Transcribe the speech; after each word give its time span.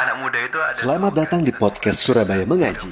Anak 0.00 0.16
muda 0.16 0.38
itu 0.40 0.56
ada 0.56 0.72
Selamat 0.80 1.12
datang 1.12 1.44
di 1.44 1.52
podcast 1.52 2.00
Surabaya 2.00 2.48
Mengaji. 2.48 2.88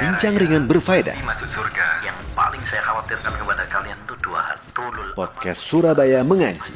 Bincang 0.00 0.40
ringan 0.40 0.64
berfaedah. 0.64 1.12
masuk 1.28 1.44
surga. 1.52 2.08
Yang 2.08 2.16
paling 2.32 2.62
saya 2.64 2.80
khawatirkan 2.88 3.32
kepada 3.36 3.68
kalian 3.68 3.98
itu 4.00 4.14
dua 4.24 4.40
hal. 4.48 4.56
Podcast 5.12 5.60
Surabaya 5.60 6.24
Mengaji. 6.24 6.72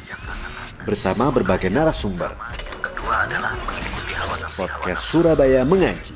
Bersama 0.85 1.33
berbagai 1.33 1.73
narasumber. 1.73 2.37
Yang 2.69 2.81
kedua 2.85 3.15
adalah. 3.25 3.53
Podcast 4.53 5.01
Surabaya 5.09 5.65
Mengaji. 5.65 6.13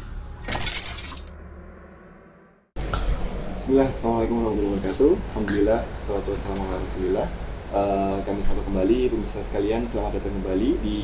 Bismillah, 3.58 3.90
Assalamualaikum 3.90 4.36
warahmatullahi 4.38 4.78
wabarakatuh 4.78 5.12
Alhamdulillah, 5.34 5.80
salatu 6.06 6.30
wassalamu 6.30 6.62
ala 6.62 6.78
rasulillah 6.78 7.28
Eh, 7.68 8.18
Kami 8.24 8.40
sapa 8.40 8.64
kembali, 8.64 9.12
pemirsa 9.12 9.44
sekalian 9.44 9.84
Selamat 9.92 10.16
datang 10.16 10.40
kembali 10.40 10.70
di 10.80 11.00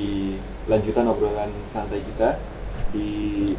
lanjutan 0.71 1.11
obrolan 1.11 1.51
santai 1.67 1.99
kita 1.99 2.39
Di 2.95 3.07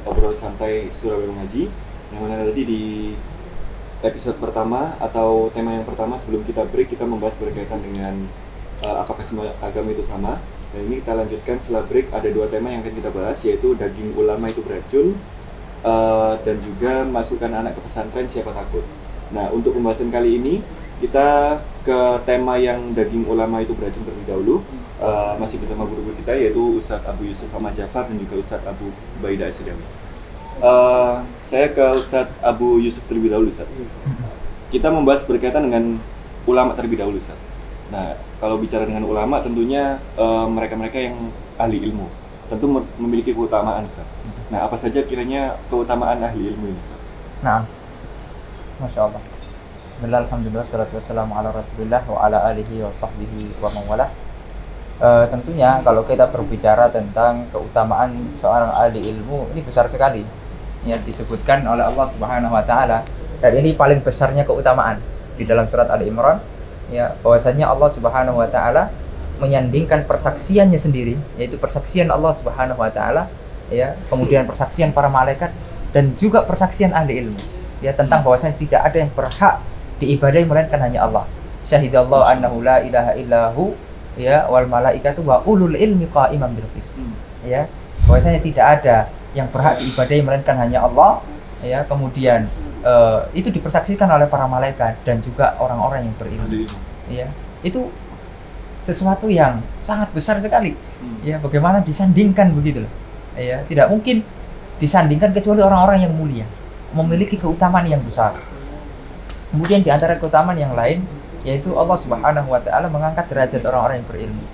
obrolan 0.09 0.39
santai 0.41 0.89
Surabaya 0.97 1.29
Mengaji 1.29 1.69
Yang 2.09 2.21
mana 2.25 2.49
tadi 2.49 2.63
di 2.65 2.83
episode 4.01 4.41
pertama 4.41 4.97
Atau 4.97 5.53
tema 5.53 5.77
yang 5.77 5.85
pertama 5.85 6.17
sebelum 6.17 6.49
kita 6.49 6.65
break 6.65 6.97
Kita 6.97 7.05
membahas 7.05 7.37
berkaitan 7.37 7.85
dengan 7.85 8.25
eh, 8.81 8.97
Apakah 8.97 9.21
semua 9.21 9.53
agama 9.61 9.93
itu 9.93 10.01
sama 10.01 10.41
Dan 10.73 10.89
ini 10.89 11.05
kita 11.05 11.13
lanjutkan 11.13 11.61
setelah 11.61 11.85
break 11.85 12.09
Ada 12.09 12.33
dua 12.33 12.49
tema 12.49 12.73
yang 12.73 12.81
akan 12.81 12.95
kita 13.05 13.11
bahas 13.13 13.37
Yaitu 13.45 13.77
daging 13.77 14.17
ulama 14.17 14.49
itu 14.49 14.65
beracun 14.65 15.13
Eh, 15.85 16.35
dan 16.49 16.57
juga 16.65 17.05
masukkan 17.05 17.53
anak 17.53 17.77
ke 17.77 17.85
pesantren 17.85 18.25
siapa 18.25 18.57
takut. 18.57 18.81
Nah 19.37 19.53
untuk 19.53 19.77
pembahasan 19.77 20.09
kali 20.09 20.41
ini 20.41 20.65
kita 21.05 21.61
ke 21.85 21.99
tema 22.25 22.57
yang 22.57 22.97
daging 22.97 23.29
ulama 23.29 23.61
itu 23.61 23.77
beracun 23.77 24.03
terlebih 24.09 24.29
dahulu 24.29 24.57
Eh, 24.95 25.35
masih 25.43 25.59
bersama 25.59 25.85
guru-guru 25.91 26.17
kita 26.23 26.33
yaitu 26.39 26.79
Ustadz 26.81 27.05
Abu 27.05 27.27
Yusuf 27.29 27.51
Ahmad 27.51 27.75
Jafar 27.77 28.07
dan 28.09 28.15
juga 28.15 28.41
Ustadz 28.41 28.65
Abu 28.65 28.89
Baida 29.21 29.51
Asyidami. 29.51 29.83
Eh, 30.63 31.15
saya 31.51 31.67
ke 31.75 31.83
Ustadz 31.99 32.31
Abu 32.41 32.79
Yusuf 32.79 33.03
terlebih 33.11 33.29
dahulu 33.35 33.51
Ustadz. 33.51 33.75
Kita 34.71 34.89
membahas 34.95 35.27
berkaitan 35.27 35.67
dengan 35.69 35.99
ulama 36.47 36.79
terlebih 36.79 37.03
dahulu 37.03 37.19
Ustadz. 37.21 37.43
Nah 37.91 38.17
kalau 38.39 38.57
bicara 38.57 38.87
dengan 38.87 39.03
ulama 39.05 39.43
tentunya 39.43 39.99
eh, 40.15 40.47
mereka-mereka 40.47 40.97
yang 40.97 41.29
ahli 41.59 41.85
ilmu 41.91 42.07
tentu 42.49 42.65
mem- 42.71 42.89
memiliki 42.97 43.35
keutamaan 43.35 43.85
Ustadz. 43.85 44.09
Nah, 44.55 44.71
apa 44.71 44.79
saja 44.79 45.03
kiranya 45.05 45.59
keutamaan 45.69 46.23
ahli 46.23 46.55
ilmu 46.55 46.71
ini? 46.71 46.79
Ustaz? 46.81 47.01
Nah, 47.43 47.61
Masya 48.79 49.11
Allah. 49.11 49.21
Bismillah, 49.95 50.27
Alhamdulillah, 50.27 50.67
salatu 50.67 50.99
wa 50.99 52.19
ala 52.27 52.51
alihi 52.51 52.83
wa 52.83 52.91
sahbihi 52.99 53.63
wa 53.63 53.71
mawalah. 53.71 54.11
Eh, 54.99 55.25
tentunya 55.31 55.79
kalau 55.87 56.03
kita 56.03 56.35
berbicara 56.35 56.91
tentang 56.91 57.47
keutamaan 57.55 58.11
seorang 58.43 58.75
ahli 58.75 58.99
ilmu 59.15 59.55
ini 59.55 59.63
besar 59.63 59.87
sekali. 59.87 60.27
Yang 60.83 61.15
disebutkan 61.15 61.63
oleh 61.63 61.87
Allah 61.87 62.11
Subhanahu 62.11 62.51
wa 62.51 62.67
taala. 62.67 63.07
Dan 63.39 63.55
ini 63.55 63.79
paling 63.79 64.03
besarnya 64.03 64.43
keutamaan 64.43 64.99
di 65.39 65.47
dalam 65.47 65.71
surat 65.71 65.87
Ali 65.87 66.11
Imran. 66.11 66.43
Ya 66.91 67.15
bahwasanya 67.23 67.71
Allah 67.71 67.87
Subhanahu 67.95 68.43
wa 68.43 68.51
taala 68.51 68.91
menyandingkan 69.39 70.11
persaksiannya 70.11 70.75
sendiri 70.75 71.15
yaitu 71.39 71.55
persaksian 71.55 72.11
Allah 72.11 72.35
Subhanahu 72.35 72.83
wa 72.83 72.91
taala 72.91 73.31
ya 73.71 73.95
kemudian 74.11 74.43
persaksian 74.43 74.91
para 74.91 75.07
malaikat 75.07 75.55
dan 75.95 76.19
juga 76.19 76.43
persaksian 76.43 76.91
ahli 76.91 77.23
ilmu. 77.23 77.39
Ya 77.79 77.95
tentang 77.95 78.27
bahwasanya 78.27 78.59
tidak 78.59 78.91
ada 78.91 78.99
yang 78.99 79.15
berhak 79.15 79.63
diibadahi 80.03 80.45
melainkan 80.47 80.81
hanya 80.83 81.07
Allah. 81.07 81.25
Syahidallahu 81.65 82.25
annahu 82.25 82.61
la 82.61 82.85
ilaha 82.85 83.17
illahu 83.17 83.73
ya 84.21 84.47
wal 84.47 84.69
malaikatu 84.69 85.25
wa 85.25 85.41
ulul 85.49 85.75
ilmi 85.75 86.07
qa'iman 86.11 86.53
bil 86.55 86.69
qist. 86.77 86.91
Ya 87.45 87.69
bahwasanya 88.05 88.41
tidak 88.45 88.67
ada 88.81 88.97
yang 89.33 89.49
berhak 89.51 89.81
diibadahi 89.81 90.21
melainkan 90.23 90.57
hanya 90.61 90.85
Allah 90.85 91.25
ya 91.65 91.83
kemudian 91.89 92.47
eh, 92.85 93.21
itu 93.33 93.49
dipersaksikan 93.49 94.07
oleh 94.07 94.29
para 94.29 94.45
malaikat 94.45 95.01
dan 95.03 95.19
juga 95.25 95.57
orang-orang 95.57 96.07
yang 96.07 96.15
berilmu 96.21 96.69
ya 97.09 97.27
itu 97.65 97.89
sesuatu 98.85 99.33
yang 99.33 99.65
sangat 99.81 100.13
besar 100.13 100.37
sekali. 100.37 100.77
Hmm. 101.01 101.21
ya 101.25 101.41
bagaimana 101.41 101.81
disandingkan 101.81 102.53
begitu 102.53 102.85
loh. 102.85 102.93
Ya 103.35 103.65
tidak 103.67 103.89
mungkin 103.91 104.23
disandingkan 104.79 105.33
kecuali 105.33 105.65
orang-orang 105.65 106.07
yang 106.07 106.13
mulia 106.15 106.47
memiliki 106.95 107.41
keutamaan 107.41 107.89
yang 107.89 108.05
besar 108.05 108.37
kemudian 109.55 109.87
di 109.87 109.91
antara 109.95 110.19
keutamaan 110.19 110.59
yang 110.59 110.75
lain 110.75 110.99
yaitu 111.47 111.71
Allah 111.79 111.95
Subhanahu 111.95 112.51
wa 112.51 112.59
taala 112.59 112.91
mengangkat 112.91 113.31
derajat 113.31 113.63
orang-orang 113.63 114.03
yang 114.03 114.09
berilmu. 114.11 114.45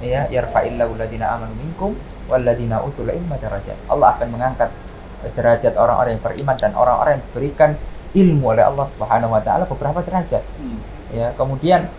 Ya 0.00 0.20
yarfa'illahu 0.32 0.96
alladziina 0.96 1.36
amanu 1.36 1.52
minkum 1.60 1.92
walladziina 2.32 2.80
utul 2.80 3.12
ilma 3.12 3.36
darajat. 3.36 3.76
Allah 3.92 4.16
akan 4.16 4.28
mengangkat 4.32 4.70
derajat 5.36 5.76
orang-orang 5.76 6.16
yang 6.16 6.24
beriman 6.24 6.56
dan 6.56 6.72
orang-orang 6.72 7.20
yang 7.20 7.24
diberikan 7.28 7.70
ilmu 8.16 8.44
oleh 8.56 8.64
Allah 8.64 8.86
Subhanahu 8.88 9.36
wa 9.36 9.42
taala 9.44 9.68
beberapa 9.68 10.00
derajat. 10.00 10.40
Ya 11.12 11.36
kemudian 11.36 11.92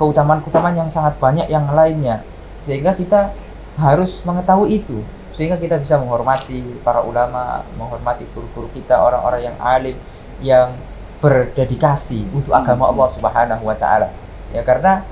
keutamaan-keutamaan 0.00 0.78
yang 0.78 0.88
sangat 0.88 1.20
banyak 1.20 1.52
yang 1.52 1.68
lainnya. 1.68 2.24
Sehingga 2.64 2.96
kita 2.96 3.34
harus 3.76 4.22
mengetahui 4.24 4.80
itu. 4.80 5.02
Sehingga 5.34 5.58
kita 5.58 5.82
bisa 5.82 5.98
menghormati 5.98 6.62
para 6.86 7.02
ulama 7.02 7.66
menghormati 7.74 8.22
guru-guru 8.30 8.70
kita 8.70 9.02
orang-orang 9.02 9.50
yang 9.50 9.56
alim 9.58 9.96
yang 10.38 10.76
berdedikasi 11.22 12.26
untuk 12.34 12.50
agama 12.50 12.90
Allah 12.90 13.08
Subhanahu 13.14 13.62
wa 13.62 13.76
taala. 13.78 14.10
Ya 14.50 14.66
karena 14.66 15.06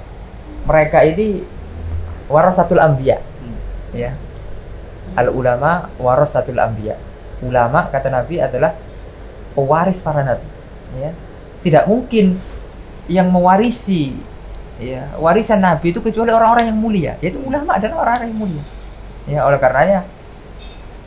mereka 0.67 1.07
ini 1.07 1.47
warasatul 2.27 2.83
anbiya. 2.83 3.23
Ya. 3.95 4.11
Al 5.15 5.31
ulama 5.31 5.87
warasatul 6.03 6.59
anbiya. 6.59 6.99
Ulama 7.41 7.89
kata 7.89 8.11
Nabi 8.11 8.43
adalah 8.43 8.75
pewaris 9.55 10.03
para 10.03 10.27
nabi. 10.27 10.45
Ya. 10.99 11.15
Tidak 11.63 11.87
mungkin 11.87 12.37
yang 13.07 13.31
mewarisi 13.31 14.19
ya 14.81 15.13
warisan 15.19 15.61
nabi 15.61 15.95
itu 15.95 16.03
kecuali 16.03 16.35
orang-orang 16.35 16.75
yang 16.75 16.79
mulia. 16.79 17.13
Yaitu 17.23 17.39
ulama 17.39 17.79
adalah 17.79 18.03
orang-orang 18.03 18.29
yang 18.35 18.41
mulia. 18.43 18.65
Ya 19.31 19.41
oleh 19.47 19.63
karenanya 19.63 20.11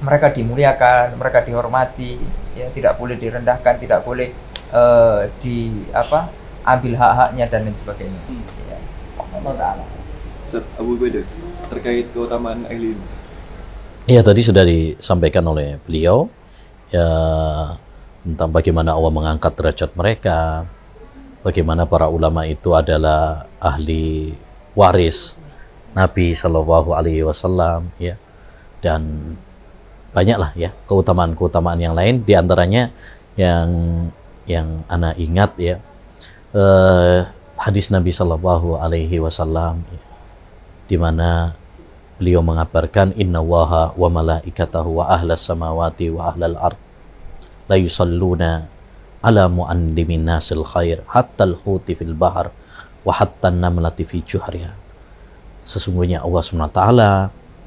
mereka 0.03 0.31
dimuliakan 0.35 1.15
mereka 1.15 1.39
dihormati 1.47 2.19
ya 2.59 2.67
tidak 2.75 2.99
boleh 2.99 3.15
direndahkan 3.15 3.79
tidak 3.79 4.03
boleh 4.03 4.35
eh, 4.73 5.19
di 5.39 5.57
apa 5.93 6.33
ambil 6.65 6.93
hak-haknya 6.97 7.45
dan 7.47 7.69
lain 7.69 7.77
sebagainya 7.77 8.19
Hmm. 8.25 8.43
ya 8.67 8.77
Allah 9.19 9.53
taala 9.55 9.83
Ustadz 10.43 10.77
Abu 10.77 10.99
terkait 11.71 12.11
keutamaan 12.13 12.67
ahli 12.69 12.93
ilmu. 12.93 13.07
Iya 14.05 14.21
tadi 14.21 14.43
sudah 14.43 14.67
disampaikan 14.67 15.47
oleh 15.47 15.79
beliau 15.87 16.27
ya 16.91 17.07
tentang 18.21 18.51
bagaimana 18.51 18.93
Allah 18.93 19.11
mengangkat 19.11 19.55
derajat 19.55 19.91
mereka, 19.95 20.67
bagaimana 21.41 21.87
para 21.87 22.11
ulama 22.11 22.43
itu 22.45 22.75
adalah 22.75 23.47
ahli 23.57 24.35
waris 24.75 25.39
Nabi 25.95 26.35
Shallallahu 26.35 26.91
Alaihi 26.93 27.23
Wasallam 27.25 27.89
ya 27.97 28.19
dan 28.83 29.33
banyaklah 30.13 30.53
ya 30.53 30.69
keutamaan-keutamaan 30.85 31.79
yang 31.81 31.95
lain 31.97 32.21
di 32.21 32.33
antaranya 32.37 32.93
yang 33.33 33.67
yang 34.49 34.83
anak 34.91 35.15
ingat 35.19 35.51
ya. 35.59 35.75
Eh, 36.53 37.19
hadis 37.57 37.89
Nabi 37.89 38.11
Shallallahu 38.13 38.77
Alaihi 38.77 39.17
Wasallam 39.17 39.81
ya, 39.87 40.01
di 40.89 40.97
mana 40.99 41.57
beliau 42.21 42.45
mengabarkan 42.45 43.17
inna 43.17 43.41
waha 43.41 43.95
wa 43.97 44.09
malaikatahu 44.11 45.01
wa 45.01 45.09
ahlas 45.09 45.43
samawati 45.43 46.13
wa 46.13 46.29
ahlal 46.29 46.55
ard 46.59 46.79
la 47.67 47.75
yusalluna 47.79 48.69
ala 49.23 49.47
mu'allimin 49.49 50.27
nasil 50.27 50.61
khair 50.67 51.01
hatta 51.09 51.47
al-huti 51.47 51.95
fil 51.95 52.13
bahar 52.13 52.51
wa 53.01 53.11
hatta 53.15 53.49
namlati 53.49 54.03
fi 54.03 54.21
juhriha. 54.21 54.75
Sesungguhnya 55.63 56.19
Allah 56.21 56.43
SWT 56.43 56.81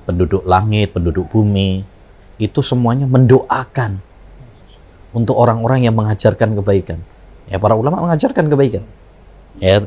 penduduk 0.05 0.45
langit, 0.45 0.93
penduduk 0.93 1.27
bumi 1.33 1.83
itu 2.37 2.61
semuanya 2.61 3.09
mendoakan 3.09 4.05
untuk 5.17 5.33
orang-orang 5.41 5.89
yang 5.89 5.97
mengajarkan 5.97 6.53
kebaikan 6.61 7.01
ya 7.49 7.57
para 7.57 7.73
ulama 7.73 8.05
mengajarkan 8.05 8.53
kebaikan 8.53 8.85
ya 9.57 9.81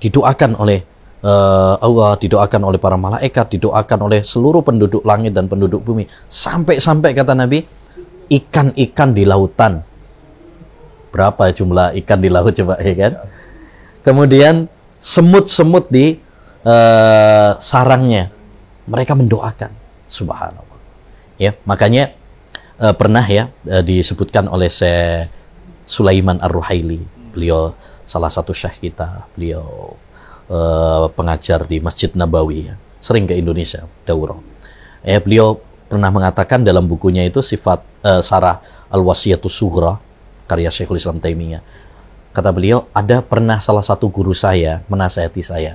didoakan 0.00 0.56
oleh 0.58 0.82
eh, 1.20 1.74
Allah, 1.76 2.16
didoakan 2.16 2.60
oleh 2.64 2.80
para 2.80 2.96
malaikat, 2.96 3.56
didoakan 3.56 3.98
oleh 4.08 4.20
seluruh 4.24 4.64
penduduk 4.64 5.04
langit 5.04 5.36
dan 5.36 5.46
penduduk 5.46 5.84
bumi. 5.84 6.08
Sampai-sampai 6.26 7.12
kata 7.12 7.36
Nabi, 7.36 7.62
ikan-ikan 8.32 9.12
di 9.12 9.28
lautan. 9.28 9.84
Berapa 11.10 11.50
jumlah 11.52 11.98
ikan 12.02 12.18
di 12.22 12.30
laut 12.30 12.54
coba 12.54 12.78
ya 12.80 12.94
kan? 12.96 13.12
Kemudian 14.00 14.70
semut-semut 14.98 15.92
di 15.92 16.16
eh, 16.64 17.50
sarangnya. 17.60 18.32
Mereka 18.90 19.14
mendoakan. 19.14 19.70
Subhanallah. 20.10 20.78
Ya, 21.38 21.54
makanya 21.62 22.10
eh, 22.80 22.94
pernah 22.96 23.22
ya 23.28 23.52
eh, 23.68 23.84
disebutkan 23.84 24.48
oleh 24.48 24.72
Syekh 24.72 25.28
Sulaiman 25.84 26.40
Ar-Ruhaili. 26.40 27.02
Beliau 27.30 27.76
salah 28.08 28.32
satu 28.32 28.50
syekh 28.50 28.90
kita. 28.90 29.28
Beliau 29.36 29.94
eh, 30.48 31.06
pengajar 31.12 31.68
di 31.68 31.78
Masjid 31.78 32.10
Nabawi, 32.16 32.72
ya. 32.72 32.74
sering 32.98 33.28
ke 33.28 33.36
Indonesia, 33.36 33.84
daurah. 34.08 34.38
Ya, 35.04 35.20
beliau 35.20 35.60
pernah 35.90 36.12
mengatakan 36.12 36.62
dalam 36.62 36.86
bukunya 36.86 37.26
itu 37.26 37.42
sifat 37.42 37.82
eh, 38.02 38.22
Sarah 38.24 38.62
Al-Wasiyatus 38.90 39.54
Sughra 39.54 39.98
karya 40.50 40.70
Syekhul 40.70 40.98
Islam 40.98 41.22
Taimiyah. 41.22 41.62
Kata 42.30 42.54
beliau, 42.54 42.86
ada 42.94 43.22
pernah 43.26 43.58
salah 43.58 43.82
satu 43.82 44.06
guru 44.06 44.30
saya 44.30 44.86
menasihati 44.86 45.42
saya. 45.42 45.74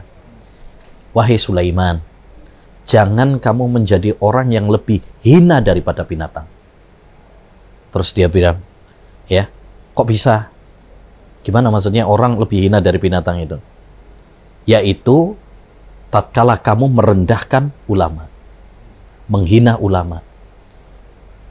Wahai 1.11 1.35
Sulaiman, 1.35 1.99
jangan 2.87 3.39
kamu 3.39 3.71
menjadi 3.71 4.15
orang 4.23 4.55
yang 4.55 4.71
lebih 4.71 5.03
hina 5.23 5.59
daripada 5.59 6.07
binatang. 6.07 6.54
Terus 7.95 8.11
dia 8.11 8.27
bilang, 8.27 8.59
ya, 9.31 9.47
kok 9.95 10.03
bisa? 10.03 10.51
Gimana 11.47 11.71
maksudnya 11.71 12.03
orang 12.03 12.35
lebih 12.35 12.67
hina 12.67 12.83
dari 12.83 12.99
binatang 12.99 13.39
itu? 13.39 13.55
Yaitu 14.67 15.39
tatkala 16.11 16.59
kamu 16.59 16.91
merendahkan 16.91 17.71
ulama, 17.87 18.27
menghina 19.31 19.79
ulama. 19.79 20.19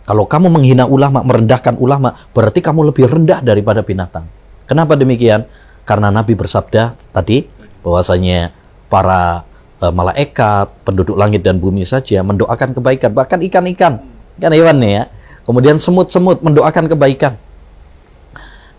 Kalau 0.05 0.29
kamu 0.29 0.53
menghina 0.53 0.85
ulama, 0.85 1.25
merendahkan 1.25 1.81
ulama, 1.81 2.13
berarti 2.37 2.61
kamu 2.61 2.93
lebih 2.93 3.09
rendah 3.09 3.41
daripada 3.41 3.81
binatang. 3.81 4.29
Kenapa 4.69 5.01
demikian? 5.01 5.49
Karena 5.89 6.13
Nabi 6.13 6.37
bersabda 6.37 6.93
tadi 7.09 7.49
bahwasanya 7.81 8.53
para 8.93 9.49
e, 9.81 9.89
malaikat, 9.89 10.77
penduduk 10.85 11.17
langit 11.17 11.41
dan 11.41 11.57
bumi 11.57 11.89
saja 11.89 12.21
mendoakan 12.21 12.77
kebaikan, 12.77 13.17
bahkan 13.17 13.41
ikan-ikan, 13.41 14.05
ikan 14.37 14.53
hewan 14.53 14.77
ya. 14.85 15.09
Kemudian 15.45 15.77
semut-semut 15.77 16.41
mendoakan 16.41 16.89
kebaikan. 16.89 17.37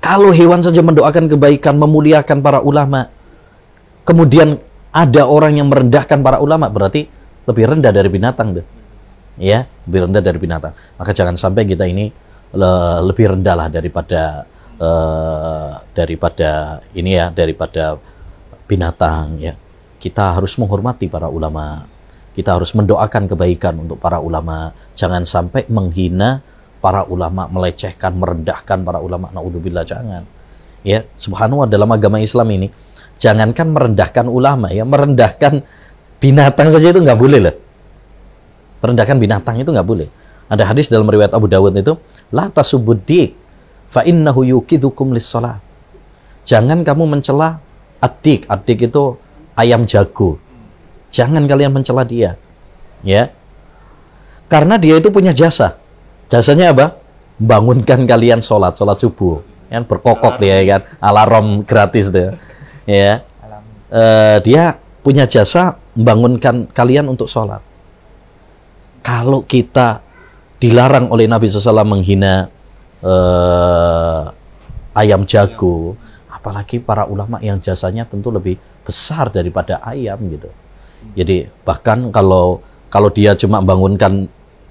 Kalau 0.02 0.30
hewan 0.30 0.62
saja 0.62 0.82
mendoakan 0.86 1.30
kebaikan, 1.30 1.78
memuliakan 1.82 2.42
para 2.42 2.62
ulama, 2.62 3.10
kemudian 4.06 4.62
ada 4.94 5.26
orang 5.26 5.58
yang 5.58 5.70
merendahkan 5.70 6.22
para 6.22 6.38
ulama, 6.38 6.70
berarti 6.70 7.10
lebih 7.46 7.66
rendah 7.74 7.90
dari 7.94 8.10
binatang 8.10 8.62
tuh. 8.62 8.66
Ya, 9.42 9.66
lebih 9.90 10.10
rendah 10.10 10.22
dari 10.22 10.38
binatang. 10.38 10.74
Maka 10.98 11.12
jangan 11.12 11.36
sampai 11.36 11.66
kita 11.66 11.90
ini 11.90 12.14
le 12.56 12.74
lebih 13.04 13.36
rendah 13.36 13.56
lah 13.58 13.68
daripada 13.68 14.48
uh, 14.80 15.84
daripada 15.92 16.80
ini 16.96 17.18
ya, 17.18 17.34
daripada 17.34 17.98
binatang 18.70 19.42
ya. 19.42 19.54
Kita 20.00 20.38
harus 20.38 20.54
menghormati 20.62 21.10
para 21.10 21.28
ulama. 21.28 21.86
Kita 22.32 22.56
harus 22.56 22.72
mendoakan 22.78 23.26
kebaikan 23.32 23.74
untuk 23.80 23.98
para 23.98 24.22
ulama. 24.22 24.70
Jangan 24.94 25.26
sampai 25.26 25.66
menghina 25.68 26.46
para 26.86 27.02
ulama, 27.10 27.50
melecehkan, 27.50 28.14
merendahkan 28.14 28.86
para 28.86 29.02
ulama. 29.02 29.34
Naudzubillah 29.34 29.82
jangan. 29.82 30.22
Ya, 30.86 31.02
subhanallah 31.18 31.66
dalam 31.66 31.90
agama 31.90 32.22
Islam 32.22 32.46
ini 32.54 32.70
jangankan 33.18 33.74
merendahkan 33.74 34.30
ulama 34.30 34.70
ya, 34.70 34.86
merendahkan 34.86 35.66
binatang 36.22 36.70
saja 36.70 36.94
itu 36.94 37.02
nggak 37.02 37.18
boleh 37.18 37.40
loh. 37.42 37.56
Merendahkan 38.86 39.18
binatang 39.18 39.58
itu 39.58 39.74
nggak 39.74 39.88
boleh. 39.90 40.06
Ada 40.46 40.70
hadis 40.70 40.86
dalam 40.94 41.10
riwayat 41.10 41.34
Abu 41.34 41.50
Dawud 41.50 41.74
itu, 41.74 41.98
la 42.30 42.54
tasubuddik 42.54 43.34
fa 43.90 44.06
innahu 44.06 44.46
yukidhukum 44.46 45.18
lis 45.18 45.34
Jangan 46.46 46.86
kamu 46.86 47.18
mencela 47.18 47.58
adik. 47.98 48.46
Adik 48.46 48.94
itu 48.94 49.18
ayam 49.58 49.90
jago. 49.90 50.38
Jangan 51.10 51.50
kalian 51.50 51.74
mencela 51.74 52.06
dia. 52.06 52.38
Ya. 53.02 53.34
Karena 54.46 54.78
dia 54.78 55.02
itu 55.02 55.10
punya 55.10 55.34
jasa. 55.34 55.82
Jasanya 56.32 56.74
apa? 56.74 56.98
Bangunkan 57.38 58.08
kalian 58.08 58.40
sholat, 58.40 58.76
sholat 58.80 58.98
subuh. 58.98 59.44
Kan 59.68 59.84
berkokok 59.84 60.40
dia 60.40 60.62
kan, 60.66 60.82
alarm 61.02 61.66
gratis 61.66 62.10
tuh. 62.10 62.34
Ya. 62.88 63.26
Uh, 63.90 64.42
dia 64.42 64.82
punya 65.06 65.30
jasa 65.30 65.78
membangunkan 65.94 66.66
kalian 66.74 67.06
untuk 67.06 67.30
sholat 67.30 67.62
kalau 69.06 69.46
kita 69.46 70.02
dilarang 70.58 71.14
oleh 71.14 71.30
Nabi 71.30 71.46
SAW 71.46 71.86
menghina 71.86 72.50
uh, 73.06 74.26
ayam 74.98 75.30
jago, 75.30 75.94
apalagi 76.26 76.82
para 76.82 77.06
ulama 77.06 77.38
yang 77.46 77.62
jasanya 77.62 78.10
tentu 78.10 78.34
lebih 78.34 78.58
besar 78.82 79.30
daripada 79.30 79.78
ayam 79.86 80.18
gitu. 80.34 80.50
Jadi 81.14 81.46
bahkan 81.62 82.10
kalau 82.10 82.66
kalau 82.90 83.14
dia 83.14 83.38
cuma 83.38 83.62
membangunkan 83.62 84.26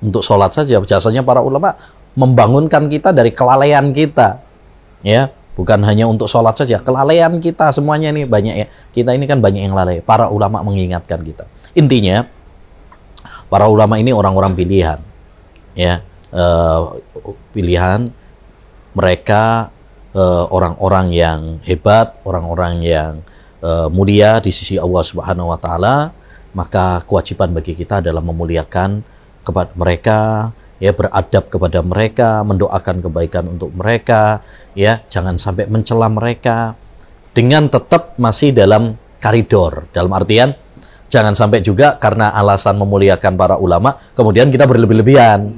untuk 0.05 0.21
sholat 0.21 0.53
saja, 0.53 0.77
jasanya 0.85 1.25
para 1.25 1.41
ulama 1.41 1.81
membangunkan 2.13 2.93
kita 2.93 3.11
dari 3.11 3.33
kelalaian 3.33 3.91
kita, 3.97 4.45
ya 5.01 5.33
bukan 5.57 5.81
hanya 5.89 6.05
untuk 6.05 6.29
sholat 6.29 6.55
saja, 6.61 6.79
kelalaian 6.85 7.33
kita 7.41 7.73
semuanya 7.73 8.13
ini 8.13 8.29
banyak 8.29 8.55
ya. 8.55 8.67
Kita 8.93 9.17
ini 9.17 9.25
kan 9.25 9.41
banyak 9.41 9.65
yang 9.65 9.73
lalai. 9.73 10.05
Para 10.05 10.29
ulama 10.29 10.61
mengingatkan 10.61 11.25
kita. 11.25 11.49
Intinya 11.73 12.29
para 13.55 13.71
ulama 13.71 13.95
ini 14.03 14.11
orang-orang 14.11 14.59
pilihan 14.59 14.99
ya 15.79 16.03
uh, 16.35 16.99
pilihan 17.55 18.11
mereka 18.95 19.75
eh, 20.15 20.45
orang-orang 20.55 21.11
uh, 21.11 21.15
yang 21.19 21.41
hebat 21.67 22.15
orang-orang 22.23 22.75
yang 22.87 23.13
uh, 23.59 23.91
mulia 23.91 24.39
di 24.39 24.55
sisi 24.55 24.79
Allah 24.79 25.03
Subhanahu 25.03 25.51
wa 25.51 25.59
taala 25.59 26.15
maka 26.55 27.03
kewajiban 27.03 27.51
bagi 27.51 27.75
kita 27.75 27.99
adalah 27.99 28.23
memuliakan 28.23 29.03
kepada 29.45 29.71
mereka 29.77 30.51
ya 30.83 30.91
beradab 30.91 31.49
kepada 31.49 31.81
mereka 31.81 32.43
mendoakan 32.43 33.05
kebaikan 33.05 33.45
untuk 33.57 33.71
mereka 33.73 34.43
ya 34.75 35.01
jangan 35.07 35.39
sampai 35.39 35.71
mencela 35.71 36.11
mereka 36.11 36.75
dengan 37.35 37.67
tetap 37.71 38.19
masih 38.19 38.55
dalam 38.55 38.99
koridor. 39.23 39.87
Dalam 39.95 40.11
artian 40.13 40.53
jangan 41.09 41.33
sampai 41.33 41.63
juga 41.63 41.95
karena 41.97 42.35
alasan 42.35 42.75
memuliakan 42.77 43.33
para 43.39 43.57
ulama 43.57 43.97
kemudian 44.19 44.51
kita 44.51 44.67
berlebih-lebihan 44.67 45.53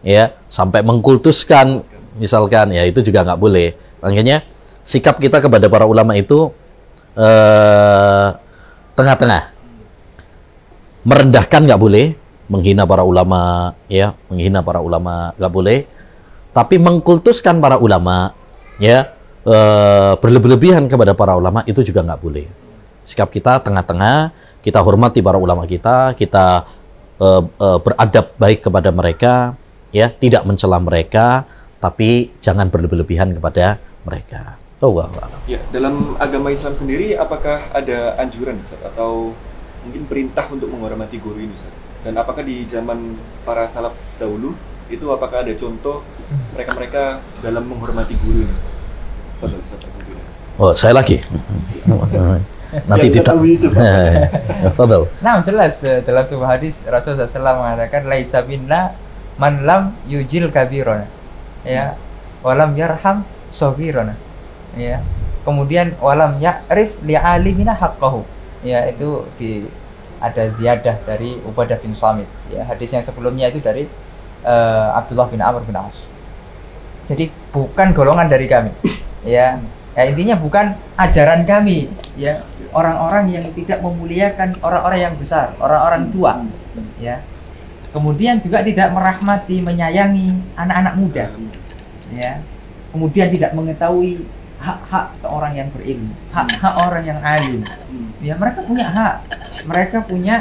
ya 0.00 0.32
sampai 0.48 0.80
mengkultuskan 0.82 1.84
misalkan 2.16 2.72
ya 2.72 2.82
itu 2.88 3.04
juga 3.04 3.22
nggak 3.22 3.40
boleh. 3.40 3.76
Makanya 4.00 4.42
sikap 4.82 5.20
kita 5.20 5.38
kepada 5.38 5.68
para 5.68 5.84
ulama 5.84 6.16
itu 6.16 6.50
eh, 7.14 8.28
tengah-tengah. 8.96 9.52
Merendahkan 11.02 11.66
nggak 11.66 11.82
boleh 11.82 12.21
menghina 12.52 12.84
para 12.84 13.00
ulama 13.00 13.72
ya 13.88 14.12
menghina 14.28 14.60
para 14.60 14.84
ulama 14.84 15.32
nggak 15.40 15.52
boleh 15.52 15.88
tapi 16.52 16.76
mengkultuskan 16.76 17.64
para 17.64 17.80
ulama 17.80 18.36
ya 18.76 19.16
eh, 19.48 20.12
berlebih-lebihan 20.20 20.84
kepada 20.92 21.16
para 21.16 21.32
ulama 21.32 21.64
itu 21.64 21.80
juga 21.80 22.04
nggak 22.04 22.20
boleh 22.20 22.46
sikap 23.08 23.32
kita 23.32 23.64
tengah-tengah 23.64 24.52
kita 24.62 24.78
hormati 24.78 25.18
para 25.20 25.36
ulama 25.36 25.66
kita, 25.66 26.14
kita 26.14 26.64
uh, 27.18 27.42
uh, 27.42 27.78
beradab 27.82 28.38
baik 28.38 28.62
kepada 28.62 28.94
mereka, 28.94 29.58
ya, 29.90 30.08
tidak 30.08 30.46
mencela 30.46 30.78
mereka, 30.78 31.44
tapi 31.82 32.30
jangan 32.38 32.70
berlebihan 32.70 33.34
kepada 33.34 33.82
mereka. 34.06 34.56
Wow, 34.78 34.98
wow. 34.98 35.10
Ya, 35.46 35.62
dalam 35.70 36.18
agama 36.18 36.50
Islam 36.50 36.74
sendiri 36.74 37.14
apakah 37.14 37.70
ada 37.70 38.18
anjuran 38.18 38.58
atau 38.82 39.30
mungkin 39.86 40.10
perintah 40.10 40.46
untuk 40.50 40.70
menghormati 40.70 41.22
guru 41.22 41.38
ini 41.38 41.54
Ustaz? 41.54 41.70
Dan 42.02 42.18
apakah 42.18 42.42
di 42.42 42.66
zaman 42.66 43.14
para 43.46 43.70
salaf 43.70 43.94
dahulu 44.18 44.58
itu 44.90 45.06
apakah 45.08 45.46
ada 45.46 45.54
contoh 45.54 46.02
mereka-mereka 46.52 47.22
dalam 47.40 47.64
menghormati 47.70 48.18
guru 48.18 48.42
ini? 48.42 48.56
Oh, 50.58 50.74
saya 50.74 50.94
lagi. 50.98 51.22
nanti 52.88 53.06
tidak. 53.12 53.36
Fadal. 54.74 55.08
Nah, 55.24 55.40
jelas 55.44 55.80
eh, 55.84 56.00
dalam 56.02 56.24
sebuah 56.24 56.58
hadis 56.58 56.84
Rasulullah 56.88 57.28
SAW 57.28 57.60
mengatakan 57.60 58.08
laisa 58.08 58.42
minna 58.44 58.96
man 59.36 59.64
lam 59.64 59.82
yujil 60.08 60.50
kabirona. 60.52 61.06
Ya. 61.62 61.96
Walam 62.42 62.74
yarham 62.74 63.22
sohirona. 63.54 64.18
Ya. 64.74 65.04
Kemudian 65.42 65.98
walam 65.98 66.38
ya'rif 66.38 66.98
li'alimina 67.02 67.74
haqqahu. 67.74 68.22
Ya, 68.62 68.86
itu 68.86 69.26
di 69.38 69.66
ada 70.22 70.46
ziyadah 70.46 71.02
dari 71.02 71.42
Ubadah 71.42 71.82
bin 71.82 71.98
Samit. 71.98 72.30
Ya, 72.46 72.62
hadis 72.62 72.94
yang 72.94 73.02
sebelumnya 73.02 73.50
itu 73.50 73.58
dari 73.58 73.90
uh, 74.46 74.94
Abdullah 74.94 75.26
bin 75.26 75.42
Amr 75.42 75.66
bin 75.66 75.74
As. 75.74 76.06
Jadi 77.10 77.34
bukan 77.50 77.90
golongan 77.90 78.30
dari 78.30 78.46
kami. 78.46 78.70
Ya, 79.26 79.58
ya 79.98 80.02
intinya 80.06 80.38
bukan 80.38 80.78
ajaran 80.94 81.42
kami 81.42 81.90
ya 82.14 82.46
orang-orang 82.70 83.34
yang 83.34 83.46
tidak 83.52 83.82
memuliakan 83.82 84.54
orang-orang 84.62 85.00
yang 85.10 85.14
besar, 85.18 85.52
orang-orang 85.58 86.08
tua, 86.14 86.32
ya. 87.02 87.20
Kemudian 87.92 88.40
juga 88.40 88.64
tidak 88.64 88.88
merahmati, 88.88 89.60
menyayangi 89.60 90.56
anak-anak 90.56 90.94
muda, 90.96 91.26
ya. 92.14 92.40
Kemudian 92.88 93.28
tidak 93.28 93.52
mengetahui 93.52 94.24
hak-hak 94.62 95.18
seorang 95.18 95.58
yang 95.58 95.68
berilmu, 95.74 96.14
hak-hak 96.30 96.74
orang 96.78 97.04
yang 97.04 97.20
alim. 97.20 97.66
Ya, 98.22 98.38
mereka 98.38 98.62
punya 98.62 98.86
hak, 98.86 99.16
mereka 99.66 99.98
punya 100.06 100.36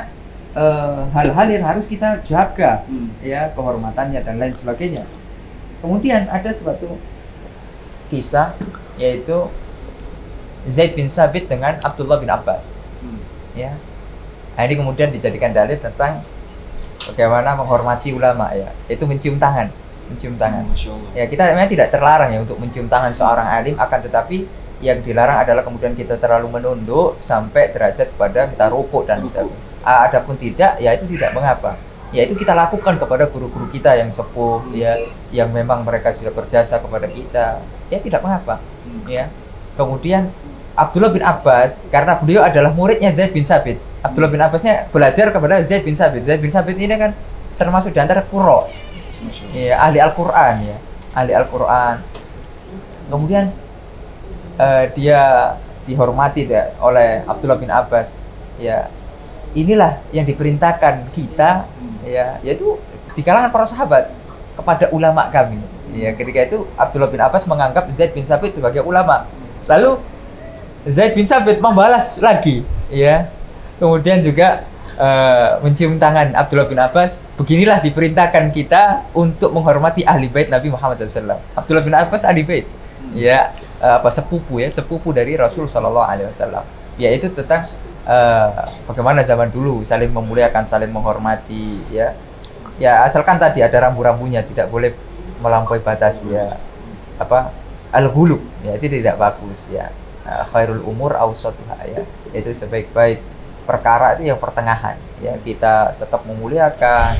eh, 0.53 1.01
hal-hal 1.09 1.47
uh, 1.49 1.53
yang 1.57 1.65
harus 1.65 1.89
kita 1.89 2.21
jaga, 2.21 2.85
ya, 3.25 3.49
kehormatannya 3.57 4.21
dan 4.21 4.37
lain 4.37 4.53
sebagainya. 4.53 5.09
Kemudian 5.81 6.29
ada 6.29 6.53
suatu 6.53 7.01
kisah 8.13 8.53
yaitu 9.01 9.49
Zaid 10.69 10.93
bin 10.93 11.09
Sabit 11.09 11.49
dengan 11.49 11.81
Abdullah 11.81 12.21
bin 12.21 12.29
Abbas. 12.29 12.69
Hmm. 13.01 13.17
Ya. 13.57 13.73
Nah, 14.53 14.69
ini 14.69 14.77
kemudian 14.77 15.09
dijadikan 15.09 15.49
dalil 15.57 15.81
tentang 15.81 16.21
bagaimana 17.09 17.57
menghormati 17.57 18.13
ulama 18.13 18.53
ya 18.53 18.69
itu 18.85 19.01
mencium 19.09 19.41
tangan 19.41 19.73
mencium 20.11 20.35
tangan. 20.35 20.67
Allah. 20.67 21.11
ya 21.15 21.25
kita 21.25 21.43
memang 21.55 21.71
tidak 21.71 21.87
terlarang 21.89 22.29
ya 22.35 22.39
untuk 22.43 22.59
mencium 22.59 22.91
tangan 22.91 23.15
seorang 23.15 23.47
alim 23.47 23.75
akan 23.79 23.99
tetapi 24.03 24.37
yang 24.81 24.99
dilarang 25.05 25.45
adalah 25.45 25.61
kemudian 25.61 25.93
kita 25.93 26.17
terlalu 26.17 26.57
menunduk 26.57 27.21
sampai 27.21 27.69
derajat 27.69 28.11
pada 28.17 28.49
kita 28.49 28.65
rukuk 28.67 29.05
dan 29.05 29.21
Rukuk. 29.21 29.53
Ah, 29.85 30.09
adapun 30.09 30.35
tidak 30.37 30.81
ya 30.81 30.93
itu 30.97 31.05
tidak 31.17 31.37
mengapa. 31.37 31.77
Ya 32.11 32.27
itu 32.27 32.35
kita 32.35 32.51
lakukan 32.51 32.99
kepada 32.99 33.29
guru-guru 33.31 33.71
kita 33.71 33.95
yang 33.95 34.11
sepuh 34.11 34.67
ya 34.75 34.99
yang 35.31 35.47
memang 35.53 35.87
mereka 35.87 36.11
sudah 36.17 36.33
berjasa 36.33 36.81
kepada 36.81 37.07
kita. 37.07 37.61
Ya 37.87 37.97
tidak 38.01 38.19
mengapa. 38.25 38.59
Hmm. 38.83 39.05
ya. 39.07 39.31
Kemudian 39.79 40.33
Abdullah 40.75 41.13
bin 41.13 41.23
Abbas 41.23 41.87
karena 41.87 42.19
beliau 42.19 42.41
adalah 42.43 42.73
muridnya 42.73 43.13
Zaid 43.15 43.31
bin 43.31 43.45
Sabit. 43.45 43.79
Abdullah 44.01 44.33
bin 44.33 44.41
Abbasnya 44.41 44.89
belajar 44.89 45.29
kepada 45.29 45.61
Zaid 45.63 45.85
bin 45.85 45.95
Sabit. 45.95 46.25
Zaid 46.25 46.41
bin 46.41 46.51
Sabit 46.51 46.75
ini 46.75 46.97
kan 46.97 47.13
termasuk 47.55 47.93
di 47.93 47.99
antara 48.01 48.25
kuro 48.25 48.65
Masya 49.21 49.43
Allah. 49.45 49.61
ya 49.61 49.73
ahli 49.77 49.99
Al-Quran 50.01 50.55
ya. 50.65 50.77
Ahli 51.11 51.31
Al-Quran. 51.35 51.95
Kemudian 53.11 53.45
eh, 54.57 54.83
dia 54.95 55.21
dihormati 55.83 56.47
deh 56.47 56.77
oleh 56.79 57.25
Abdullah 57.27 57.59
bin 57.59 57.69
Abbas 57.69 58.17
ya. 58.57 58.89
Inilah 59.51 59.99
yang 60.15 60.23
diperintahkan 60.23 61.11
kita 61.11 61.67
ya 62.07 62.39
yaitu 62.39 62.79
di 63.11 63.21
kalangan 63.21 63.51
para 63.51 63.67
sahabat 63.67 64.07
kepada 64.55 64.87
ulama 64.95 65.27
kami. 65.27 65.59
Ya 65.91 66.15
ketika 66.15 66.47
itu 66.47 66.63
Abdullah 66.79 67.11
bin 67.11 67.19
Abbas 67.19 67.43
menganggap 67.43 67.91
Zaid 67.91 68.15
bin 68.15 68.23
Sabit 68.23 68.55
sebagai 68.55 68.79
ulama. 68.79 69.27
Lalu 69.67 69.99
Zaid 70.87 71.13
bin 71.19 71.27
Sabit 71.27 71.59
membalas 71.59 72.15
lagi 72.23 72.63
ya. 72.87 73.27
Kemudian 73.75 74.21
juga 74.23 74.70
eh, 74.97 75.49
mencium 75.63 75.95
tangan 75.95 76.35
Abdullah 76.35 76.67
bin 76.67 76.79
Abbas 76.79 77.23
beginilah 77.39 77.79
diperintahkan 77.79 78.51
kita 78.51 79.13
untuk 79.15 79.55
menghormati 79.55 80.03
ahli 80.03 80.27
bait 80.27 80.51
Nabi 80.51 80.71
Muhammad 80.73 80.99
SAW 80.99 81.39
Abdullah 81.55 81.83
bin 81.83 81.93
Abbas 81.95 82.23
ahli 82.27 82.43
bait. 82.43 82.65
Ya 83.15 83.51
eh, 83.79 83.95
apa 83.99 84.09
sepupu 84.11 84.59
ya 84.59 84.67
sepupu 84.71 85.11
dari 85.15 85.35
Rasul 85.39 85.67
Shallallahu 85.67 86.07
Alaihi 86.07 86.27
Wasallam. 86.31 86.65
Yaitu 86.99 87.31
tentang 87.31 87.69
eh, 88.07 88.49
bagaimana 88.89 89.23
zaman 89.23 89.51
dulu 89.53 89.85
saling 89.87 90.11
memuliakan 90.11 90.67
saling 90.67 90.91
menghormati 90.91 91.81
ya. 91.93 92.17
Ya 92.81 93.05
asalkan 93.05 93.37
tadi 93.37 93.61
ada 93.61 93.77
rambu-rambunya 93.89 94.41
tidak 94.41 94.67
boleh 94.73 94.95
melampaui 95.39 95.79
batas 95.79 96.19
ya. 96.25 96.57
Apa 97.21 97.53
al 97.91 98.09
ya 98.65 98.71
itu 98.75 98.87
tidak 98.89 99.15
bagus 99.19 99.59
ya. 99.69 99.93
Khairul 100.53 100.85
umur 100.85 101.17
awsatuha 101.17 101.77
ya. 101.85 102.01
Itu 102.31 102.53
sebaik-baik 102.55 103.30
perkara 103.63 104.17
itu 104.17 104.29
yang 104.29 104.39
pertengahan. 104.41 104.97
Ya 105.21 105.37
kita 105.41 105.95
tetap 105.97 106.21
memuliakan 106.25 107.17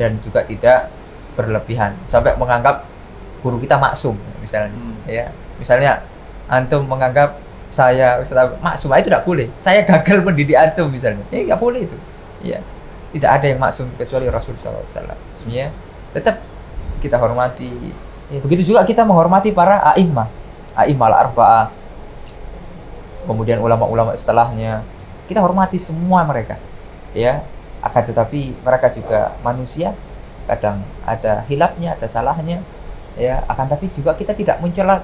dan 0.00 0.10
juga 0.22 0.46
tidak 0.46 0.88
berlebihan. 1.34 1.94
Sampai 2.08 2.34
menganggap 2.38 2.86
guru 3.44 3.60
kita 3.60 3.76
maksum 3.76 4.16
misalnya. 4.40 4.72
Hmm. 4.72 4.96
ya 5.06 5.30
misalnya 5.56 6.02
antum 6.50 6.82
menganggap 6.82 7.38
saya 7.70 8.18
Ustaz 8.22 8.56
maksum 8.62 8.90
ah, 8.94 8.98
itu 8.98 9.10
tidak 9.10 9.26
boleh. 9.26 9.46
Saya 9.58 9.82
gagal 9.82 10.22
mendidik 10.22 10.56
antum 10.56 10.88
misalnya. 10.88 11.22
Ya 11.30 11.54
nggak 11.54 11.60
boleh 11.60 11.84
itu. 11.84 11.96
Ya 12.42 12.58
tidak 13.14 13.30
ada 13.40 13.46
yang 13.48 13.60
maksum 13.62 13.86
kecuali 13.96 14.28
Rasul 14.28 14.58
SAW 14.60 15.16
ya 15.48 15.70
tetap 16.12 16.42
kita 17.00 17.16
hormati. 17.20 17.94
Ya, 18.26 18.42
begitu 18.42 18.74
juga 18.74 18.82
kita 18.82 19.06
menghormati 19.06 19.54
para 19.54 19.78
a'immah 19.94 20.26
a'immah 20.74 21.06
al-arba'ah 21.14 21.70
kemudian 23.30 23.62
ulama-ulama 23.62 24.18
setelahnya 24.18 24.82
kita 25.26 25.42
hormati 25.42 25.76
semua 25.76 26.22
mereka 26.24 26.56
ya. 27.12 27.42
Akan 27.84 28.02
tetapi 28.02 28.56
mereka 28.66 28.90
juga 28.90 29.36
manusia 29.46 29.94
kadang 30.46 30.82
ada 31.06 31.42
hilafnya 31.46 31.94
ada 31.94 32.06
salahnya 32.08 32.62
ya. 33.18 33.42
Akan 33.46 33.66
tapi 33.66 33.90
juga 33.94 34.14
kita 34.14 34.32
tidak 34.34 34.58
mencela 34.62 35.02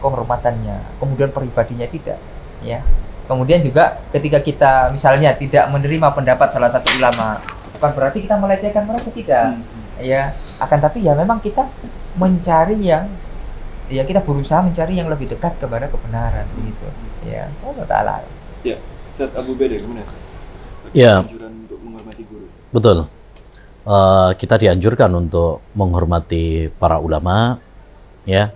kehormatannya 0.00 1.00
kemudian 1.00 1.32
pribadinya 1.32 1.88
tidak 1.88 2.18
ya. 2.60 2.80
Kemudian 3.24 3.64
juga 3.64 4.04
ketika 4.12 4.38
kita 4.44 4.72
misalnya 4.92 5.32
tidak 5.32 5.64
menerima 5.72 6.12
pendapat 6.12 6.52
salah 6.52 6.68
satu 6.68 6.92
ulama 7.00 7.40
bukan 7.76 7.90
berarti 7.96 8.18
kita 8.24 8.36
melecehkan 8.36 8.84
mereka 8.84 9.08
tidak 9.12 9.46
Hmm. 9.56 9.64
ya. 10.04 10.36
Akan 10.60 10.78
tapi 10.80 11.02
ya 11.04 11.16
memang 11.16 11.40
kita 11.40 11.66
mencari 12.14 12.78
yang 12.84 13.08
ya 13.88 14.00
kita 14.04 14.24
berusaha 14.24 14.64
mencari 14.64 14.96
yang 14.96 15.12
lebih 15.12 15.28
dekat 15.28 15.60
kepada 15.60 15.88
kebenaran 15.92 16.48
begitu 16.56 16.88
ya. 17.28 17.48
Allah 17.64 17.84
taala. 17.88 18.14
Ya, 18.64 18.80
Ustaz 19.14 19.30
Abu 19.38 19.54
Beda 19.54 19.78
gimana? 19.78 20.02
Ustaz? 20.02 20.18
Ya. 20.90 21.22
Anjuran 21.22 21.54
untuk 21.62 21.78
menghormati 21.78 22.26
guru. 22.26 22.50
Betul. 22.74 23.06
Eh, 23.86 24.30
kita 24.34 24.58
dianjurkan 24.58 25.06
untuk 25.14 25.62
menghormati 25.78 26.66
para 26.74 26.98
ulama, 26.98 27.62
ya, 28.26 28.50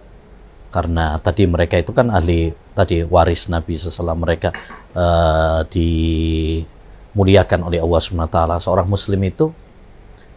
karena 0.74 1.14
tadi 1.22 1.46
mereka 1.46 1.78
itu 1.78 1.94
kan 1.94 2.10
ahli 2.10 2.50
tadi 2.74 3.06
waris 3.06 3.46
Nabi 3.46 3.78
setelah 3.78 4.18
mereka 4.18 4.50
eh, 4.98 5.62
dimuliakan 5.70 7.70
oleh 7.70 7.78
Allah 7.78 8.26
Taala. 8.26 8.58
Seorang 8.58 8.90
Muslim 8.90 9.22
itu 9.30 9.54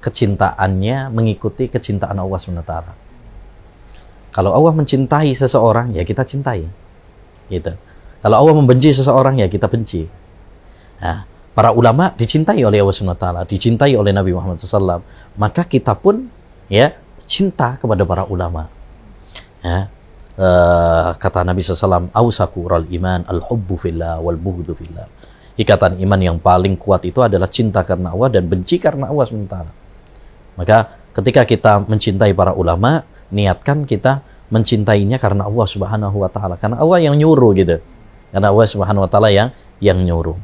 kecintaannya 0.06 1.10
mengikuti 1.10 1.66
kecintaan 1.66 2.22
Allah 2.22 2.38
Taala. 2.62 2.94
Kalau 4.30 4.54
Allah 4.54 4.74
mencintai 4.78 5.34
seseorang, 5.34 5.98
ya 5.98 6.06
kita 6.06 6.22
cintai, 6.30 6.70
gitu. 7.50 7.74
Kalau 8.22 8.38
Allah 8.38 8.54
membenci 8.54 8.94
seseorang, 8.94 9.42
ya 9.42 9.50
kita 9.50 9.66
benci. 9.66 10.06
Nah, 11.01 11.25
para 11.58 11.74
ulama 11.74 12.13
dicintai 12.13 12.62
oleh 12.62 12.80
Allah 12.80 12.94
Subhanahu 12.94 13.18
wa 13.18 13.22
taala, 13.22 13.42
dicintai 13.50 13.98
oleh 13.98 14.13
Nabi 14.13 14.32
Muhammad 14.32 14.62
SAW. 14.62 15.01
Maka 15.36 15.66
kita 15.66 15.98
pun 15.98 16.30
ya 16.70 16.94
cinta 17.25 17.75
kepada 17.82 18.06
para 18.06 18.24
ulama. 18.30 18.70
Ya. 19.66 19.90
eh, 20.42 21.10
kata 21.18 21.46
Nabi 21.46 21.62
SAW, 21.62 22.10
"Ausaku 22.13 22.66
ral 22.66 22.86
iman 22.90 23.25
al-hubbu 23.25 23.75
fillah 23.78 24.18
wal 24.22 24.38
bughdu 24.38 24.74
fillah." 24.74 25.06
Ikatan 25.60 26.00
iman 26.01 26.20
yang 26.22 26.38
paling 26.40 26.80
kuat 26.80 27.06
itu 27.06 27.20
adalah 27.22 27.46
cinta 27.51 27.84
karena 27.84 28.16
Allah 28.16 28.40
dan 28.40 28.48
benci 28.48 28.80
karena 28.80 29.12
Allah 29.12 29.25
SWT. 29.28 29.56
Maka 30.58 30.78
ketika 31.13 31.46
kita 31.46 31.84
mencintai 31.86 32.32
para 32.34 32.56
ulama, 32.56 33.04
niatkan 33.30 33.86
kita 33.86 34.24
mencintainya 34.50 35.20
karena 35.20 35.46
Allah 35.46 35.68
Subhanahu 35.68 36.18
wa 36.24 36.30
taala. 36.32 36.56
Karena 36.58 36.80
Allah 36.80 37.00
yang 37.04 37.16
nyuruh 37.20 37.51
gitu. 37.54 37.78
Karena 38.32 38.48
Allah 38.50 38.68
Subhanahu 38.68 39.04
wa 39.04 39.10
taala 39.12 39.30
yang 39.30 39.52
yang 39.84 40.00
nyuruh. 40.00 40.40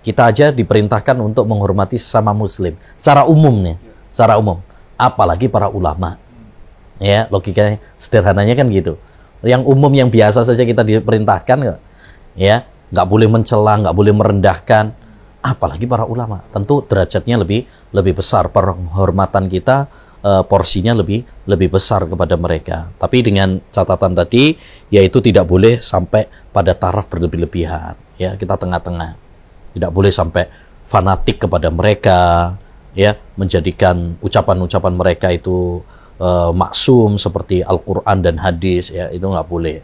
Kita 0.00 0.28
aja 0.28 0.48
diperintahkan 0.52 1.16
untuk 1.20 1.44
menghormati 1.44 2.00
sesama 2.00 2.32
muslim 2.32 2.76
secara 2.96 3.24
umumnya, 3.28 3.76
secara 4.08 4.36
umum. 4.40 4.60
Apalagi 4.96 5.48
para 5.48 5.68
ulama. 5.72 6.16
Ya, 7.00 7.24
logikanya 7.32 7.80
sederhananya 7.96 8.52
kan 8.52 8.68
gitu. 8.68 9.00
Yang 9.40 9.64
umum 9.64 9.88
yang 9.92 10.12
biasa 10.12 10.44
saja 10.44 10.64
kita 10.68 10.84
diperintahkan. 10.84 11.80
Ya, 12.36 12.68
nggak 12.92 13.06
boleh 13.08 13.28
mencela, 13.28 13.80
nggak 13.80 13.96
boleh 13.96 14.12
merendahkan. 14.12 14.92
Apalagi 15.40 15.88
para 15.88 16.04
ulama. 16.04 16.44
Tentu 16.52 16.84
derajatnya 16.84 17.40
lebih 17.40 17.64
lebih 17.96 18.20
besar 18.20 18.52
penghormatan 18.52 19.48
kita 19.48 19.88
eh, 20.20 20.42
porsinya 20.46 20.92
lebih 20.96 21.24
lebih 21.48 21.72
besar 21.72 22.04
kepada 22.06 22.36
mereka. 22.36 22.92
Tapi 22.96 23.24
dengan 23.24 23.60
catatan 23.72 24.12
tadi 24.16 24.56
yaitu 24.92 25.18
tidak 25.24 25.48
boleh 25.48 25.80
sampai 25.80 26.28
pada 26.52 26.76
taraf 26.76 27.08
berlebih-lebihan. 27.08 27.96
Ya, 28.20 28.36
kita 28.36 28.56
tengah-tengah. 28.60 29.16
Tidak 29.76 29.90
boleh 29.90 30.10
sampai 30.10 30.50
fanatik 30.84 31.46
kepada 31.46 31.70
mereka, 31.70 32.52
ya, 32.92 33.14
menjadikan 33.38 34.18
ucapan-ucapan 34.20 34.94
mereka 34.94 35.28
itu 35.32 35.80
eh, 36.20 36.50
maksum 36.52 37.16
seperti 37.16 37.62
Al-Qur'an 37.64 38.20
dan 38.20 38.36
hadis 38.42 38.90
ya, 38.92 39.08
itu 39.10 39.24
nggak 39.24 39.48
boleh. 39.48 39.78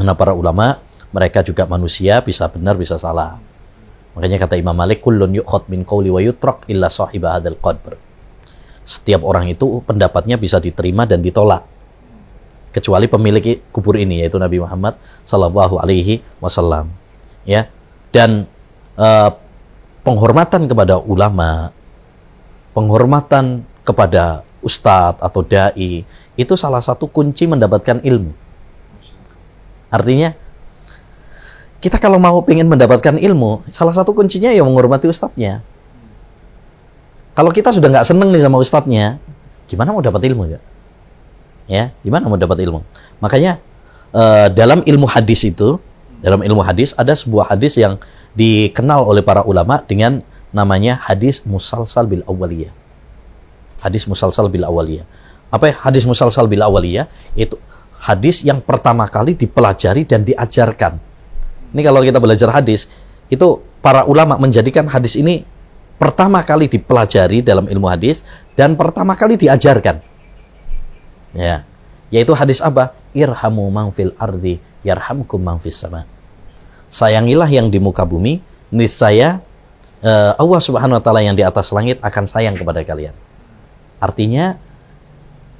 Karena 0.00 0.16
para 0.16 0.32
ulama 0.32 0.80
mereka 1.10 1.42
juga 1.42 1.66
manusia, 1.66 2.22
bisa 2.22 2.46
benar 2.48 2.78
bisa 2.78 2.96
salah. 2.96 3.36
Makanya 4.14 4.42
kata 4.42 4.58
Imam 4.58 4.74
Malik, 4.74 5.02
kullun 5.02 5.34
yukhad 5.34 5.70
min 5.70 5.86
qawli 5.86 6.10
wa 6.10 6.22
yutrak 6.22 6.66
illa 6.66 6.90
sahiba 6.90 7.34
hadzal. 7.34 7.58
Setiap 8.82 9.22
orang 9.22 9.50
itu 9.50 9.84
pendapatnya 9.84 10.40
bisa 10.40 10.58
diterima 10.58 11.04
dan 11.06 11.20
ditolak. 11.20 11.64
Kecuali 12.70 13.10
pemilik 13.10 13.60
kubur 13.74 13.98
ini 13.98 14.22
yaitu 14.22 14.38
Nabi 14.38 14.62
Muhammad 14.62 14.98
sallallahu 15.26 15.78
alaihi 15.82 16.22
wasallam. 16.38 16.90
Ya. 17.42 17.66
Dan 18.10 18.46
eh, 18.98 19.30
penghormatan 20.02 20.66
kepada 20.66 20.98
ulama, 20.98 21.74
penghormatan 22.74 23.66
kepada 23.82 24.46
ustadz 24.60 25.20
atau 25.20 25.40
dai 25.40 26.04
itu 26.36 26.54
salah 26.56 26.80
satu 26.80 27.08
kunci 27.08 27.48
mendapatkan 27.48 28.00
ilmu. 28.00 28.32
Artinya 29.90 30.32
kita 31.80 31.96
kalau 31.96 32.20
mau 32.20 32.44
ingin 32.44 32.68
mendapatkan 32.68 33.16
ilmu, 33.16 33.64
salah 33.72 33.96
satu 33.96 34.12
kuncinya 34.12 34.52
ya 34.52 34.60
menghormati 34.62 35.08
ustadznya. 35.08 35.64
Kalau 37.34 37.50
kita 37.54 37.70
sudah 37.70 37.88
nggak 37.88 38.06
seneng 38.06 38.34
nih 38.34 38.42
sama 38.42 38.58
ustadznya, 38.58 39.22
gimana 39.70 39.94
mau 39.94 40.02
dapat 40.02 40.22
ilmu 40.26 40.50
ya? 40.50 40.60
Ya, 41.70 41.84
gimana 42.02 42.26
mau 42.26 42.34
dapat 42.34 42.58
ilmu? 42.66 42.82
Makanya 43.22 43.62
eh, 44.10 44.46
dalam 44.50 44.82
ilmu 44.82 45.06
hadis 45.06 45.46
itu, 45.46 45.78
dalam 46.20 46.42
ilmu 46.42 46.60
hadis 46.66 46.92
ada 46.98 47.14
sebuah 47.14 47.54
hadis 47.54 47.78
yang 47.78 48.02
dikenal 48.34 49.06
oleh 49.06 49.22
para 49.22 49.46
ulama 49.46 49.82
dengan 49.86 50.22
namanya 50.50 50.98
hadis 50.98 51.46
musalsal 51.46 52.10
bil 52.10 52.26
awaliyah. 52.26 52.74
Hadis 53.80 54.04
musalsal 54.04 54.50
bil 54.50 54.66
awaliyah. 54.66 55.06
Apa 55.50 55.70
ya 55.70 55.74
hadis 55.86 56.02
musalsal 56.04 56.50
bil 56.50 56.62
awaliyah? 56.62 57.06
Itu 57.38 57.56
hadis 58.02 58.42
yang 58.42 58.58
pertama 58.60 59.06
kali 59.06 59.38
dipelajari 59.38 60.02
dan 60.04 60.26
diajarkan. 60.26 60.98
Ini 61.70 61.80
kalau 61.86 62.02
kita 62.02 62.18
belajar 62.18 62.50
hadis, 62.50 62.90
itu 63.30 63.62
para 63.78 64.02
ulama 64.04 64.36
menjadikan 64.36 64.90
hadis 64.90 65.14
ini 65.14 65.46
pertama 66.00 66.40
kali 66.40 66.64
dipelajari 66.64 67.44
dalam 67.44 67.68
ilmu 67.68 67.84
hadis 67.92 68.24
dan 68.56 68.72
pertama 68.72 69.12
kali 69.12 69.36
diajarkan. 69.36 70.00
Ya, 71.36 71.68
yaitu 72.08 72.32
hadis 72.32 72.64
apa? 72.64 72.96
Irhamu 73.12 73.68
man 73.68 73.92
fil 73.92 74.16
ardi 74.16 74.56
yarhamkum 74.80 75.36
man 75.36 75.60
fis 75.60 75.76
sama. 75.76 76.08
Sayangilah 76.88 77.46
yang 77.52 77.68
di 77.68 77.78
muka 77.78 78.02
bumi, 78.02 78.40
niscaya 78.72 79.44
uh, 80.02 80.32
Allah 80.40 80.60
Subhanahu 80.64 80.98
wa 80.98 81.02
taala 81.04 81.20
yang 81.20 81.36
di 81.36 81.44
atas 81.44 81.70
langit 81.70 82.00
akan 82.00 82.24
sayang 82.26 82.56
kepada 82.56 82.82
kalian. 82.82 83.14
Artinya 84.00 84.56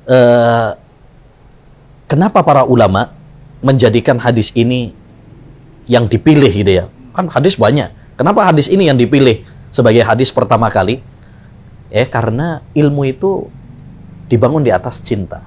uh, 0.08 0.74
kenapa 2.08 2.40
para 2.40 2.64
ulama 2.64 3.12
menjadikan 3.60 4.16
hadis 4.16 4.50
ini 4.56 4.96
yang 5.86 6.08
dipilih 6.08 6.50
gitu 6.50 6.72
ya? 6.82 6.84
Kan 7.12 7.28
hadis 7.28 7.54
banyak. 7.54 7.92
Kenapa 8.16 8.48
hadis 8.48 8.66
ini 8.66 8.88
yang 8.90 8.98
dipilih 8.98 9.44
sebagai 9.70 10.02
hadis 10.04 10.30
pertama 10.34 10.70
kali? 10.70 11.02
Eh 11.90 12.06
karena 12.06 12.62
ilmu 12.74 13.02
itu 13.06 13.50
dibangun 14.30 14.62
di 14.62 14.70
atas 14.70 15.02
cinta 15.02 15.42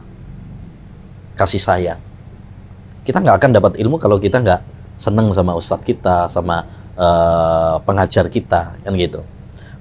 kasih 1.34 1.62
sayang. 1.62 2.02
Kita 3.04 3.20
nggak 3.20 3.36
akan 3.40 3.52
dapat 3.52 3.72
ilmu 3.80 4.00
kalau 4.00 4.20
kita 4.20 4.40
nggak 4.40 4.62
seneng 4.96 5.32
sama 5.36 5.58
ustadz 5.58 5.84
kita, 5.84 6.32
sama 6.32 6.64
uh, 6.96 7.76
pengajar 7.84 8.30
kita, 8.32 8.80
kan 8.80 8.94
gitu. 8.96 9.26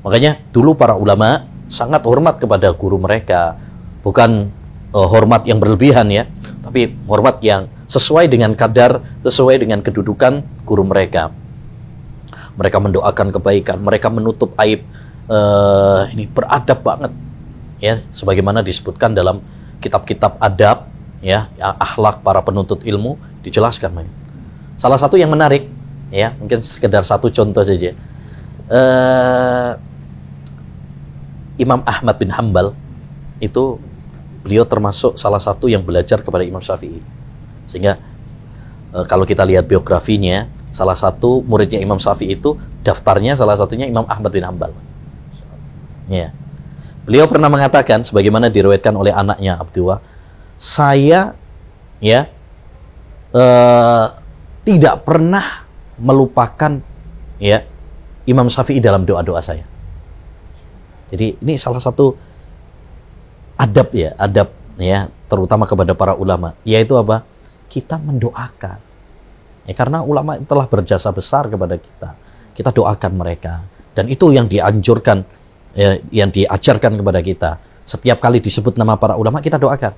Makanya 0.03 0.43
dulu 0.51 0.75
para 0.75 0.99
ulama 0.99 1.47
sangat 1.71 2.03
hormat 2.03 2.43
kepada 2.43 2.75
guru 2.75 2.99
mereka, 2.99 3.55
bukan 4.03 4.51
uh, 4.91 5.07
hormat 5.07 5.47
yang 5.47 5.63
berlebihan 5.63 6.11
ya, 6.11 6.27
tapi 6.67 6.91
hormat 7.07 7.39
yang 7.45 7.71
sesuai 7.87 8.27
dengan 8.27 8.57
kadar, 8.59 8.99
sesuai 9.23 9.63
dengan 9.63 9.85
kedudukan 9.85 10.43
guru 10.67 10.83
mereka. 10.83 11.31
Mereka 12.53 12.79
mendoakan 12.81 13.33
kebaikan, 13.33 13.81
mereka 13.81 14.13
menutup 14.13 14.53
aib. 14.61 14.85
Uh, 15.31 16.05
ini 16.13 16.27
beradab 16.27 16.83
banget, 16.83 17.15
ya, 17.79 18.03
sebagaimana 18.11 18.61
disebutkan 18.61 19.15
dalam 19.15 19.41
kitab-kitab 19.79 20.37
adab 20.43 20.91
ya, 21.23 21.47
ya 21.57 21.73
akhlak 21.79 22.21
para 22.27 22.43
penuntut 22.43 22.83
ilmu 22.83 23.17
dijelaskan. 23.47 24.03
Salah 24.77 24.99
satu 24.99 25.15
yang 25.15 25.31
menarik, 25.31 25.71
ya 26.11 26.35
mungkin 26.37 26.61
sekedar 26.61 27.07
satu 27.07 27.31
contoh 27.31 27.63
saja. 27.63 27.95
Uh, 28.67 29.79
Imam 31.57 31.81
Ahmad 31.87 32.19
bin 32.19 32.35
Hambal 32.35 32.75
itu 33.39 33.79
beliau 34.43 34.67
termasuk 34.67 35.15
salah 35.17 35.39
satu 35.39 35.71
yang 35.71 35.87
belajar 35.87 36.19
kepada 36.19 36.43
Imam 36.43 36.61
Syafi'i. 36.61 36.99
Sehingga 37.65 38.03
uh, 38.91 39.07
kalau 39.07 39.23
kita 39.23 39.47
lihat 39.47 39.71
biografinya, 39.71 40.51
salah 40.73 40.97
satu 40.97 41.45
muridnya 41.45 41.79
Imam 41.79 42.01
Syafi'i 42.01 42.35
itu 42.35 42.57
daftarnya 42.83 43.37
salah 43.37 43.55
satunya 43.55 43.85
Imam 43.87 44.09
Ahmad 44.09 44.33
bin 44.33 44.43
Hambal. 44.43 44.73
Ya. 46.09 46.33
Beliau 47.05 47.29
pernah 47.29 47.53
mengatakan 47.53 48.03
sebagaimana 48.03 48.49
diriwayatkan 48.49 48.95
oleh 48.97 49.13
anaknya 49.13 49.61
Abdullah, 49.61 50.01
saya 50.57 51.37
ya 52.03 52.31
uh, 53.37 54.07
tidak 54.63 55.03
pernah 55.03 55.67
melupakan 55.99 56.79
ya 57.43 57.67
Imam 58.27 58.47
Syafi'i 58.47 58.79
dalam 58.79 59.03
doa-doa 59.03 59.43
saya. 59.43 59.67
Jadi 61.13 61.37
ini 61.43 61.59
salah 61.61 61.83
satu 61.83 62.17
adab 63.59 63.93
ya, 63.93 64.15
adab 64.17 64.49
ya, 64.79 65.11
terutama 65.29 65.69
kepada 65.69 65.93
para 65.93 66.15
ulama, 66.17 66.57
yaitu 66.65 66.97
apa? 66.97 67.27
Kita 67.67 67.99
mendoakan. 67.99 68.92
Ya, 69.63 69.75
karena 69.79 70.03
ulama 70.03 70.39
telah 70.43 70.67
berjasa 70.67 71.09
besar 71.15 71.47
kepada 71.47 71.79
kita. 71.79 72.19
Kita 72.53 72.71
doakan 72.75 73.13
mereka. 73.15 73.63
Dan 73.95 74.11
itu 74.11 74.33
yang 74.35 74.51
dianjurkan, 74.51 75.23
ya, 75.77 76.01
yang 76.11 76.35
diajarkan 76.35 76.99
kepada 76.99 77.21
kita. 77.23 77.51
Setiap 77.87 78.19
kali 78.19 78.43
disebut 78.43 78.75
nama 78.79 78.99
para 78.99 79.15
ulama, 79.19 79.43
kita 79.43 79.59
doakan 79.59 79.93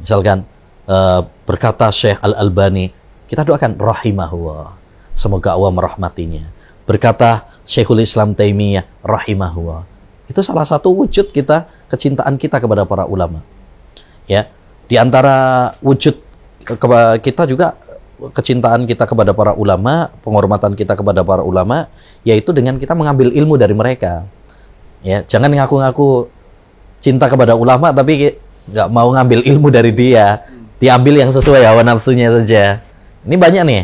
Misalkan 0.00 0.42
uh, 0.90 1.20
berkata 1.46 1.90
Syekh 1.94 2.18
Al-Albani, 2.18 2.90
kita 3.30 3.46
doakan 3.46 3.78
rahimahullah. 3.78 4.74
Semoga 5.14 5.54
Allah 5.54 5.70
merahmatinya. 5.70 6.50
Berkata 6.84 7.46
Syekhul 7.62 8.02
Islam 8.02 8.34
Taimiyah 8.34 8.84
rahimahullah. 9.06 9.86
Itu 10.26 10.42
salah 10.42 10.66
satu 10.66 10.90
wujud 10.90 11.30
kita 11.30 11.70
kecintaan 11.86 12.34
kita 12.34 12.58
kepada 12.58 12.82
para 12.82 13.06
ulama. 13.06 13.40
Ya, 14.26 14.50
di 14.90 14.98
antara 14.98 15.70
wujud 15.84 16.16
kita 17.20 17.44
juga 17.44 17.76
kecintaan 18.32 18.86
kita 18.86 19.04
kepada 19.04 19.34
para 19.34 19.52
ulama, 19.52 20.10
penghormatan 20.22 20.78
kita 20.78 20.94
kepada 20.94 21.26
para 21.26 21.42
ulama, 21.42 21.90
yaitu 22.22 22.54
dengan 22.54 22.78
kita 22.78 22.94
mengambil 22.94 23.34
ilmu 23.34 23.58
dari 23.58 23.74
mereka. 23.74 24.24
Ya, 25.04 25.20
jangan 25.26 25.52
ngaku-ngaku 25.52 26.32
cinta 27.02 27.28
kepada 27.28 27.52
ulama 27.52 27.92
tapi 27.92 28.40
nggak 28.72 28.88
mau 28.88 29.12
ngambil 29.12 29.44
ilmu 29.44 29.68
dari 29.68 29.92
dia. 29.92 30.40
Diambil 30.80 31.20
yang 31.20 31.30
sesuai 31.30 31.60
hawa 31.64 31.84
nafsunya 31.84 32.32
saja. 32.32 32.80
Ini 33.24 33.36
banyak 33.36 33.62
nih 33.68 33.82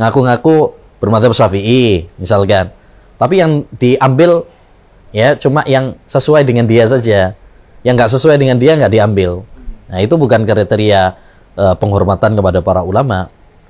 ngaku-ngaku 0.00 0.72
bermadzhab 1.02 1.36
syafi'i 1.36 2.08
misalkan. 2.16 2.72
Tapi 3.20 3.34
yang 3.38 3.68
diambil 3.76 4.48
ya 5.12 5.36
cuma 5.36 5.60
yang 5.68 5.98
sesuai 6.08 6.48
dengan 6.48 6.64
dia 6.64 6.88
saja. 6.88 7.36
Yang 7.84 7.94
nggak 7.98 8.10
sesuai 8.16 8.36
dengan 8.40 8.56
dia 8.56 8.78
nggak 8.78 8.92
diambil. 8.92 9.44
Nah 9.92 9.98
itu 10.00 10.16
bukan 10.16 10.48
kriteria 10.48 11.20
uh, 11.56 11.74
penghormatan 11.76 12.32
kepada 12.32 12.64
para 12.64 12.80
ulama 12.80 13.28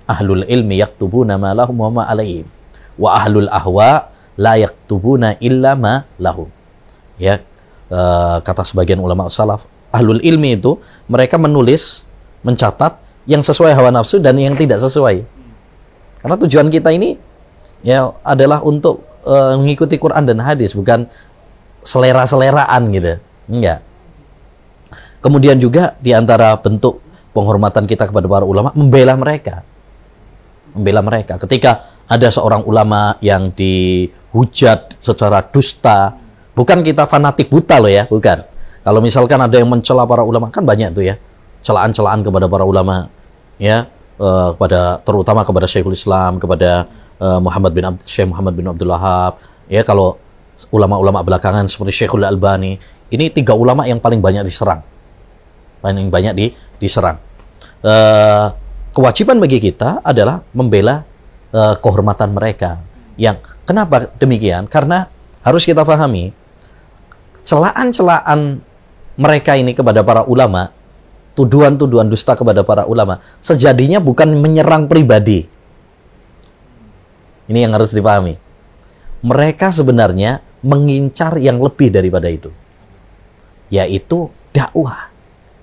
ahlul 0.08 0.44
ilmi 0.46 0.80
yaktubuna 0.82 1.38
ma 1.38 1.54
lahum 1.54 1.76
wa 1.78 1.90
ma 1.90 2.02
alaihim 2.08 2.46
wa 2.98 3.16
ahlul 3.16 3.48
ahwa 3.48 4.12
la 4.36 4.54
yaktubuna 4.58 5.36
illa 5.38 5.76
ma 5.78 6.04
lahum 6.16 6.48
ya 7.20 7.40
uh, 7.92 8.40
kata 8.42 8.64
sebagian 8.66 8.98
ulama 8.98 9.28
salaf 9.28 9.68
ahlul 9.92 10.18
ilmi 10.24 10.56
itu 10.56 10.80
mereka 11.06 11.36
menulis, 11.36 12.08
mencatat 12.40 12.98
yang 13.28 13.44
sesuai 13.44 13.76
hawa 13.76 13.92
nafsu 13.92 14.18
dan 14.18 14.34
yang 14.40 14.56
tidak 14.56 14.80
sesuai. 14.80 15.22
Karena 16.24 16.36
tujuan 16.40 16.72
kita 16.72 16.90
ini 16.90 17.20
ya 17.84 18.10
adalah 18.24 18.64
untuk 18.64 19.04
uh, 19.28 19.54
mengikuti 19.60 20.00
Quran 20.00 20.26
dan 20.26 20.40
hadis, 20.40 20.72
bukan 20.72 21.06
selera-seleraan 21.84 22.82
gitu. 22.90 23.12
Enggak. 23.52 23.84
Kemudian 25.22 25.60
juga 25.62 25.94
di 26.02 26.10
antara 26.10 26.58
bentuk 26.58 26.98
penghormatan 27.30 27.86
kita 27.86 28.10
kepada 28.10 28.26
para 28.26 28.42
ulama 28.42 28.74
membela 28.74 29.14
mereka. 29.14 29.62
Membela 30.72 31.04
mereka. 31.04 31.36
Ketika 31.36 32.02
ada 32.08 32.28
seorang 32.28 32.64
ulama 32.64 33.16
yang 33.20 33.52
dihujat 33.52 34.96
secara 35.00 35.44
dusta, 35.44 36.16
bukan 36.56 36.80
kita 36.80 37.04
fanatik 37.08 37.48
buta 37.48 37.76
loh 37.80 37.92
ya, 37.92 38.08
bukan. 38.08 38.44
Kalau 38.82 38.98
misalkan 38.98 39.38
ada 39.38 39.54
yang 39.54 39.70
mencela 39.70 40.02
para 40.08 40.26
ulama 40.26 40.50
kan 40.50 40.66
banyak 40.66 40.90
tuh 40.90 41.06
ya 41.06 41.14
celaan-celaan 41.62 42.26
kepada 42.26 42.50
para 42.50 42.66
ulama 42.66 43.06
ya 43.54 43.86
uh, 44.18 44.50
kepada 44.58 44.98
terutama 45.06 45.46
kepada 45.46 45.70
Syekhul 45.70 45.94
Islam 45.94 46.42
kepada 46.42 46.90
uh, 47.22 47.38
Muhammad 47.38 47.70
bin 47.70 47.86
Abd, 47.86 48.02
Syekh 48.02 48.26
Muhammad 48.26 48.58
bin 48.58 48.66
Abdul 48.66 48.90
Wahab 48.90 49.38
ya 49.70 49.86
kalau 49.86 50.18
ulama-ulama 50.74 51.22
belakangan 51.22 51.70
seperti 51.70 52.02
Syekhul 52.02 52.26
Albani 52.26 52.74
ini 53.12 53.28
tiga 53.28 53.52
ulama 53.52 53.84
yang 53.84 54.00
paling 54.00 54.24
banyak 54.24 54.40
diserang. 54.48 54.80
Paling 55.84 56.08
banyak 56.08 56.32
di, 56.32 56.46
diserang. 56.80 57.20
Uh, 57.84 58.48
kewajiban 58.92 59.40
bagi 59.40 59.58
kita 59.58 60.00
adalah 60.04 60.44
membela 60.52 61.04
uh, 61.52 61.74
kehormatan 61.80 62.32
mereka 62.32 62.80
yang 63.16 63.40
kenapa 63.64 64.08
demikian 64.16 64.68
karena 64.68 65.08
harus 65.42 65.66
kita 65.66 65.84
pahami 65.84 66.32
celaan-celaan 67.42 68.62
mereka 69.18 69.58
ini 69.58 69.76
kepada 69.76 70.00
para 70.00 70.24
ulama, 70.24 70.72
tuduhan-tuduhan 71.36 72.08
dusta 72.08 72.32
kepada 72.32 72.64
para 72.64 72.88
ulama, 72.88 73.20
sejadinya 73.42 74.00
bukan 74.00 74.32
menyerang 74.40 74.88
pribadi. 74.88 75.46
Ini 77.50 77.68
yang 77.68 77.76
harus 77.76 77.92
dipahami. 77.92 78.38
Mereka 79.22 79.70
sebenarnya 79.74 80.40
mengincar 80.64 81.36
yang 81.38 81.60
lebih 81.60 81.92
daripada 81.92 82.30
itu. 82.30 82.50
Yaitu 83.68 84.30
dakwah 84.54 85.10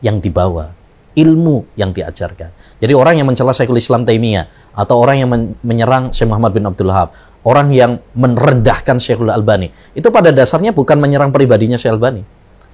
yang 0.03 0.21
dibawa, 0.21 0.75
ilmu 1.17 1.65
yang 1.73 1.93
diajarkan. 1.93 2.53
Jadi 2.77 2.93
orang 2.93 3.21
yang 3.21 3.27
mencela 3.27 3.53
Syekhul 3.53 3.81
Islam 3.81 4.05
Taimiyah 4.05 4.73
atau 4.73 5.01
orang 5.01 5.21
yang 5.21 5.29
menyerang 5.65 6.13
Syekh 6.13 6.29
Muhammad 6.29 6.53
bin 6.53 6.63
Abdul 6.65 6.89
Wahab, 6.89 7.13
orang 7.45 7.73
yang 7.73 7.97
merendahkan 8.13 9.01
Syekhul 9.01 9.33
Albani, 9.33 9.73
itu 9.97 10.07
pada 10.13 10.29
dasarnya 10.29 10.75
bukan 10.75 11.01
menyerang 11.01 11.33
pribadinya 11.33 11.75
Syekh 11.75 11.97
Albani 11.97 12.21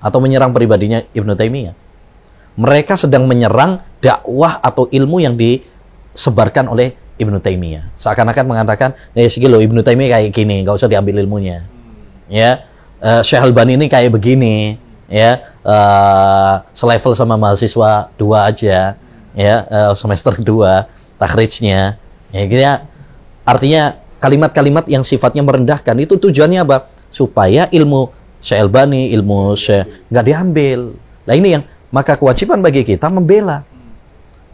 atau 0.04 0.20
menyerang 0.20 0.52
pribadinya 0.52 1.02
Ibnu 1.16 1.34
Taimiyah. 1.34 1.76
Mereka 2.56 2.96
sedang 2.96 3.28
menyerang 3.28 3.84
dakwah 4.00 4.64
atau 4.64 4.88
ilmu 4.88 5.20
yang 5.20 5.36
disebarkan 5.36 6.72
oleh 6.72 6.96
Ibnu 7.20 7.40
Taimiyah. 7.40 7.96
Seakan-akan 8.00 8.46
mengatakan, 8.48 8.96
"Ya 9.16 9.28
segini 9.28 9.52
loh 9.52 9.64
Ibnu 9.64 9.84
Taimiyah 9.84 10.20
kayak 10.20 10.32
gini, 10.32 10.64
nggak 10.64 10.76
usah 10.76 10.88
diambil 10.92 11.20
ilmunya." 11.20 11.76
ya 12.30 12.66
eh, 13.02 13.22
Syekh 13.22 13.42
Albani 13.42 13.78
ini 13.78 13.86
kayak 13.86 14.12
begini 14.14 14.78
ya 15.10 15.44
eh, 15.64 16.54
selevel 16.74 17.14
sama 17.14 17.38
mahasiswa 17.38 18.10
dua 18.18 18.50
aja 18.50 18.98
ya 19.36 19.56
eh, 19.66 19.92
semester 19.94 20.34
dua 20.42 20.90
takhrijnya 21.22 21.98
ya 22.34 22.44
kira 22.50 22.72
artinya 23.46 24.06
kalimat-kalimat 24.26 24.90
yang 24.90 25.06
sifatnya 25.06 25.46
merendahkan 25.46 25.94
itu 26.02 26.18
tujuannya 26.18 26.66
apa? 26.66 26.90
Supaya 27.14 27.70
ilmu 27.70 28.10
Syekh 28.42 28.62
ilmu 29.14 29.54
Syekh 29.54 30.10
nggak 30.10 30.26
diambil. 30.26 30.80
Nah 31.30 31.34
ini 31.38 31.50
yang 31.60 31.64
maka 31.94 32.18
kewajiban 32.18 32.60
bagi 32.66 32.82
kita 32.82 33.08
membela. 33.14 33.62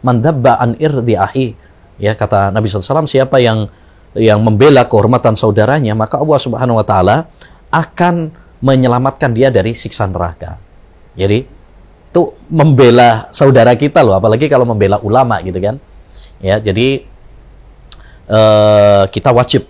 Mandabba 0.04 0.58
an 0.60 0.76
irdi 0.76 1.14
ahi. 1.16 1.54
Ya 1.96 2.12
kata 2.18 2.50
Nabi 2.50 2.66
SAW 2.66 3.06
siapa 3.06 3.38
yang 3.38 3.70
yang 4.12 4.42
membela 4.44 4.84
kehormatan 4.84 5.38
saudaranya 5.38 5.96
maka 5.96 6.20
Allah 6.20 6.40
Subhanahu 6.40 6.76
wa 6.76 6.84
taala 6.84 7.30
akan 7.72 8.28
menyelamatkan 8.62 9.34
dia 9.34 9.50
dari 9.50 9.74
siksa 9.74 10.06
neraka. 10.06 10.56
Jadi 11.18 11.44
itu 12.12 12.22
membela 12.48 13.28
saudara 13.34 13.72
kita 13.74 14.04
loh 14.04 14.16
apalagi 14.16 14.46
kalau 14.48 14.64
membela 14.64 15.02
ulama 15.02 15.42
gitu 15.42 15.58
kan. 15.58 15.76
Ya, 16.38 16.58
jadi 16.62 17.04
eh, 18.30 19.04
kita 19.10 19.30
wajib 19.34 19.66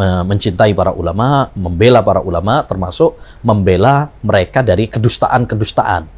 mencintai 0.00 0.72
para 0.72 0.96
ulama, 0.96 1.52
membela 1.52 2.00
para 2.00 2.24
ulama 2.24 2.64
termasuk 2.64 3.20
membela 3.44 4.08
mereka 4.24 4.64
dari 4.64 4.88
kedustaan-kedustaan. 4.88 6.08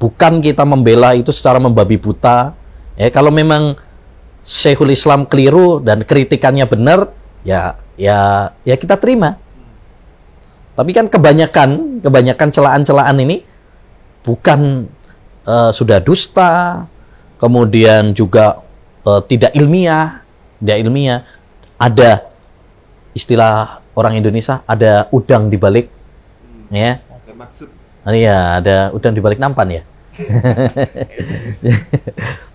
Bukan 0.00 0.40
kita 0.40 0.64
membela 0.64 1.12
itu 1.12 1.28
secara 1.28 1.60
membabi 1.60 2.00
buta. 2.00 2.56
Ya, 2.96 3.12
kalau 3.12 3.28
memang 3.28 3.76
Syekhul 4.40 4.96
Islam 4.96 5.28
keliru 5.28 5.84
dan 5.84 6.00
kritikannya 6.00 6.64
benar, 6.64 7.12
ya 7.44 7.76
ya 8.00 8.50
ya 8.64 8.76
kita 8.80 8.96
terima. 8.96 9.36
Tapi 10.74 10.90
kan 10.96 11.06
kebanyakan 11.10 12.00
kebanyakan 12.00 12.48
celaan-celaan 12.48 13.16
ini 13.20 13.42
bukan 14.24 14.88
eh, 15.44 15.70
sudah 15.74 15.98
dusta, 16.00 16.84
kemudian 17.40 18.12
juga 18.16 18.60
eh, 19.04 19.20
tidak 19.28 19.52
ilmiah, 19.56 20.24
tidak 20.60 20.76
ilmiah. 20.80 21.20
Ada 21.80 22.28
istilah 23.16 23.80
orang 23.96 24.20
Indonesia 24.20 24.62
ada 24.68 25.08
udang 25.10 25.48
di 25.48 25.56
balik 25.56 25.88
ya. 26.70 27.00
Ada 27.00 27.32
maksud. 27.34 27.68
Ah, 28.00 28.16
Iya, 28.16 28.38
ada 28.60 28.76
udang 28.96 29.12
di 29.12 29.20
balik 29.20 29.40
nampan 29.40 29.80
ya. 29.80 29.82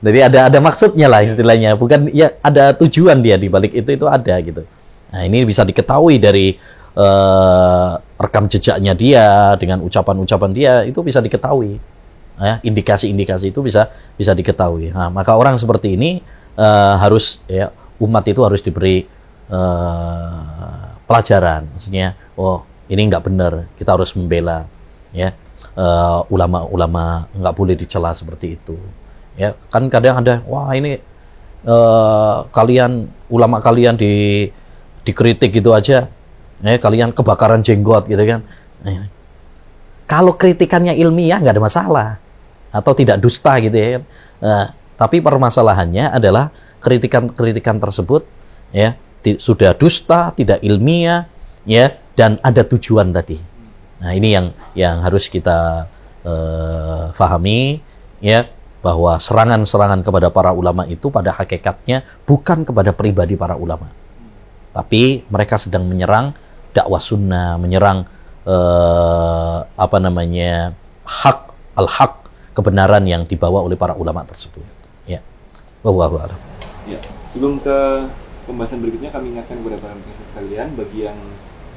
Jadi 0.06 0.20
ada 0.22 0.40
ada 0.54 0.60
maksudnya 0.62 1.10
lah 1.10 1.26
istilahnya, 1.26 1.74
bukan 1.74 2.14
ya 2.14 2.38
ada 2.46 2.78
tujuan 2.78 3.22
dia 3.26 3.42
di 3.42 3.50
balik 3.50 3.74
itu 3.74 3.90
itu 3.90 4.06
ada 4.06 4.38
gitu. 4.42 4.62
Nah 5.10 5.22
ini 5.26 5.46
bisa 5.48 5.66
diketahui 5.66 6.22
dari 6.22 6.58
eh, 6.96 7.92
rekam 8.16 8.48
jejaknya 8.48 8.96
dia 8.96 9.54
dengan 9.60 9.84
ucapan-ucapan 9.84 10.52
dia 10.56 10.74
itu 10.88 11.00
bisa 11.04 11.20
diketahui. 11.20 11.78
Ya, 12.36 12.60
indikasi-indikasi 12.68 13.56
itu 13.56 13.64
bisa 13.64 13.88
bisa 14.20 14.36
diketahui. 14.36 14.92
Nah, 14.92 15.08
maka 15.08 15.40
orang 15.40 15.56
seperti 15.56 15.96
ini 15.96 16.20
eh, 16.60 16.96
harus 17.00 17.40
ya 17.48 17.72
umat 18.00 18.28
itu 18.28 18.42
harus 18.44 18.60
diberi 18.60 19.08
eh, 19.52 20.86
pelajaran. 21.08 21.68
Maksudnya, 21.76 22.16
oh 22.36 22.64
ini 22.92 23.02
nggak 23.08 23.24
benar, 23.24 23.54
kita 23.80 23.96
harus 23.96 24.12
membela 24.16 24.68
ya 25.16 25.32
ulama-ulama 26.28 27.32
nggak 27.32 27.56
boleh 27.56 27.76
dicela 27.76 28.12
seperti 28.12 28.60
itu 28.60 28.76
ya 29.36 29.54
kan 29.68 29.88
kadang 29.92 30.24
ada 30.24 30.42
wah 30.48 30.72
ini 30.72 31.00
eh, 31.68 32.36
kalian 32.50 33.08
ulama 33.28 33.60
kalian 33.60 34.00
di 34.00 34.48
dikritik 35.06 35.54
gitu 35.60 35.76
aja 35.76 36.08
ya 36.64 36.78
kalian 36.80 37.12
kebakaran 37.12 37.64
jenggot 37.66 38.08
gitu 38.08 38.24
kan 38.24 38.42
Nah, 38.86 39.10
kalau 40.06 40.38
kritikannya 40.38 40.94
ilmiah 40.94 41.42
nggak 41.42 41.58
ada 41.58 41.64
masalah 41.64 42.10
atau 42.70 42.94
tidak 42.94 43.18
dusta 43.18 43.58
gitu 43.58 43.74
ya. 43.74 44.06
Nah, 44.38 44.78
tapi 44.94 45.26
permasalahannya 45.26 46.14
adalah 46.14 46.54
kritikan-kritikan 46.86 47.82
tersebut 47.82 48.30
ya 48.70 48.94
sudah 49.42 49.74
dusta 49.74 50.30
tidak 50.38 50.62
ilmiah 50.62 51.26
ya 51.66 51.98
dan 52.14 52.38
ada 52.46 52.62
tujuan 52.62 53.10
tadi 53.10 53.42
Nah, 53.96 54.12
ini 54.12 54.36
yang 54.36 54.52
yang 54.76 55.02
harus 55.02 55.32
kita 55.32 55.88
eh, 56.22 57.04
fahami 57.16 57.80
ya 58.20 58.46
bahwa 58.84 59.18
serangan-serangan 59.18 60.06
kepada 60.06 60.30
para 60.30 60.52
ulama 60.54 60.86
itu 60.86 61.10
pada 61.10 61.34
hakikatnya 61.34 62.06
bukan 62.28 62.62
kepada 62.68 62.94
pribadi 62.94 63.34
para 63.34 63.58
ulama. 63.58 63.90
Tapi 64.76 65.26
mereka 65.32 65.58
sedang 65.58 65.88
menyerang 65.88 66.36
dakwah 66.76 67.00
sunnah, 67.00 67.56
menyerang 67.56 68.04
eh, 68.44 69.58
apa 69.64 69.98
namanya? 70.04 70.76
hak 71.06 71.54
al-haq, 71.78 72.28
kebenaran 72.58 73.06
yang 73.06 73.24
dibawa 73.30 73.62
oleh 73.62 73.78
para 73.78 73.94
ulama 73.94 74.26
tersebut. 74.26 74.66
Ya. 75.06 75.22
Wallahu. 75.86 76.18
Ya, 76.90 76.98
sebelum 77.30 77.62
ke 77.62 78.10
pembahasan 78.50 78.82
berikutnya 78.82 79.14
kami 79.14 79.38
ingatkan 79.38 79.62
kepada 79.62 79.78
para 79.78 79.94
pemirsa 79.94 80.26
sekalian 80.34 80.74
bagi 80.74 81.06
yang 81.06 81.18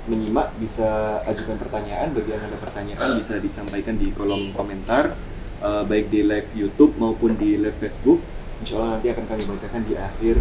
menyimak 0.08 0.48
bisa 0.56 1.20
ajukan 1.28 1.60
pertanyaan, 1.60 2.16
bagi 2.16 2.32
yang 2.32 2.40
ada 2.40 2.56
pertanyaan 2.56 3.20
bisa 3.20 3.36
disampaikan 3.36 4.00
di 4.00 4.08
kolom 4.16 4.56
komentar 4.56 5.12
eh, 5.60 5.84
baik 5.84 6.08
di 6.08 6.24
live 6.24 6.50
YouTube 6.56 6.96
maupun 6.96 7.36
di 7.36 7.60
live 7.60 7.76
Facebook. 7.76 8.24
Insya 8.64 8.80
Allah 8.80 8.98
nanti 8.98 9.12
akan 9.12 9.24
kami 9.28 9.42
bacakan 9.44 9.82
di 9.86 9.94
akhir 9.94 10.36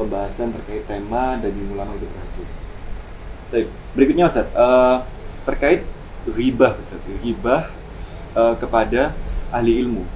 pembahasan 0.00 0.48
terkait 0.56 0.88
tema 0.88 1.36
daging 1.38 1.76
ulama 1.76 1.92
itu 2.00 2.08
beracun. 2.08 2.59
Baik, 3.50 3.66
berikutnya 3.98 4.30
Ustaz, 4.30 4.46
eh, 4.46 4.96
terkait 5.42 5.82
ghibah 6.22 6.78
Ustaz, 6.78 7.02
ghibah 7.18 7.66
eh, 8.38 8.54
kepada 8.62 9.10
ahli 9.50 9.82
ilmu. 9.82 10.06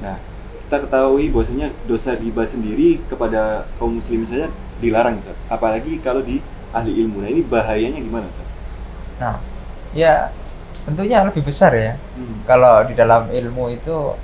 Nah, 0.00 0.16
kita 0.64 0.88
ketahui 0.88 1.28
bahwasanya 1.28 1.76
dosa 1.84 2.16
ghibah 2.16 2.48
sendiri 2.48 3.04
kepada 3.12 3.68
kaum 3.76 4.00
muslimin 4.00 4.24
saja 4.24 4.48
dilarang 4.80 5.20
Ustaz. 5.20 5.36
Apalagi 5.52 6.00
kalau 6.00 6.24
di 6.24 6.40
ahli 6.72 6.96
ilmu. 7.04 7.20
Nah, 7.20 7.28
ini 7.28 7.44
bahayanya 7.44 8.00
gimana 8.00 8.32
Ustaz? 8.32 8.48
Nah, 9.20 9.36
ya 9.92 10.32
tentunya 10.88 11.20
lebih 11.20 11.44
besar 11.44 11.76
ya. 11.76 12.00
Hmm. 12.16 12.48
Kalau 12.48 12.80
di 12.88 12.96
dalam 12.96 13.28
ilmu 13.28 13.76
itu 13.76 14.16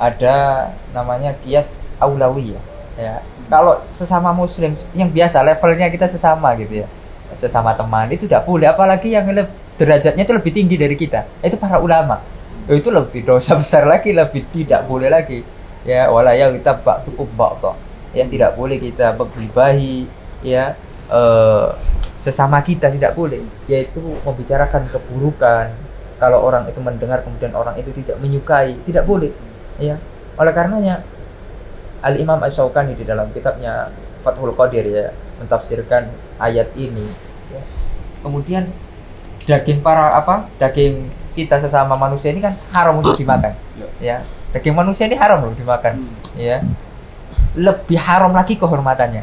ada 0.00 0.70
namanya 0.96 1.36
kias 1.44 1.84
aulawi 2.00 2.56
ya. 2.56 2.60
ya. 2.96 3.14
Kalau 3.52 3.84
sesama 3.92 4.32
muslim 4.32 4.72
yang 4.96 5.12
biasa 5.12 5.44
levelnya 5.44 5.92
kita 5.92 6.08
sesama 6.08 6.56
gitu 6.56 6.86
ya. 6.86 6.88
Sesama 7.36 7.76
teman 7.76 8.08
itu 8.08 8.24
tidak 8.24 8.48
boleh 8.48 8.68
apalagi 8.68 9.12
yang 9.12 9.28
derajatnya 9.76 10.22
itu 10.24 10.34
lebih 10.34 10.52
tinggi 10.52 10.76
dari 10.76 10.96
kita. 10.96 11.28
Itu 11.44 11.60
para 11.60 11.80
ulama. 11.80 12.24
Itu 12.68 12.92
lebih 12.92 13.24
dosa 13.24 13.56
besar 13.60 13.84
lagi, 13.84 14.12
lebih 14.12 14.48
tidak 14.52 14.84
boleh 14.88 15.08
lagi. 15.12 15.44
Ya, 15.86 16.10
wala 16.12 16.34
ya 16.36 16.52
kita 16.52 16.80
bak 16.84 17.08
tukup 17.08 17.30
bak 17.36 17.60
Ya 18.12 18.24
tidak 18.24 18.56
boleh 18.56 18.80
kita 18.80 19.12
bergibahi 19.14 20.08
ya 20.42 20.74
eh, 21.12 21.68
sesama 22.18 22.58
kita 22.62 22.90
tidak 22.90 23.14
boleh 23.14 23.42
yaitu 23.70 24.02
membicarakan 24.26 24.90
keburukan 24.90 25.70
kalau 26.18 26.42
orang 26.42 26.66
itu 26.66 26.82
mendengar 26.82 27.22
kemudian 27.22 27.54
orang 27.54 27.78
itu 27.78 27.94
tidak 27.94 28.18
menyukai 28.18 28.74
tidak 28.82 29.06
boleh 29.06 29.30
ya 29.78 29.94
oleh 30.34 30.52
karenanya 30.52 31.06
Al 32.02 32.18
Imam 32.18 32.38
Asy-Syaukani 32.42 32.94
di 32.98 33.06
dalam 33.06 33.30
kitabnya 33.30 33.90
Fathul 34.22 34.54
Qadir 34.54 34.86
ya 34.86 35.08
mentafsirkan 35.38 36.12
ayat 36.38 36.70
ini. 36.74 37.06
Ya. 37.48 37.62
kemudian 38.18 38.68
daging 39.48 39.80
para 39.80 40.12
apa 40.12 40.52
daging 40.60 41.08
kita 41.32 41.62
sesama 41.62 41.96
manusia 41.96 42.28
ini 42.34 42.42
kan 42.44 42.58
haram 42.74 42.98
untuk 43.00 43.16
dimakan. 43.20 43.54
Ya. 44.02 44.26
Daging 44.52 44.74
manusia 44.76 45.06
ini 45.06 45.16
haram 45.16 45.46
loh 45.48 45.54
dimakan. 45.54 46.02
Hmm. 46.02 46.14
ya. 46.36 46.60
Lebih 47.56 47.96
haram 47.96 48.34
lagi 48.34 48.58
kehormatannya. 48.58 49.22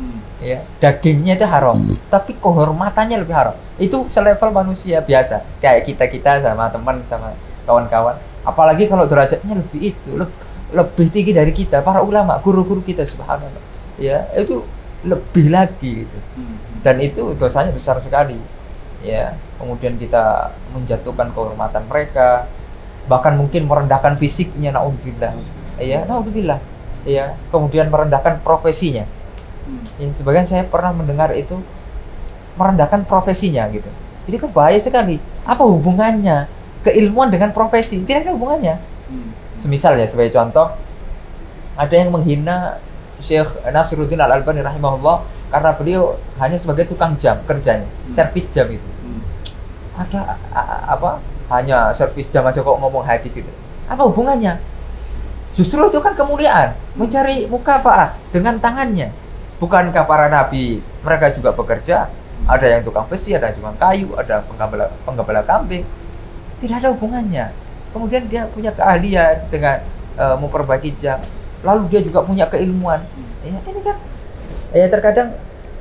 Hmm. 0.00 0.18
ya. 0.40 0.64
Dagingnya 0.80 1.36
itu 1.36 1.44
haram 1.44 1.76
tapi 2.08 2.38
kehormatannya 2.38 3.20
lebih 3.20 3.34
haram. 3.34 3.54
Itu 3.76 4.08
selevel 4.08 4.54
manusia 4.54 5.02
biasa. 5.04 5.44
Kayak 5.60 5.84
kita 5.90 6.04
kita 6.08 6.30
sama 6.40 6.70
teman 6.72 7.02
sama 7.04 7.34
kawan-kawan. 7.66 8.16
Apalagi 8.46 8.88
kalau 8.88 9.04
derajatnya 9.04 9.58
lebih 9.58 9.92
itu 9.92 10.16
leb- 10.16 10.48
lebih 10.72 11.10
tinggi 11.10 11.34
dari 11.34 11.52
kita 11.52 11.82
para 11.82 12.00
ulama 12.00 12.38
guru-guru 12.40 12.80
kita 12.80 13.04
subhanallah. 13.04 13.60
Ya 14.00 14.24
itu 14.38 14.64
lebih 15.00 15.48
lagi 15.48 16.04
gitu. 16.04 16.18
Hmm. 16.36 16.56
dan 16.80 16.96
itu 17.00 17.36
dosanya 17.36 17.72
besar 17.72 18.00
sekali 18.00 18.36
ya. 19.04 19.36
Kemudian 19.60 20.00
kita 20.00 20.56
menjatuhkan 20.72 21.32
kehormatan 21.36 21.84
mereka 21.88 22.48
bahkan 23.08 23.36
mungkin 23.36 23.68
merendahkan 23.68 24.16
fisiknya 24.16 24.72
naudzubillah. 24.72 25.36
Ya 25.80 26.04
naudzubillah. 26.04 26.60
Ya 27.04 27.36
kemudian 27.52 27.88
merendahkan 27.88 28.40
profesinya. 28.44 29.04
Ya, 30.00 30.06
sebagian 30.10 30.48
saya 30.48 30.66
pernah 30.66 30.90
mendengar 30.90 31.30
itu 31.36 31.60
merendahkan 32.58 33.06
profesinya 33.06 33.68
gitu. 33.70 33.86
Jadi 34.28 34.36
kan 34.40 34.50
bahaya 34.50 34.80
sekali. 34.80 35.22
Apa 35.46 35.62
hubungannya? 35.64 36.48
Keilmuan 36.80 37.28
dengan 37.28 37.52
profesi 37.52 38.00
tidak 38.02 38.28
ada 38.28 38.32
hubungannya. 38.32 38.76
Hmm. 39.10 39.34
semisal 39.58 39.98
ya 39.98 40.06
sebagai 40.06 40.30
contoh 40.30 40.70
ada 41.74 41.94
yang 41.98 42.14
menghina 42.14 42.78
Syekh 43.20 43.48
Nasiruddin 43.66 44.20
Al 44.20 44.32
Albani 44.32 44.60
rahimahullah 44.60 45.22
karena 45.50 45.70
beliau 45.74 46.02
hanya 46.38 46.56
sebagai 46.56 46.86
tukang 46.86 47.14
jam 47.16 47.38
kerjanya 47.44 47.84
Hmm. 47.84 48.12
servis 48.12 48.46
jam 48.48 48.66
itu. 48.66 48.84
Hmm. 49.02 49.22
ada 49.96 50.38
a- 50.54 50.64
a- 50.64 50.84
apa 50.96 51.20
hanya 51.50 51.92
servis 51.92 52.30
jam 52.30 52.46
aja 52.46 52.62
kok 52.62 52.78
ngomong 52.78 53.04
hadis 53.04 53.36
itu 53.36 53.50
apa 53.84 54.06
hubungannya? 54.06 54.56
Justru 55.50 55.82
itu 55.82 55.98
kan 55.98 56.14
kemuliaan 56.14 56.78
mencari 56.94 57.50
mukafaah 57.50 58.14
dengan 58.30 58.54
tangannya. 58.56 59.10
Bukankah 59.58 60.06
para 60.06 60.30
nabi 60.30 60.78
mereka 61.02 61.34
juga 61.34 61.50
bekerja? 61.50 62.06
Ada 62.46 62.78
yang 62.78 62.82
tukang 62.86 63.04
besi 63.10 63.34
ada 63.34 63.50
yang 63.50 63.58
tukang 63.58 63.76
kayu 63.76 64.14
ada 64.14 64.46
penggembala 64.46 64.94
penggembala 65.04 65.42
kambing. 65.42 65.82
Tidak 66.62 66.76
ada 66.78 66.94
hubungannya. 66.94 67.50
Kemudian 67.90 68.30
dia 68.30 68.46
punya 68.46 68.70
keahlian 68.70 69.50
dengan 69.50 69.82
eh, 70.14 70.36
memperbaiki 70.38 70.94
jam 70.96 71.18
lalu 71.60 71.82
dia 71.92 72.00
juga 72.04 72.24
punya 72.24 72.48
keilmuan. 72.48 73.04
Ya 73.44 73.56
ini 73.56 73.80
kan? 73.84 73.96
Ya 74.70 74.86
terkadang 74.88 75.36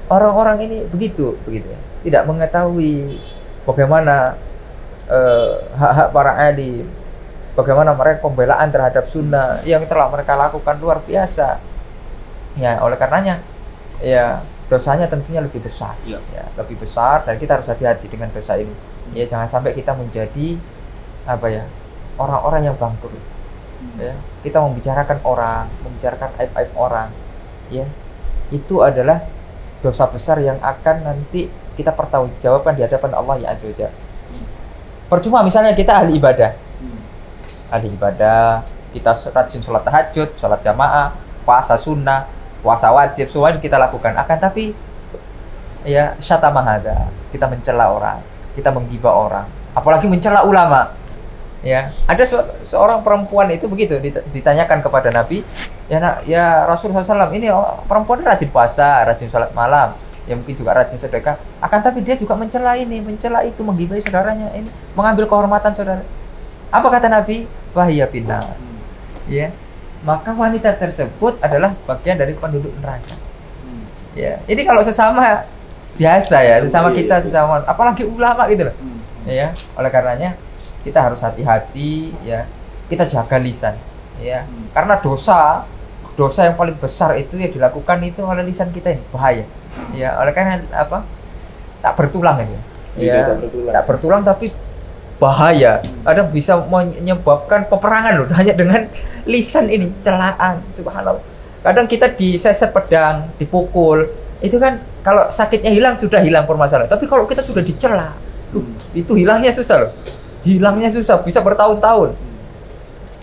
orang-orang 0.10 0.58
ini 0.66 0.78
begitu 0.90 1.38
begitu 1.46 1.70
ya. 1.70 1.80
tidak 2.02 2.24
mengetahui 2.26 3.22
bagaimana 3.68 4.40
eh, 5.06 5.54
hak-hak 5.78 6.10
para 6.10 6.34
alim 6.40 6.88
bagaimana 7.54 7.92
mereka 7.94 8.26
pembelaan 8.26 8.72
terhadap 8.72 9.06
sunnah 9.06 9.60
yang 9.68 9.84
telah 9.86 10.08
mereka 10.10 10.36
lakukan 10.36 10.76
luar 10.80 11.04
biasa. 11.04 11.60
Ya 12.58 12.82
oleh 12.82 12.98
karenanya 12.98 13.44
ya 14.02 14.42
dosanya 14.72 15.06
tentunya 15.08 15.44
lebih 15.44 15.62
besar. 15.64 15.96
Ya. 16.08 16.20
ya 16.34 16.48
lebih 16.56 16.80
besar 16.80 17.24
dan 17.28 17.36
kita 17.38 17.60
harus 17.60 17.68
hati-hati 17.68 18.08
dengan 18.10 18.32
dosa 18.32 18.58
ini. 18.58 18.74
Ya 19.14 19.28
jangan 19.28 19.48
sampai 19.48 19.76
kita 19.76 19.94
menjadi 19.94 20.58
apa 21.28 21.46
ya 21.52 21.64
orang-orang 22.18 22.72
yang 22.72 22.76
bangkrut 22.80 23.39
ya. 24.00 24.14
Kita 24.44 24.64
membicarakan 24.64 25.18
orang 25.24 25.66
membicarakan 25.84 26.30
aib-aib 26.40 26.72
orang 26.76 27.10
ya. 27.72 27.86
Itu 28.50 28.82
adalah 28.82 29.24
dosa 29.80 30.08
besar 30.12 30.44
yang 30.44 30.60
akan 30.60 30.96
nanti 31.08 31.48
kita 31.80 31.96
pertanggungjawabkan 31.96 32.76
di 32.76 32.84
hadapan 32.84 33.12
Allah 33.16 33.36
ya 33.40 33.48
azza 33.56 33.72
wajalla 33.72 33.96
percuma 35.10 35.42
misalnya 35.42 35.74
kita 35.74 36.06
ahli 36.06 36.22
ibadah. 36.22 36.54
Ahli 37.74 37.90
ibadah 37.90 38.62
kita 38.94 39.12
rajin 39.34 39.62
sholat 39.62 39.84
tahajud 39.86 40.30
sholat 40.38 40.62
jamaah 40.62 41.14
puasa 41.46 41.78
sunnah 41.78 42.30
puasa 42.62 42.94
wajib 42.94 43.26
semua 43.32 43.50
itu 43.56 43.66
kita 43.66 43.82
lakukan. 43.82 44.14
Akan 44.14 44.38
tapi 44.38 44.78
ya 45.88 46.14
syata 46.22 46.54
mahada 46.54 47.10
kita 47.34 47.50
mencela 47.50 47.90
orang 47.90 48.22
kita 48.54 48.70
menggibah 48.70 49.14
orang. 49.14 49.48
Apalagi 49.74 50.06
mencela 50.06 50.46
ulama 50.46 50.94
ya. 51.60 51.92
Ada 52.08 52.24
se- 52.24 52.50
seorang 52.64 53.04
perempuan 53.04 53.52
itu 53.52 53.68
begitu 53.68 54.00
dit- 54.00 54.24
ditanyakan 54.32 54.80
kepada 54.80 55.12
Nabi 55.12 55.44
ya 55.92 55.98
nak 56.00 56.16
ya 56.24 56.64
Rasul 56.70 56.94
SAW 56.94 57.34
ini 57.36 57.50
oh, 57.52 57.84
perempuan 57.90 58.22
rajin 58.24 58.48
puasa 58.54 59.04
rajin 59.04 59.28
sholat 59.28 59.52
malam 59.52 59.98
ya 60.30 60.38
mungkin 60.38 60.56
juga 60.56 60.78
rajin 60.78 60.96
sedekah. 60.96 61.42
Akan 61.60 61.82
tapi 61.82 62.06
dia 62.06 62.16
juga 62.16 62.38
mencela 62.38 62.78
ini 62.78 63.02
mencela 63.02 63.44
itu 63.44 63.60
menggibahi 63.66 64.00
saudaranya 64.04 64.54
ini 64.56 64.70
mengambil 64.94 65.26
kehormatan 65.26 65.74
saudara. 65.74 66.06
Apa 66.70 66.88
kata 66.94 67.10
Nabi? 67.10 67.50
Wahia 67.74 68.06
finnar 68.10 68.56
ya. 69.30 69.54
Maka 70.06 70.32
wanita 70.32 70.74
tersebut 70.80 71.38
adalah 71.44 71.76
bagian 71.84 72.16
dari 72.16 72.32
penduduk 72.32 72.72
neraka. 72.80 73.20
Ya. 74.16 74.40
Jadi 74.48 74.62
kalau 74.64 74.82
sesama 74.82 75.44
biasa 76.00 76.40
ya 76.40 76.56
sesama 76.64 76.96
kita 76.96 77.20
sesama 77.20 77.62
apalagi 77.68 78.08
ulama 78.08 78.48
gitu 78.48 78.70
loh. 78.70 78.76
Ya. 79.28 79.52
Oleh 79.76 79.92
karenanya 79.92 80.40
kita 80.84 81.00
harus 81.00 81.20
hati-hati 81.20 82.16
ya. 82.24 82.48
Kita 82.90 83.06
jaga 83.06 83.38
lisan 83.38 83.76
ya. 84.20 84.46
Karena 84.74 85.00
dosa 85.00 85.66
dosa 86.20 86.52
yang 86.52 86.60
paling 86.60 86.76
besar 86.76 87.16
itu 87.16 87.40
yang 87.40 87.52
dilakukan 87.56 88.04
itu 88.04 88.20
oleh 88.28 88.44
lisan 88.44 88.70
kita 88.76 88.92
ini 88.92 89.04
bahaya. 89.14 89.46
Ya 89.96 90.20
oleh 90.20 90.36
karena 90.36 90.60
apa? 90.76 91.08
Tak 91.80 91.96
bertulang 91.96 92.44
Iya, 93.00 93.24
ya. 93.24 93.24
tak 93.24 93.38
bertulang. 93.40 93.74
tak 93.74 93.84
bertulang 93.88 94.22
tapi 94.28 94.46
bahaya. 95.22 95.80
Ada 96.04 96.28
bisa 96.28 96.60
menyebabkan 96.60 97.72
peperangan 97.72 98.14
loh 98.20 98.28
hanya 98.40 98.54
dengan 98.56 98.92
lisan 99.24 99.72
ini 99.72 99.92
celaan 100.04 100.60
subhanallah. 100.76 101.24
Kadang 101.60 101.88
kita 101.88 102.16
diseset 102.16 102.72
pedang 102.72 103.32
dipukul 103.36 104.08
itu 104.40 104.56
kan 104.56 104.80
kalau 105.04 105.28
sakitnya 105.28 105.72
hilang 105.76 105.96
sudah 106.00 106.24
hilang 106.24 106.48
permasalahan. 106.48 106.88
Tapi 106.88 107.08
kalau 107.08 107.28
kita 107.28 107.44
sudah 107.44 107.64
dicela 107.64 108.16
Duh, 108.50 108.66
itu 108.98 109.14
hilangnya 109.14 109.54
susah 109.54 109.78
loh 109.88 109.92
hilangnya 110.44 110.90
susah 110.92 111.20
bisa 111.24 111.44
bertahun-tahun. 111.44 112.16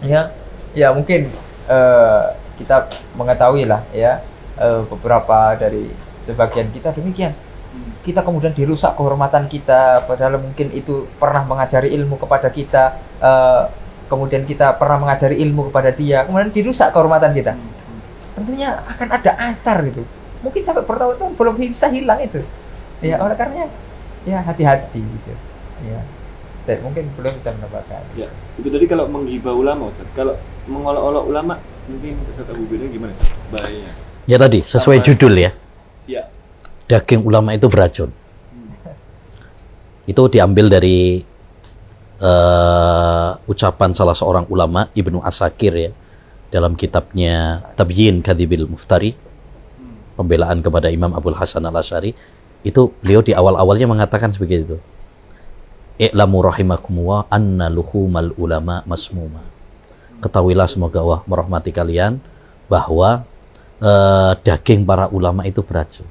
Ya 0.05 0.33
ya 0.77 0.93
mungkin 0.93 1.33
eh, 1.69 2.25
kita 2.61 2.89
mengetahui 3.17 3.65
lah 3.65 3.85
ya 3.93 4.21
eh, 4.61 4.81
beberapa 4.89 5.57
dari 5.57 5.93
sebagian 6.25 6.73
kita 6.73 6.93
demikian. 6.93 7.33
Kita 8.05 8.25
kemudian 8.25 8.57
dirusak 8.57 8.97
kehormatan 8.97 9.53
kita 9.53 10.09
padahal 10.09 10.41
mungkin 10.41 10.73
itu 10.73 11.05
pernah 11.21 11.45
mengajari 11.45 11.93
ilmu 11.93 12.17
kepada 12.21 12.49
kita 12.53 12.85
eh, 13.21 13.63
kemudian 14.07 14.47
kita 14.47 14.79
pernah 14.79 15.03
mengajari 15.03 15.43
ilmu 15.43 15.73
kepada 15.73 15.91
dia 15.91 16.25
kemudian 16.25 16.53
dirusak 16.53 16.93
kehormatan 16.93 17.33
kita. 17.33 17.53
Tentunya 18.37 18.85
akan 18.85 19.09
ada 19.13 19.33
asar 19.53 19.81
gitu 19.89 20.05
mungkin 20.45 20.63
sampai 20.63 20.85
bertahun-tahun 20.85 21.33
belum 21.35 21.55
bisa 21.57 21.89
hilang 21.89 22.21
itu. 22.21 22.45
Ya 23.01 23.21
oleh 23.21 23.37
karenanya 23.37 23.69
ya 24.27 24.43
hati-hati 24.43 25.01
gitu 25.01 25.33
ya 25.87 26.03
Dan 26.67 26.83
mungkin 26.83 27.07
belum 27.15 27.33
bisa 27.39 27.55
mendapatkan 27.55 28.03
Ya, 28.19 28.27
itu 28.59 28.67
tadi 28.67 28.85
kalau 28.91 29.07
menggibah 29.07 29.55
ulama 29.55 29.87
Ustaz. 29.87 30.07
Kalau 30.19 30.35
mengolok-olok 30.67 31.25
ulama 31.31 31.55
mungkin 31.87 32.19
Ustaz 32.27 32.51
Abu 32.51 32.67
Beda 32.67 32.91
gimana 32.91 33.15
Ustaz? 33.15 33.31
Bahayanya. 33.55 33.93
Ya 34.27 34.37
tadi 34.37 34.59
sesuai 34.67 34.99
Sama- 34.99 35.07
judul 35.07 35.35
ya. 35.39 35.51
Ya. 36.11 36.23
Daging 36.91 37.23
ulama 37.23 37.55
itu 37.55 37.71
beracun. 37.71 38.11
Itu 40.07 40.23
diambil 40.31 40.71
dari 40.71 41.23
eh, 42.23 43.31
ucapan 43.47 43.91
salah 43.95 44.15
seorang 44.15 44.47
ulama 44.51 44.91
Ibnu 44.95 45.23
Asakir 45.23 45.75
ya 45.75 45.91
dalam 46.51 46.79
kitabnya 46.79 47.67
Tabyin 47.75 48.23
Kadibil 48.23 48.71
Muftari 48.71 49.19
pembelaan 50.17 50.65
kepada 50.65 50.89
Imam 50.89 51.13
Abdul 51.13 51.37
Hasan 51.37 51.67
Al 51.69 51.77
Asyari 51.77 52.17
itu 52.65 52.91
beliau 53.05 53.21
di 53.21 53.37
awal-awalnya 53.37 53.87
mengatakan 53.87 54.33
seperti 54.33 54.65
itu. 54.65 54.77
I'lamu 55.97 56.45
rahimakumullah 56.45 57.25
anna 57.33 57.73
luhumal 57.73 58.37
ulama 58.37 58.85
masmuma. 58.85 59.41
Ketahuilah 60.21 60.69
semoga 60.69 61.01
Allah 61.01 61.21
merahmati 61.25 61.73
kalian 61.73 62.21
bahwa 62.69 63.25
eh, 63.81 64.33
daging 64.45 64.85
para 64.85 65.09
ulama 65.09 65.49
itu 65.49 65.65
beracun. 65.65 66.05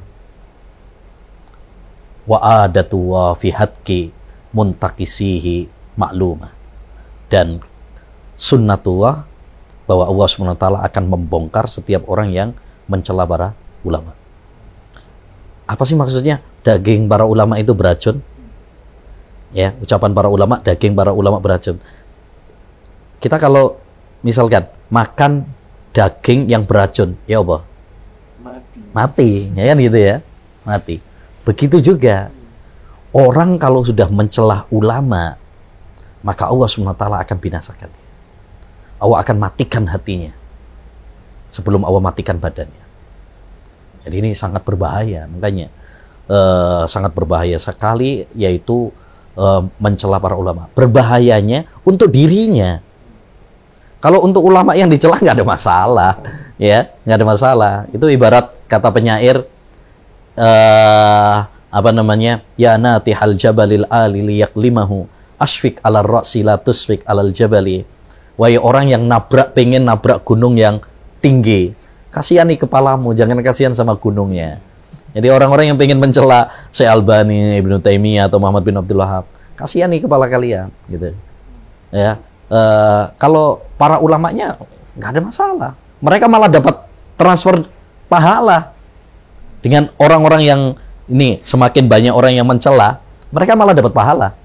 Wa 2.26 2.66
adatu 2.66 3.14
wa 3.14 3.38
fi 3.38 3.54
hadki 3.54 4.10
muntakisihi 4.50 5.70
maklumah. 5.94 6.50
Dan 7.30 7.62
sunnatullah 8.34 9.26
bahwa 9.86 10.04
Allah 10.10 10.26
SWT 10.26 10.66
akan 10.82 11.04
membongkar 11.06 11.70
setiap 11.70 12.10
orang 12.10 12.34
yang 12.34 12.50
mencela 12.90 13.26
para 13.26 13.54
ulama. 13.86 14.18
Apa 15.70 15.86
sih 15.86 15.94
maksudnya? 15.94 16.42
Daging 16.66 17.06
para 17.06 17.30
ulama 17.30 17.62
itu 17.62 17.74
beracun? 17.78 18.22
Ya, 19.56 19.72
ucapan 19.80 20.12
para 20.12 20.28
ulama, 20.28 20.60
daging 20.60 21.00
para 21.00 21.16
ulama 21.16 21.40
beracun. 21.40 21.80
Kita 23.24 23.40
kalau 23.40 23.80
misalkan 24.20 24.68
makan 24.92 25.48
daging 25.96 26.52
yang 26.52 26.68
beracun, 26.68 27.16
ya 27.24 27.40
apa? 27.40 27.64
Mati. 28.44 28.80
Mati, 28.92 29.32
ya 29.56 29.64
kan 29.72 29.78
gitu 29.80 29.96
ya? 29.96 30.16
Mati. 30.68 31.00
Begitu 31.48 31.80
juga 31.80 32.36
orang 33.16 33.56
kalau 33.56 33.80
sudah 33.80 34.12
mencelah 34.12 34.68
ulama, 34.68 35.40
maka 36.20 36.52
Allah 36.52 36.68
SWT 36.68 37.00
akan 37.00 37.38
binasakan. 37.40 37.88
dia. 37.88 38.06
Allah 39.00 39.24
akan 39.24 39.36
matikan 39.40 39.88
hatinya 39.88 40.36
sebelum 41.48 41.88
Allah 41.88 42.04
matikan 42.04 42.36
badannya. 42.36 42.84
Jadi 44.04 44.16
ini 44.20 44.30
sangat 44.36 44.68
berbahaya, 44.68 45.32
makanya 45.32 45.72
eh, 46.28 46.84
sangat 46.92 47.16
berbahaya 47.16 47.56
sekali 47.56 48.28
yaitu 48.36 48.92
eh, 49.36 49.62
mencela 49.78 50.18
para 50.18 50.40
ulama. 50.40 50.72
Berbahayanya 50.74 51.68
untuk 51.84 52.10
dirinya. 52.10 52.80
Kalau 54.00 54.22
untuk 54.22 54.46
ulama 54.46 54.78
yang 54.78 54.92
dicela 54.92 55.18
nggak 55.18 55.36
ada 55.42 55.46
masalah, 55.48 56.12
ya 56.62 56.92
nggak 57.04 57.18
ada 57.20 57.28
masalah. 57.28 57.74
Itu 57.90 58.06
ibarat 58.12 58.54
kata 58.70 58.90
penyair 58.92 59.44
eh 60.36 61.38
apa 61.76 61.90
namanya? 61.92 62.44
Ya 62.56 62.80
natihal 62.80 63.36
jabalil 63.36 63.84
ali 63.90 64.22
liyaklimahu 64.24 65.10
asfik 65.40 65.84
ala 65.84 66.00
ra'si 66.00 66.44
la 66.44 66.56
tusfik 66.60 67.04
alal 67.04 67.32
jabali. 67.32 67.84
Wahai 68.36 68.60
orang 68.60 68.92
yang 68.92 69.04
nabrak 69.08 69.56
pengen 69.56 69.88
nabrak 69.88 70.28
gunung 70.28 70.60
yang 70.60 70.84
tinggi, 71.24 71.72
kasihani 72.12 72.60
kepalamu, 72.60 73.16
jangan 73.16 73.40
kasihan 73.40 73.72
sama 73.72 73.96
gunungnya. 73.96 74.60
Jadi 75.16 75.32
orang-orang 75.32 75.72
yang 75.72 75.80
pengen 75.80 75.96
mencela 76.04 76.52
Syekh 76.76 76.92
Albani, 76.92 77.56
Ibnu 77.64 77.80
Taimiyah 77.80 78.28
atau 78.28 78.36
Muhammad 78.36 78.68
bin 78.68 78.76
Abdul 78.76 79.00
Wahab, 79.00 79.24
kasihani 79.56 80.04
kepala 80.04 80.28
kalian, 80.28 80.68
gitu. 80.92 81.16
Ya, 81.96 82.20
eh, 82.52 83.04
kalau 83.16 83.64
para 83.80 84.04
ulamanya 84.04 84.60
nggak 85.00 85.10
ada 85.16 85.22
masalah. 85.24 85.72
Mereka 86.04 86.28
malah 86.28 86.52
dapat 86.52 86.84
transfer 87.16 87.64
pahala 88.12 88.76
dengan 89.64 89.88
orang-orang 89.96 90.42
yang 90.44 90.62
ini 91.08 91.40
semakin 91.48 91.88
banyak 91.88 92.12
orang 92.12 92.36
yang 92.36 92.44
mencela, 92.44 93.00
mereka 93.32 93.56
malah 93.56 93.72
dapat 93.72 93.96
pahala. 93.96 94.36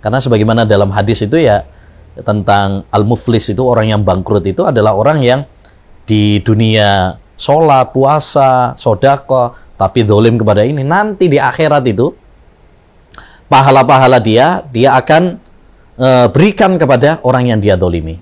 Karena 0.00 0.24
sebagaimana 0.24 0.64
dalam 0.64 0.88
hadis 0.88 1.20
itu 1.20 1.36
ya 1.36 1.68
tentang 2.24 2.88
al-muflis 2.88 3.50
itu 3.52 3.60
orang 3.60 3.92
yang 3.92 4.00
bangkrut 4.02 4.42
itu 4.48 4.64
adalah 4.64 4.96
orang 4.96 5.20
yang 5.20 5.40
di 6.08 6.40
dunia 6.40 7.18
sholat, 7.38 7.94
puasa, 7.94 8.74
sodako, 8.74 9.54
tapi 9.78 10.02
dolim 10.02 10.34
kepada 10.34 10.66
ini. 10.66 10.82
Nanti 10.82 11.30
di 11.30 11.38
akhirat 11.38 11.86
itu 11.86 12.10
pahala-pahala 13.46 14.18
dia 14.18 14.66
dia 14.68 14.98
akan 14.98 15.38
e, 15.94 16.08
berikan 16.34 16.74
kepada 16.74 17.22
orang 17.22 17.54
yang 17.54 17.62
dia 17.62 17.78
dolimi. 17.78 18.18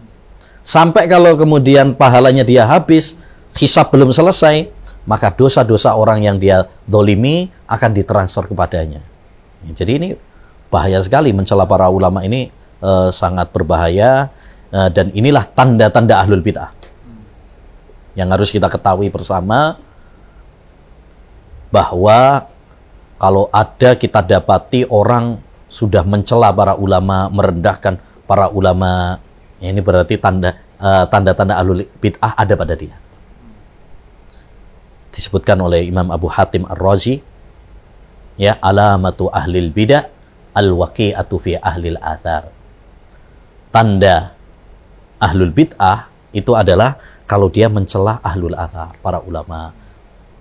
Sampai 0.61 1.09
kalau 1.09 1.33
kemudian 1.35 1.97
pahalanya 1.97 2.45
dia 2.45 2.69
habis, 2.69 3.17
hisab 3.57 3.89
belum 3.89 4.13
selesai, 4.13 4.69
maka 5.09 5.33
dosa-dosa 5.33 5.97
orang 5.97 6.27
yang 6.27 6.37
dia 6.37 6.69
dolimi 6.85 7.49
akan 7.65 7.91
ditransfer 7.97 8.51
kepadanya. 8.53 9.01
Jadi 9.73 9.93
ini 9.97 10.09
bahaya 10.69 11.01
sekali 11.01 11.33
mencela 11.33 11.65
para 11.65 11.89
ulama 11.89 12.21
ini 12.21 12.53
e, 12.85 12.93
sangat 13.17 13.49
berbahaya 13.49 14.29
e, 14.69 14.79
dan 14.93 15.09
inilah 15.17 15.49
tanda-tanda 15.57 16.21
ahlul 16.21 16.45
bid'ah 16.45 16.76
yang 18.17 18.33
harus 18.33 18.49
kita 18.49 18.73
ketahui 18.73 19.13
bersama 19.13 19.77
bahwa 21.69 22.49
kalau 23.21 23.53
ada 23.53 23.93
kita 23.93 24.25
dapati 24.25 24.89
orang 24.89 25.41
sudah 25.69 26.01
mencela 26.09 26.49
para 26.53 26.73
ulama, 26.77 27.29
merendahkan 27.29 28.01
para 28.25 28.49
ulama, 28.49 29.21
ya 29.61 29.69
ini 29.69 29.81
berarti 29.85 30.17
tanda 30.17 30.57
uh, 30.81 31.05
tanda-tanda 31.09 31.61
ahlul 31.61 31.85
bid'ah 32.01 32.33
ada 32.33 32.55
pada 32.57 32.73
dia. 32.73 32.97
Disebutkan 35.13 35.57
oleh 35.61 35.85
Imam 35.85 36.09
Abu 36.13 36.29
Hatim 36.29 36.69
Ar-Razi, 36.69 37.21
ya 38.41 38.57
alamatu 38.61 39.29
ahlil 39.33 39.73
bid'ah 39.73 40.09
al-waqi'atu 40.57 41.37
fi 41.37 41.57
ahlil 41.61 42.01
athar. 42.01 42.53
Tanda 43.73 44.33
ahlul 45.21 45.53
bid'ah 45.53 46.09
itu 46.37 46.53
adalah 46.53 47.01
kalau 47.27 47.51
dia 47.51 47.67
mencela 47.67 48.23
ahlul 48.23 48.55
athar, 48.55 48.95
para 49.03 49.19
ulama, 49.19 49.75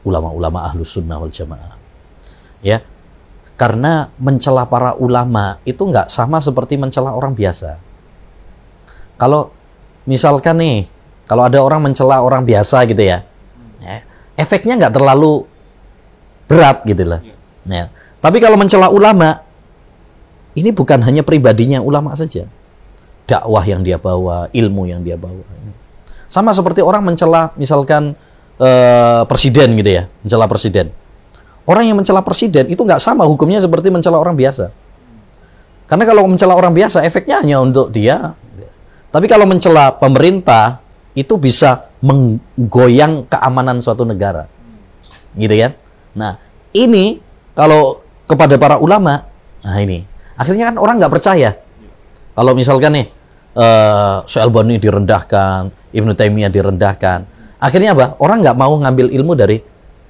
ulama-ulama 0.05 0.69
ahlus 0.69 0.93
sunnah 0.93 1.17
wal 1.17 1.33
jamaah. 1.33 1.75
Ya, 2.61 2.85
karena 3.57 4.13
mencela 4.21 4.69
para 4.69 4.93
ulama 4.93 5.57
itu 5.65 5.81
nggak 5.81 6.13
sama 6.13 6.37
seperti 6.41 6.77
mencela 6.77 7.11
orang 7.11 7.33
biasa. 7.33 7.81
Kalau 9.17 9.49
misalkan 10.05 10.61
nih, 10.61 10.77
kalau 11.25 11.47
ada 11.47 11.57
orang 11.61 11.89
mencela 11.89 12.21
orang 12.21 12.45
biasa 12.45 12.85
gitu 12.85 13.01
ya, 13.01 13.25
ya 13.81 14.05
efeknya 14.37 14.77
nggak 14.77 14.93
terlalu 14.93 15.47
berat 16.45 16.85
gitu 16.85 17.01
loh. 17.01 17.21
Ya. 17.65 17.89
Tapi 18.21 18.37
kalau 18.37 18.59
mencela 18.59 18.93
ulama, 18.93 19.41
ini 20.53 20.69
bukan 20.69 21.01
hanya 21.01 21.25
pribadinya 21.25 21.81
ulama 21.81 22.13
saja, 22.13 22.45
dakwah 23.25 23.63
yang 23.65 23.81
dia 23.81 23.97
bawa, 23.97 24.51
ilmu 24.53 24.85
yang 24.85 25.01
dia 25.01 25.17
bawa. 25.17 25.41
Sama 26.35 26.51
seperti 26.51 26.83
orang 26.83 26.99
mencela 26.99 27.55
misalkan 27.55 28.11
uh, 28.59 29.23
presiden 29.23 29.71
gitu 29.79 30.03
ya, 30.03 30.11
mencela 30.19 30.51
presiden. 30.51 30.91
Orang 31.63 31.87
yang 31.87 31.95
mencela 31.95 32.19
presiden 32.19 32.67
itu 32.67 32.83
nggak 32.83 32.99
sama 32.99 33.23
hukumnya 33.23 33.63
seperti 33.63 33.87
mencela 33.87 34.19
orang 34.19 34.35
biasa. 34.35 34.67
Karena 35.87 36.03
kalau 36.03 36.27
mencela 36.27 36.51
orang 36.59 36.75
biasa 36.75 37.07
efeknya 37.07 37.39
hanya 37.39 37.63
untuk 37.63 37.87
dia. 37.87 38.35
Tapi 39.15 39.31
kalau 39.31 39.47
mencela 39.47 39.95
pemerintah 39.95 40.83
itu 41.15 41.39
bisa 41.39 41.87
menggoyang 42.03 43.23
keamanan 43.31 43.79
suatu 43.79 44.03
negara. 44.03 44.51
Gitu 45.39 45.55
kan? 45.55 45.71
Nah, 46.19 46.35
ini 46.75 47.23
kalau 47.55 48.03
kepada 48.27 48.59
para 48.59 48.75
ulama, 48.75 49.23
nah 49.63 49.79
ini. 49.79 50.03
Akhirnya 50.35 50.67
kan 50.67 50.75
orang 50.75 50.99
nggak 50.99 51.13
percaya. 51.15 51.55
Kalau 52.35 52.51
misalkan 52.51 52.91
nih, 52.91 53.07
uh, 53.55 54.77
direndahkan, 54.77 55.71
Ibnu 55.95 56.11
Taimiyah 56.13 56.51
direndahkan. 56.51 57.19
Akhirnya 57.57 57.95
apa? 57.95 58.19
Orang 58.19 58.43
nggak 58.43 58.57
mau 58.59 58.75
ngambil 58.77 59.09
ilmu 59.15 59.33
dari 59.33 59.57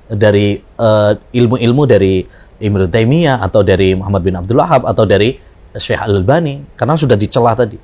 dari 0.05 0.57
uh, 0.81 1.13
ilmu-ilmu 1.13 1.83
dari 1.85 2.25
Ibnu 2.59 2.89
Taimiyah 2.89 3.41
atau 3.41 3.61
dari 3.61 3.93
Muhammad 3.93 4.21
bin 4.25 4.35
Abdul 4.35 4.59
Wahab 4.59 4.89
atau 4.89 5.05
dari 5.05 5.37
Syekh 5.75 6.01
Al-Albani 6.01 6.75
karena 6.75 6.95
sudah 6.97 7.15
dicela 7.15 7.53
tadi. 7.53 7.77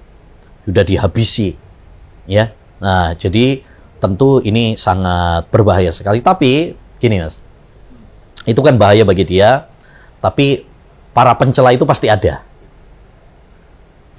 Sudah 0.66 0.84
dihabisi. 0.86 1.54
Ya. 2.30 2.54
Nah, 2.82 3.14
jadi 3.18 3.62
tentu 4.02 4.42
ini 4.42 4.78
sangat 4.78 5.50
berbahaya 5.54 5.94
sekali. 5.94 6.22
Tapi 6.22 6.74
gini, 6.98 7.16
Mas. 7.22 7.38
Itu 8.42 8.66
kan 8.66 8.74
bahaya 8.74 9.06
bagi 9.06 9.22
dia, 9.22 9.70
tapi 10.18 10.66
para 11.14 11.38
pencela 11.38 11.70
itu 11.70 11.86
pasti 11.86 12.10
ada 12.10 12.42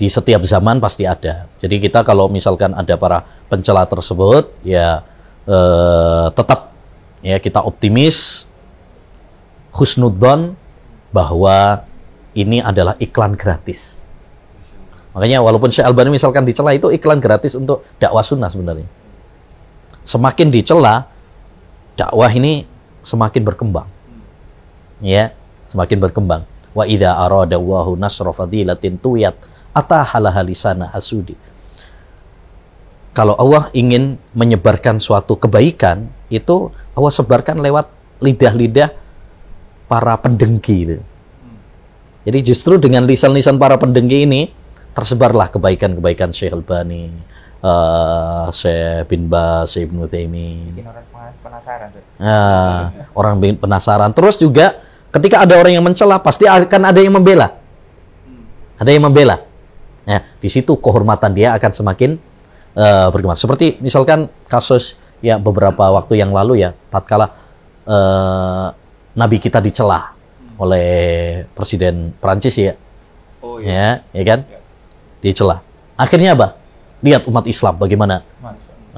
di 0.02 0.10
setiap 0.10 0.42
zaman 0.42 0.82
pasti 0.82 1.06
ada. 1.06 1.46
Jadi 1.62 1.78
kita 1.78 2.02
kalau 2.02 2.26
misalkan 2.26 2.74
ada 2.74 2.98
para 2.98 3.22
pencela 3.46 3.86
tersebut, 3.86 4.50
ya 4.66 5.06
eh, 5.46 6.26
tetap 6.34 6.74
ya 7.22 7.38
kita 7.38 7.62
optimis, 7.62 8.50
husnudon 9.70 10.58
bahwa 11.14 11.86
ini 12.34 12.58
adalah 12.58 12.98
iklan 12.98 13.38
gratis. 13.38 14.02
Makanya 15.14 15.38
walaupun 15.38 15.70
Syekh 15.70 15.86
Albani 15.86 16.18
misalkan 16.18 16.42
dicela 16.42 16.74
itu 16.74 16.90
iklan 16.90 17.22
gratis 17.22 17.54
untuk 17.54 17.86
dakwah 18.02 18.26
sunnah 18.26 18.50
sebenarnya. 18.50 18.90
Semakin 20.02 20.50
dicela, 20.50 21.06
dakwah 21.94 22.32
ini 22.34 22.66
semakin 23.06 23.42
berkembang. 23.46 23.86
Ya, 24.98 25.30
semakin 25.70 26.02
berkembang. 26.02 26.42
Wa 26.74 26.90
idza 26.90 27.14
arada 27.14 27.54
Allahu 27.54 27.94
nasra 27.94 28.34
fadilatin 28.34 28.98
tuyat 28.98 29.52
atahalaha 29.72 30.44
hasudi. 30.92 31.36
Kalau 33.12 33.36
Allah 33.36 33.68
ingin 33.76 34.16
menyebarkan 34.32 34.96
suatu 34.96 35.36
kebaikan, 35.36 36.08
itu 36.32 36.72
Allah 36.96 37.12
sebarkan 37.12 37.60
lewat 37.60 37.92
lidah-lidah 38.24 38.88
para 39.84 40.16
pendengki. 40.16 40.88
Itu. 40.88 41.04
Jadi 42.24 42.38
justru 42.40 42.80
dengan 42.80 43.04
lisan-lisan 43.04 43.60
para 43.60 43.76
pendengki 43.76 44.24
ini, 44.24 44.48
tersebarlah 44.96 45.52
kebaikan-kebaikan 45.52 46.32
Syekh 46.32 46.56
Albani, 46.56 47.12
uh, 47.60 48.48
Syekh 48.48 49.12
bin 49.12 49.28
Bas, 49.28 49.76
Syekh 49.76 49.92
Ibn 49.92 50.08
Uthaymin. 50.08 50.72
Bikin 50.72 50.88
orang 50.88 51.04
penasaran. 51.44 51.88
Nah, 52.16 52.76
orang 53.12 53.34
penasaran. 53.60 54.10
Terus 54.16 54.40
juga 54.40 54.80
ketika 55.12 55.44
ada 55.44 55.60
orang 55.60 55.76
yang 55.76 55.84
mencela, 55.84 56.16
pasti 56.16 56.48
akan 56.48 56.82
ada 56.88 57.00
yang 57.02 57.12
membela. 57.12 57.60
Ada 58.80 58.88
yang 58.88 59.04
membela. 59.04 59.51
Ya, 60.02 60.26
di 60.42 60.48
situ 60.50 60.74
kehormatan 60.82 61.30
dia 61.30 61.54
akan 61.54 61.70
semakin 61.70 62.18
uh, 62.74 63.08
berkembang. 63.14 63.38
Seperti 63.38 63.78
misalkan 63.78 64.26
kasus 64.50 64.98
ya 65.22 65.38
beberapa 65.38 65.94
waktu 65.94 66.18
yang 66.18 66.34
lalu 66.34 66.66
ya, 66.66 66.74
tatkala 66.90 67.30
uh, 67.86 68.74
Nabi 69.14 69.36
kita 69.38 69.62
dicela 69.62 70.10
oleh 70.58 70.88
Presiden 71.54 72.14
Prancis 72.18 72.54
ya. 72.58 72.74
Oh 73.42 73.62
iya. 73.62 74.02
Ya, 74.10 74.22
ya 74.22 74.22
kan? 74.26 74.40
Ya. 74.46 74.58
Dicela. 75.22 75.56
Akhirnya 75.94 76.34
apa? 76.34 76.58
Lihat 77.02 77.26
umat 77.26 77.46
Islam 77.46 77.78
bagaimana 77.78 78.22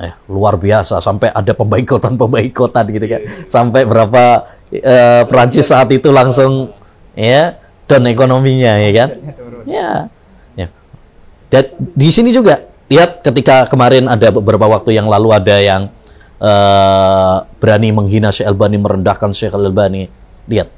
eh, 0.00 0.12
luar 0.28 0.60
biasa 0.60 1.00
sampai 1.00 1.32
ada 1.32 1.52
pembaikotan 1.56 2.16
pembaikotan 2.20 2.84
gitu 2.92 3.06
kan. 3.08 3.20
Yeah. 3.24 3.48
Sampai 3.48 3.84
berapa 3.88 4.24
uh, 4.72 5.22
Prancis 5.28 5.68
saat 5.68 5.88
itu 5.92 6.12
langsung 6.12 6.72
ya 7.16 7.60
dan 7.88 8.08
ekonominya 8.08 8.80
ya 8.80 8.90
kan. 8.92 9.08
Ya. 9.64 9.90
Dan 11.54 11.70
di 11.94 12.10
sini 12.10 12.34
juga 12.34 12.66
lihat 12.90 13.22
ketika 13.22 13.70
kemarin 13.70 14.10
ada 14.10 14.34
beberapa 14.34 14.66
waktu 14.66 14.98
yang 14.98 15.06
lalu 15.06 15.30
ada 15.30 15.54
yang 15.62 15.86
uh, 16.42 17.46
berani 17.62 17.94
menghina 17.94 18.34
Syekh 18.34 18.50
Albani, 18.50 18.74
merendahkan 18.82 19.30
Syekh 19.30 19.54
Albani. 19.54 20.10
Lihat 20.50 20.68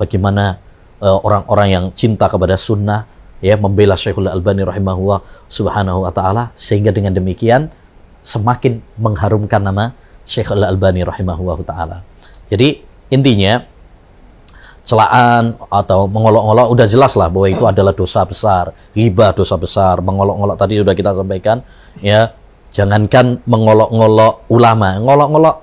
bagaimana 0.00 0.58
eh, 0.98 1.18
orang-orang 1.22 1.68
uh, 1.68 1.74
yang 1.76 1.84
cinta 1.94 2.26
kepada 2.26 2.56
sunnah 2.56 3.04
ya 3.44 3.60
membela 3.60 3.94
Syekh 3.94 4.16
Albani 4.16 4.64
rahimahullah 4.64 5.20
subhanahu 5.52 6.08
wa 6.08 6.10
taala 6.10 6.50
sehingga 6.56 6.90
dengan 6.90 7.12
demikian 7.12 7.68
semakin 8.24 8.80
mengharumkan 8.96 9.60
nama 9.60 9.92
Syekh 10.26 10.50
Al-Albani 10.50 11.06
rahimahullah 11.06 11.58
taala. 11.62 12.02
Jadi 12.50 12.82
intinya 13.12 13.62
celaan 14.86 15.58
atau 15.66 16.06
mengolok-olok 16.06 16.70
udah 16.70 16.86
jelas 16.86 17.18
lah 17.18 17.26
bahwa 17.26 17.50
itu 17.50 17.66
adalah 17.66 17.90
dosa 17.90 18.22
besar, 18.22 18.70
ghibah 18.94 19.34
dosa 19.34 19.58
besar, 19.58 19.98
mengolok-olok 19.98 20.54
tadi 20.54 20.78
sudah 20.78 20.94
kita 20.94 21.10
sampaikan 21.12 21.60
ya. 21.98 22.30
Jangankan 22.70 23.40
mengolok-olok 23.48 24.46
ulama, 24.52 25.00
ngolok-ngolok 25.00 25.56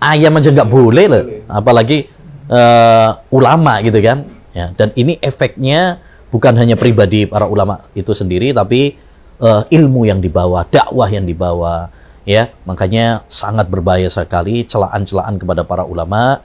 ayam 0.00 0.32
aja 0.38 0.48
nggak 0.48 0.70
boleh 0.70 1.06
loh, 1.12 1.24
apalagi 1.46 2.08
uh, 2.50 3.20
ulama 3.30 3.78
gitu 3.84 4.00
kan. 4.00 4.24
Ya, 4.56 4.72
dan 4.72 4.90
ini 4.96 5.20
efeknya 5.20 6.00
bukan 6.32 6.56
hanya 6.56 6.74
pribadi 6.80 7.28
para 7.28 7.44
ulama 7.44 7.84
itu 7.92 8.16
sendiri 8.16 8.56
tapi 8.56 8.96
uh, 9.44 9.68
ilmu 9.68 10.08
yang 10.08 10.18
dibawa, 10.24 10.64
dakwah 10.66 11.06
yang 11.12 11.28
dibawa 11.28 11.92
ya. 12.24 12.48
Makanya 12.64 13.28
sangat 13.28 13.68
berbahaya 13.68 14.08
sekali 14.08 14.64
celaan-celaan 14.64 15.36
kepada 15.36 15.68
para 15.68 15.84
ulama 15.84 16.40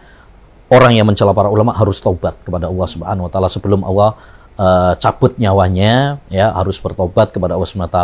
orang 0.72 0.96
yang 0.96 1.04
mencela 1.04 1.36
para 1.36 1.52
ulama 1.52 1.76
harus 1.76 2.00
taubat 2.00 2.40
kepada 2.48 2.72
Allah 2.72 2.88
Subhanahu 2.88 3.28
wa 3.28 3.32
taala 3.32 3.52
sebelum 3.52 3.84
Allah 3.84 4.16
eh, 4.56 4.94
cabut 5.04 5.36
nyawanya 5.36 6.24
ya 6.32 6.56
harus 6.56 6.80
bertobat 6.80 7.36
kepada 7.36 7.60
Allah 7.60 7.68
SWT 7.68 8.00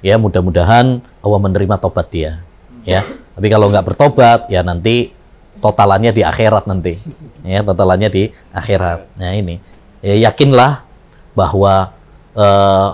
ya 0.00 0.16
mudah-mudahan 0.16 1.04
Allah 1.20 1.38
menerima 1.44 1.76
tobat 1.76 2.08
dia 2.08 2.40
ya. 2.88 3.04
Tapi 3.36 3.46
kalau 3.52 3.68
nggak 3.68 3.84
bertobat 3.84 4.40
ya 4.48 4.64
nanti 4.64 5.12
totalannya 5.60 6.16
di 6.16 6.24
akhirat 6.24 6.64
nanti 6.64 6.96
ya 7.44 7.60
totalannya 7.60 8.08
di 8.08 8.32
akhirat. 8.50 9.20
Nah 9.20 9.36
ini. 9.36 9.60
Ya 10.00 10.16
yakinlah 10.32 10.88
bahwa 11.36 11.92
eh, 12.32 12.88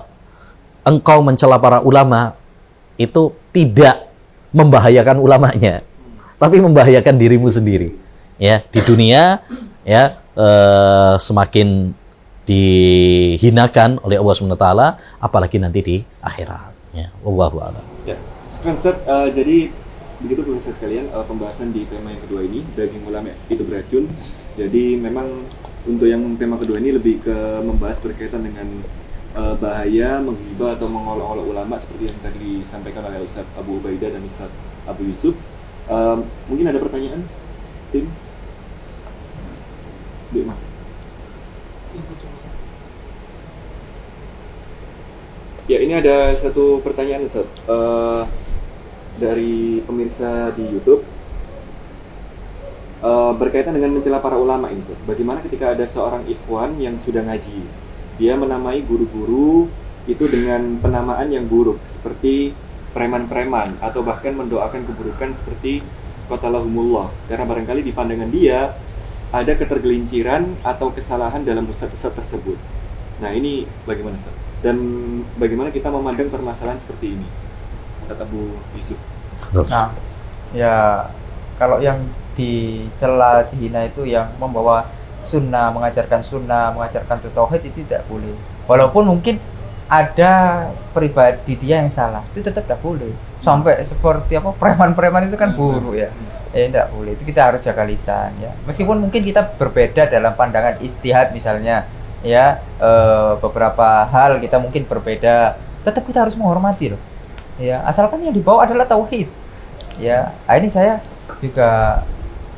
engkau 0.83 1.23
mencela 1.23 1.55
para 1.55 1.79
ulama 1.79 2.35
itu 2.99 3.31
tidak 3.55 4.11
membahayakan 4.51 5.19
ulamanya 5.19 5.83
tapi 6.41 6.57
membahayakan 6.63 7.15
dirimu 7.19 7.51
sendiri 7.51 8.06
ya 8.37 8.61
di 8.69 8.79
dunia 8.85 9.41
ya 9.81 10.21
eh, 10.37 11.15
semakin 11.17 11.93
dihinakan 12.47 13.99
oleh 14.07 14.15
Allah 14.15 14.33
SWT 14.33 14.67
apalagi 15.19 15.59
nanti 15.59 15.79
di 15.83 15.95
akhirat 16.23 16.71
ya 16.95 17.11
a'lam. 17.21 17.83
Ya, 18.07 18.17
Ustaz, 18.47 18.95
eh, 18.95 19.29
jadi 19.35 19.57
begitu 20.17 20.41
pemirsa 20.41 20.73
sekalian 20.73 21.11
eh, 21.11 21.25
pembahasan 21.27 21.69
di 21.75 21.85
tema 21.85 22.09
yang 22.09 22.21
kedua 22.25 22.41
ini 22.41 22.63
daging 22.73 23.03
ulama 23.05 23.35
itu 23.51 23.63
beracun. 23.67 24.09
Jadi 24.57 24.97
memang 24.97 25.45
untuk 25.85 26.09
yang 26.09 26.23
tema 26.41 26.57
kedua 26.57 26.81
ini 26.81 26.97
lebih 26.97 27.21
ke 27.21 27.37
membahas 27.61 28.01
berkaitan 28.01 28.41
dengan 28.47 28.81
eh, 29.37 29.55
bahaya 29.61 30.23
menghibah 30.23 30.79
atau 30.79 30.87
mengolok-olok 30.89 31.45
ulama 31.51 31.75
seperti 31.77 32.09
yang 32.09 32.19
tadi 32.23 32.65
disampaikan 32.65 33.05
oleh 33.05 33.21
Ustaz 33.27 33.45
Abu 33.59 33.77
Ubaidah 33.77 34.09
dan 34.09 34.23
Ustaz 34.25 34.49
Abu 34.89 35.05
Yusuf. 35.05 35.35
Eh, 35.87 36.17
mungkin 36.49 36.65
ada 36.65 36.79
pertanyaan, 36.81 37.21
tim? 37.93 38.07
Dik, 40.33 40.43
Mah. 40.47 40.59
Ya, 45.67 45.83
ini 45.83 45.93
ada 45.99 46.31
satu 46.39 46.79
pertanyaan 46.79 47.27
Ustaz. 47.27 47.47
Eh, 47.47 48.23
dari 49.17 49.81
pemirsa 49.83 50.53
di 50.53 50.63
YouTube 50.63 51.03
Eh, 52.97 53.33
berkaitan 53.37 53.77
dengan 53.77 53.93
mencela 53.93 54.17
para 54.17 54.41
ulama 54.41 54.73
ini 54.73 54.81
Ustaz. 54.81 54.97
Bagaimana 55.05 55.45
ketika 55.45 55.77
ada 55.77 55.85
seorang 55.85 56.25
ikhwan 56.25 56.81
yang 56.81 56.97
sudah 56.97 57.21
ngaji, 57.21 57.61
dia 58.17 58.33
menamai 58.33 58.81
guru-guru 58.81 59.69
itu 60.09 60.25
dengan 60.25 60.81
penamaan 60.81 61.29
yang 61.29 61.45
buruk 61.45 61.77
seperti 61.85 62.57
preman-preman 62.97 63.77
atau 63.85 64.01
bahkan 64.01 64.33
mendoakan 64.33 64.81
keburukan 64.89 65.29
seperti 65.37 65.85
qatalahumullah 66.25 67.13
karena 67.29 67.45
barangkali 67.45 67.85
di 67.85 67.93
pandangan 67.93 68.33
dia 68.33 68.73
ada 69.31 69.51
ketergelinciran 69.55 70.55
atau 70.63 70.91
kesalahan 70.95 71.43
dalam 71.43 71.67
ustaz-ustaz 71.67 72.15
tersebut. 72.15 72.55
Nah, 73.17 73.33
ini 73.33 73.65
bagaimana 73.83 74.15
Ustaz? 74.15 74.33
Dan 74.61 74.77
bagaimana 75.35 75.69
kita 75.73 75.89
memandang 75.89 76.29
permasalahan 76.29 76.79
seperti 76.79 77.17
ini? 77.17 77.27
Ustaz 78.05 78.21
Abu 78.21 78.55
Yusuf. 78.77 78.99
Nah, 79.67 79.91
ya 80.53 81.07
kalau 81.57 81.81
yang 81.81 82.07
dicela, 82.37 83.43
dihina 83.49 83.89
itu 83.89 84.05
yang 84.05 84.29
membawa 84.37 84.85
sunnah, 85.25 85.73
mengajarkan 85.73 86.21
sunnah, 86.23 86.71
mengajarkan 86.71 87.19
tauhid 87.33 87.61
itu 87.67 87.83
tidak 87.83 88.05
boleh. 88.07 88.37
Walaupun 88.69 89.03
mungkin 89.09 89.41
ada 89.89 90.67
pribadi 90.93 91.57
dia 91.57 91.81
yang 91.81 91.91
salah, 91.91 92.23
itu 92.31 92.45
tetap 92.45 92.63
tidak 92.63 92.79
boleh. 92.79 93.11
Sampai 93.47 93.79
seperti 93.87 94.35
apa 94.35 94.51
preman-preman 94.51 95.31
itu 95.31 95.39
kan 95.39 95.55
buruk 95.55 95.95
ya. 95.95 96.11
Ya 96.51 96.67
tidak 96.67 96.87
boleh. 96.91 97.15
Itu 97.15 97.23
kita 97.23 97.41
harus 97.47 97.63
jaga 97.63 97.87
lisan 97.87 98.35
ya. 98.43 98.51
Meskipun 98.67 98.99
mungkin 98.99 99.23
kita 99.23 99.55
berbeda 99.55 100.11
dalam 100.11 100.35
pandangan 100.35 100.83
istihad 100.83 101.31
misalnya 101.31 101.87
ya 102.19 102.59
eh, 102.83 103.31
beberapa 103.39 104.03
hal 104.11 104.43
kita 104.43 104.59
mungkin 104.59 104.83
berbeda, 104.83 105.55
tetap 105.87 106.03
kita 106.03 106.27
harus 106.27 106.35
menghormati 106.35 106.91
loh. 106.91 107.01
Ya, 107.57 107.81
asalkan 107.89 108.21
yang 108.21 108.35
dibawa 108.35 108.69
adalah 108.69 108.85
tauhid. 108.85 109.31
Ya, 109.97 110.29
nah 110.45 110.55
ini 110.61 110.69
saya 110.69 111.01
juga 111.41 112.03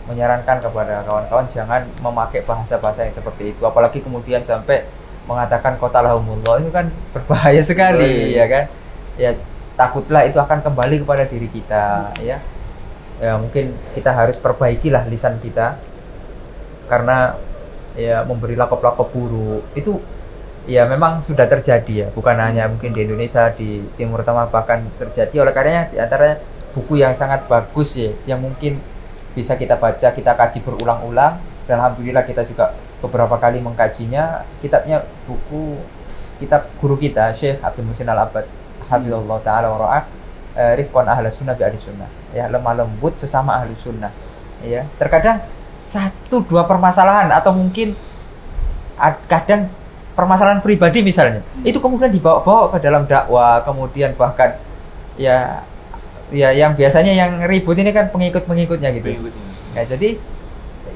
menyarankan 0.10 0.58
kepada 0.66 1.06
kawan-kawan 1.06 1.46
jangan 1.54 1.86
memakai 2.02 2.42
bahasa-bahasa 2.42 3.06
yang 3.06 3.14
seperti 3.14 3.54
itu 3.54 3.62
apalagi 3.62 4.02
kemudian 4.02 4.42
sampai 4.42 4.90
mengatakan 5.30 5.78
kota 5.78 6.02
lahumullah 6.02 6.58
itu 6.58 6.74
kan 6.74 6.90
berbahaya 7.14 7.62
sekali 7.62 8.34
Berbahaya. 8.34 8.34
ya 8.34 8.46
kan 8.50 8.64
ya 9.22 9.32
takutlah 9.80 10.28
itu 10.28 10.36
akan 10.36 10.60
kembali 10.60 11.08
kepada 11.08 11.24
diri 11.24 11.48
kita 11.48 12.12
ya. 12.20 12.44
Ya 13.24 13.40
mungkin 13.40 13.80
kita 13.96 14.12
harus 14.12 14.36
perbaikilah 14.36 15.08
lisan 15.08 15.40
kita. 15.40 15.80
Karena 16.92 17.40
ya 17.96 18.28
memberi 18.28 18.60
lakop-lakop 18.60 19.08
buruk. 19.16 19.64
Itu 19.72 20.04
ya 20.68 20.84
memang 20.84 21.24
sudah 21.24 21.48
terjadi 21.48 21.94
ya. 21.96 22.08
Bukan 22.12 22.36
hanya 22.36 22.68
mungkin 22.68 22.92
di 22.92 23.08
Indonesia 23.08 23.56
di 23.56 23.88
Timur 23.96 24.28
Tengah 24.28 24.52
bahkan 24.52 24.84
terjadi. 25.00 25.48
Oleh 25.48 25.56
karenanya 25.56 25.96
di 25.96 25.98
antara 26.04 26.44
buku 26.76 27.00
yang 27.00 27.16
sangat 27.16 27.48
bagus 27.48 27.96
ya 27.96 28.12
yang 28.28 28.44
mungkin 28.44 28.84
bisa 29.32 29.56
kita 29.56 29.80
baca 29.80 30.12
kita 30.12 30.36
kaji 30.36 30.60
berulang-ulang. 30.60 31.40
Dan 31.64 31.80
alhamdulillah 31.80 32.28
kita 32.28 32.44
juga 32.44 32.76
beberapa 33.00 33.40
kali 33.40 33.64
mengkajinya. 33.64 34.44
Kitabnya 34.60 35.08
buku 35.24 35.80
kitab 36.40 36.68
guru 36.84 37.00
kita 37.00 37.32
Syekh 37.36 37.64
Abdul 37.64 37.88
Musin 37.88 38.08
Al 38.08 38.28
Abad 38.28 38.59
Habibullah 38.90 39.40
Taala 39.46 39.70
wa 39.70 39.78
ra'ah 39.86 40.04
eh, 40.58 40.74
Rifqan 40.82 41.06
ahli 41.06 41.30
sunnah 41.30 41.54
bi 41.54 41.64
ahli 41.64 41.78
sunnah. 41.78 42.10
Ya 42.34 42.50
lemah 42.50 42.74
lembut 42.74 43.16
sesama 43.22 43.62
ahli 43.62 43.78
sunnah. 43.78 44.12
Ya 44.66 44.84
terkadang 44.98 45.46
satu 45.90 46.46
dua 46.46 46.66
permasalahan 46.70 47.34
atau 47.34 47.54
mungkin 47.56 47.98
ad- 49.00 49.24
kadang 49.26 49.72
permasalahan 50.14 50.60
pribadi 50.60 51.00
misalnya 51.00 51.40
itu 51.64 51.80
kemudian 51.80 52.12
dibawa-bawa 52.12 52.76
ke 52.76 52.84
dalam 52.84 53.08
dakwah 53.08 53.64
kemudian 53.64 54.12
bahkan 54.20 54.60
ya 55.16 55.64
ya 56.30 56.52
yang 56.54 56.76
biasanya 56.76 57.16
yang 57.16 57.32
ribut 57.48 57.80
ini 57.80 57.90
kan 57.96 58.12
pengikut-pengikutnya 58.14 58.90
gitu. 59.00 59.08
Pengikutnya. 59.16 59.46
ya 59.74 59.84
jadi 59.88 60.10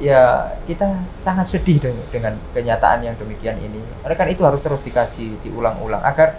ya 0.03 0.21
kita 0.67 0.99
sangat 1.23 1.47
sedih 1.49 1.79
dengan, 1.79 2.03
dengan 2.11 2.33
kenyataan 2.53 3.07
yang 3.07 3.15
demikian 3.17 3.57
ini. 3.57 3.79
Oleh 4.03 4.15
karena 4.19 4.31
itu 4.35 4.43
harus 4.45 4.61
terus 4.61 4.81
dikaji 4.83 5.39
diulang-ulang 5.41 6.03
agar 6.03 6.37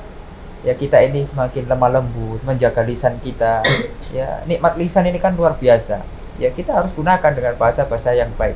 ya 0.64 0.72
kita 0.74 0.98
ini 1.04 1.22
semakin 1.28 1.68
lemah 1.68 2.00
lembut 2.00 2.40
menjaga 2.42 2.82
lisan 2.82 3.20
kita. 3.20 3.62
Ya 4.14 4.46
nikmat 4.46 4.78
lisan 4.78 5.10
ini 5.10 5.18
kan 5.18 5.34
luar 5.34 5.58
biasa. 5.58 5.98
Ya 6.38 6.46
kita 6.54 6.70
harus 6.70 6.94
gunakan 6.94 7.34
dengan 7.34 7.58
bahasa-bahasa 7.58 8.14
yang 8.14 8.30
baik. 8.38 8.54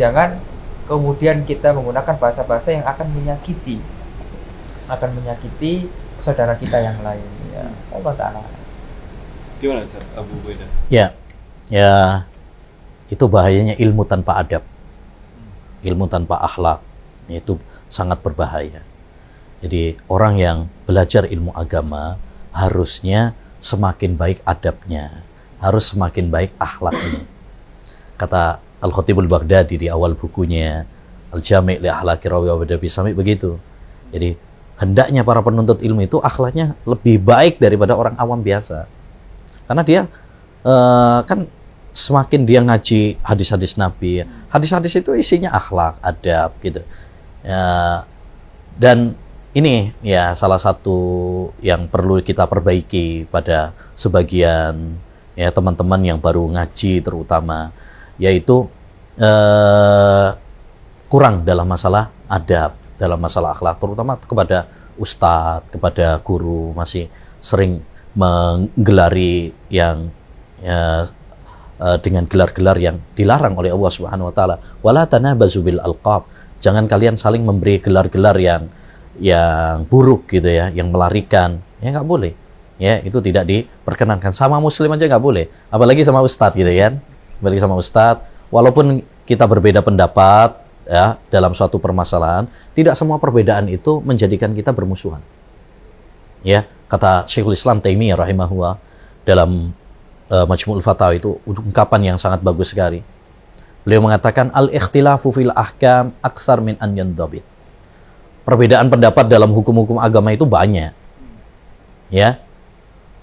Jangan 0.00 0.40
kemudian 0.88 1.44
kita 1.44 1.76
menggunakan 1.76 2.16
bahasa-bahasa 2.16 2.72
yang 2.72 2.88
akan 2.88 3.12
menyakiti 3.12 3.84
akan 4.88 5.10
menyakiti 5.16 5.92
saudara 6.24 6.56
kita 6.56 6.80
yang 6.80 7.00
lain. 7.04 7.24
Ya 7.52 7.68
Allah 7.92 8.12
taala. 8.16 8.40
Gimana 9.60 9.84
Ustaz? 9.84 10.04
Abu 10.16 10.32
Ubaidah? 10.40 10.68
Ya, 10.88 11.12
ya 11.68 12.24
itu 13.08 13.24
bahayanya 13.28 13.76
ilmu 13.76 14.04
tanpa 14.04 14.40
adab, 14.40 14.64
ilmu 15.84 16.08
tanpa 16.08 16.40
akhlak. 16.44 16.80
Itu 17.28 17.56
sangat 17.88 18.20
berbahaya. 18.20 18.84
Jadi 19.64 19.96
orang 20.12 20.34
yang 20.36 20.58
belajar 20.84 21.24
ilmu 21.24 21.56
agama 21.56 22.20
harusnya 22.52 23.32
semakin 23.64 24.12
baik 24.12 24.44
adabnya, 24.44 25.24
harus 25.56 25.88
semakin 25.88 26.28
baik 26.28 26.52
akhlaknya. 26.60 27.24
Kata 28.20 28.60
Al 28.60 28.92
Khatibul 28.92 29.24
Baghdadi 29.24 29.80
di 29.80 29.88
awal 29.88 30.12
bukunya 30.20 30.84
Al 31.32 31.40
Jami' 31.40 31.80
li 31.80 31.88
Akhlaqi 31.88 32.28
Rawi 32.28 32.52
wa 32.52 32.60
Badabi 32.60 32.92
Sami 32.92 33.16
begitu. 33.16 33.56
Jadi 34.12 34.36
hendaknya 34.76 35.24
para 35.24 35.40
penuntut 35.40 35.80
ilmu 35.80 36.04
itu 36.04 36.20
akhlaknya 36.20 36.76
lebih 36.84 37.24
baik 37.24 37.56
daripada 37.56 37.96
orang 37.96 38.20
awam 38.20 38.44
biasa. 38.44 38.84
Karena 39.64 39.80
dia 39.80 40.00
eh, 40.60 41.18
kan 41.24 41.48
semakin 41.94 42.44
dia 42.44 42.60
ngaji 42.60 43.16
hadis-hadis 43.24 43.80
Nabi, 43.80 44.28
hadis-hadis 44.52 44.98
itu 44.98 45.16
isinya 45.16 45.56
akhlak, 45.56 45.96
adab 46.04 46.52
gitu. 46.60 46.84
Ya, 47.40 48.02
dan 48.76 49.14
ini 49.54 49.94
ya 50.02 50.34
salah 50.34 50.58
satu 50.58 50.98
yang 51.62 51.86
perlu 51.86 52.18
kita 52.20 52.50
perbaiki 52.50 53.30
pada 53.30 53.70
sebagian 53.94 54.98
ya 55.38 55.54
teman-teman 55.54 56.02
yang 56.02 56.18
baru 56.18 56.50
ngaji 56.50 56.98
terutama 56.98 57.70
yaitu 58.18 58.66
eh, 59.18 60.28
kurang 61.06 61.46
dalam 61.46 61.70
masalah 61.70 62.10
adab, 62.26 62.74
dalam 62.98 63.18
masalah 63.22 63.54
akhlak 63.54 63.78
terutama 63.78 64.18
kepada 64.18 64.66
ustadz, 64.98 65.70
kepada 65.70 66.18
guru 66.22 66.74
masih 66.74 67.06
sering 67.38 67.82
menggelari 68.18 69.54
yang 69.70 70.10
ya, 70.58 71.06
eh, 71.78 71.98
dengan 72.02 72.26
gelar-gelar 72.26 72.78
yang 72.82 72.98
dilarang 73.14 73.54
oleh 73.54 73.70
Allah 73.70 73.92
Subhanahu 73.94 74.30
wa 74.30 74.34
taala. 74.34 74.56
Wala 74.82 75.06
tanabazu 75.06 75.62
bil 75.62 75.78
alqab. 75.78 76.26
Jangan 76.58 76.90
kalian 76.90 77.18
saling 77.18 77.42
memberi 77.46 77.82
gelar-gelar 77.82 78.38
yang 78.38 78.70
yang 79.20 79.86
buruk 79.86 80.30
gitu 80.30 80.48
ya, 80.48 80.70
yang 80.70 80.90
melarikan. 80.90 81.62
Ya 81.78 81.94
nggak 81.94 82.08
boleh. 82.08 82.32
Ya, 82.80 82.98
itu 83.06 83.22
tidak 83.22 83.46
diperkenankan. 83.46 84.34
Sama 84.34 84.58
muslim 84.58 84.90
aja 84.90 85.06
nggak 85.06 85.22
boleh. 85.22 85.46
Apalagi 85.70 86.02
sama 86.02 86.24
ustadz 86.24 86.58
gitu 86.58 86.70
kan. 86.70 86.98
Apalagi 87.38 87.60
sama 87.62 87.78
ustadz. 87.78 88.26
Walaupun 88.50 89.02
kita 89.24 89.46
berbeda 89.46 89.80
pendapat, 89.80 90.58
ya 90.84 91.16
dalam 91.30 91.54
suatu 91.56 91.80
permasalahan, 91.80 92.50
tidak 92.76 92.94
semua 92.98 93.16
perbedaan 93.16 93.70
itu 93.70 94.02
menjadikan 94.02 94.52
kita 94.52 94.74
bermusuhan. 94.74 95.22
Ya, 96.44 96.68
kata 96.92 97.24
Syekhul 97.24 97.56
Islam 97.56 97.80
Taimiyah 97.80 98.20
rahimahullah 98.20 98.76
dalam 99.24 99.72
uh, 100.28 100.44
Majmu'ul 100.44 100.84
Fatawa 100.84 101.16
itu 101.16 101.40
ungkapan 101.48 102.14
yang 102.14 102.18
sangat 102.20 102.44
bagus 102.44 102.76
sekali. 102.76 103.00
Beliau 103.84 104.04
mengatakan 104.04 104.52
al-ikhtilafu 104.52 105.32
fil 105.32 105.52
ahkam 105.52 106.12
aksar 106.20 106.60
min 106.60 106.76
an 106.80 106.92
yandabit. 106.92 107.53
Perbedaan 108.44 108.92
pendapat 108.92 109.24
dalam 109.26 109.56
hukum-hukum 109.56 109.96
agama 109.96 110.36
itu 110.36 110.44
banyak. 110.44 110.92
Ya. 112.12 112.44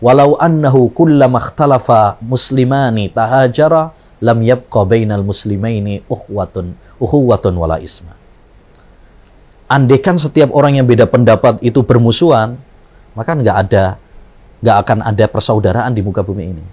Walau 0.02 0.34
annahu 0.42 0.90
kullama 0.90 1.38
ikhtalafa 1.38 2.18
muslimani 2.26 3.14
tahajara 3.14 3.94
lam 4.18 4.42
yabqa 4.42 4.82
bainal 4.82 5.22
muslimaini 5.22 6.02
uhwatun 6.10 6.74
uhuwatun 6.98 7.54
wala 7.54 7.78
isma. 7.78 8.18
Andekan 9.70 10.18
setiap 10.18 10.50
orang 10.58 10.82
yang 10.82 10.90
beda 10.90 11.06
pendapat 11.06 11.62
itu 11.62 11.86
bermusuhan, 11.86 12.58
maka 13.14 13.32
nggak 13.38 13.58
ada 13.70 14.02
nggak 14.62 14.78
akan 14.86 15.00
ada 15.06 15.26
persaudaraan 15.30 15.94
di 15.94 16.02
muka 16.06 16.26
bumi 16.26 16.44
ini. 16.50 16.66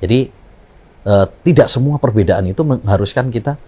Jadi 0.00 0.18
uh, 1.08 1.28
tidak 1.44 1.68
semua 1.72 2.00
perbedaan 2.00 2.48
itu 2.48 2.64
mengharuskan 2.64 3.28
kita 3.28 3.60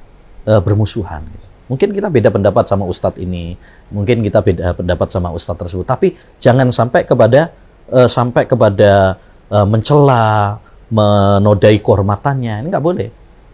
uh, 0.49 0.61
bermusuhan. 0.61 1.25
Mungkin 1.71 1.95
kita 1.95 2.11
beda 2.11 2.35
pendapat 2.35 2.67
sama 2.67 2.83
ustadz 2.83 3.23
ini, 3.23 3.55
mungkin 3.95 4.27
kita 4.27 4.43
beda 4.43 4.75
pendapat 4.75 5.07
sama 5.07 5.31
ustadz 5.31 5.63
tersebut, 5.63 5.87
tapi 5.87 6.19
jangan 6.43 6.75
sampai 6.75 7.07
kepada 7.07 7.55
uh, 7.95 8.11
sampai 8.11 8.43
kepada 8.51 9.15
uh, 9.55 9.67
mencela, 9.71 10.59
menodai 10.91 11.79
kehormatannya. 11.79 12.67
Ini 12.67 12.67
nggak 12.67 12.83
boleh. 12.83 13.09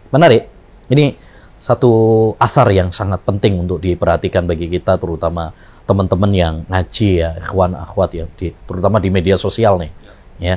Menarik. 0.09 0.49
Ini 0.89 1.13
satu 1.61 2.33
asar 2.41 2.73
yang 2.73 2.89
sangat 2.89 3.21
penting 3.21 3.61
untuk 3.61 3.77
diperhatikan 3.85 4.49
bagi 4.49 4.65
kita, 4.65 4.97
terutama 4.97 5.53
teman-teman 5.85 6.31
yang 6.33 6.55
ngaji 6.65 7.09
ya, 7.21 7.37
ikhwan 7.37 7.77
akhwat 7.77 8.17
ya, 8.17 8.25
di, 8.33 8.49
terutama 8.65 8.97
di 8.97 9.13
media 9.13 9.37
sosial 9.37 9.77
nih, 9.77 9.91
ya 10.41 10.55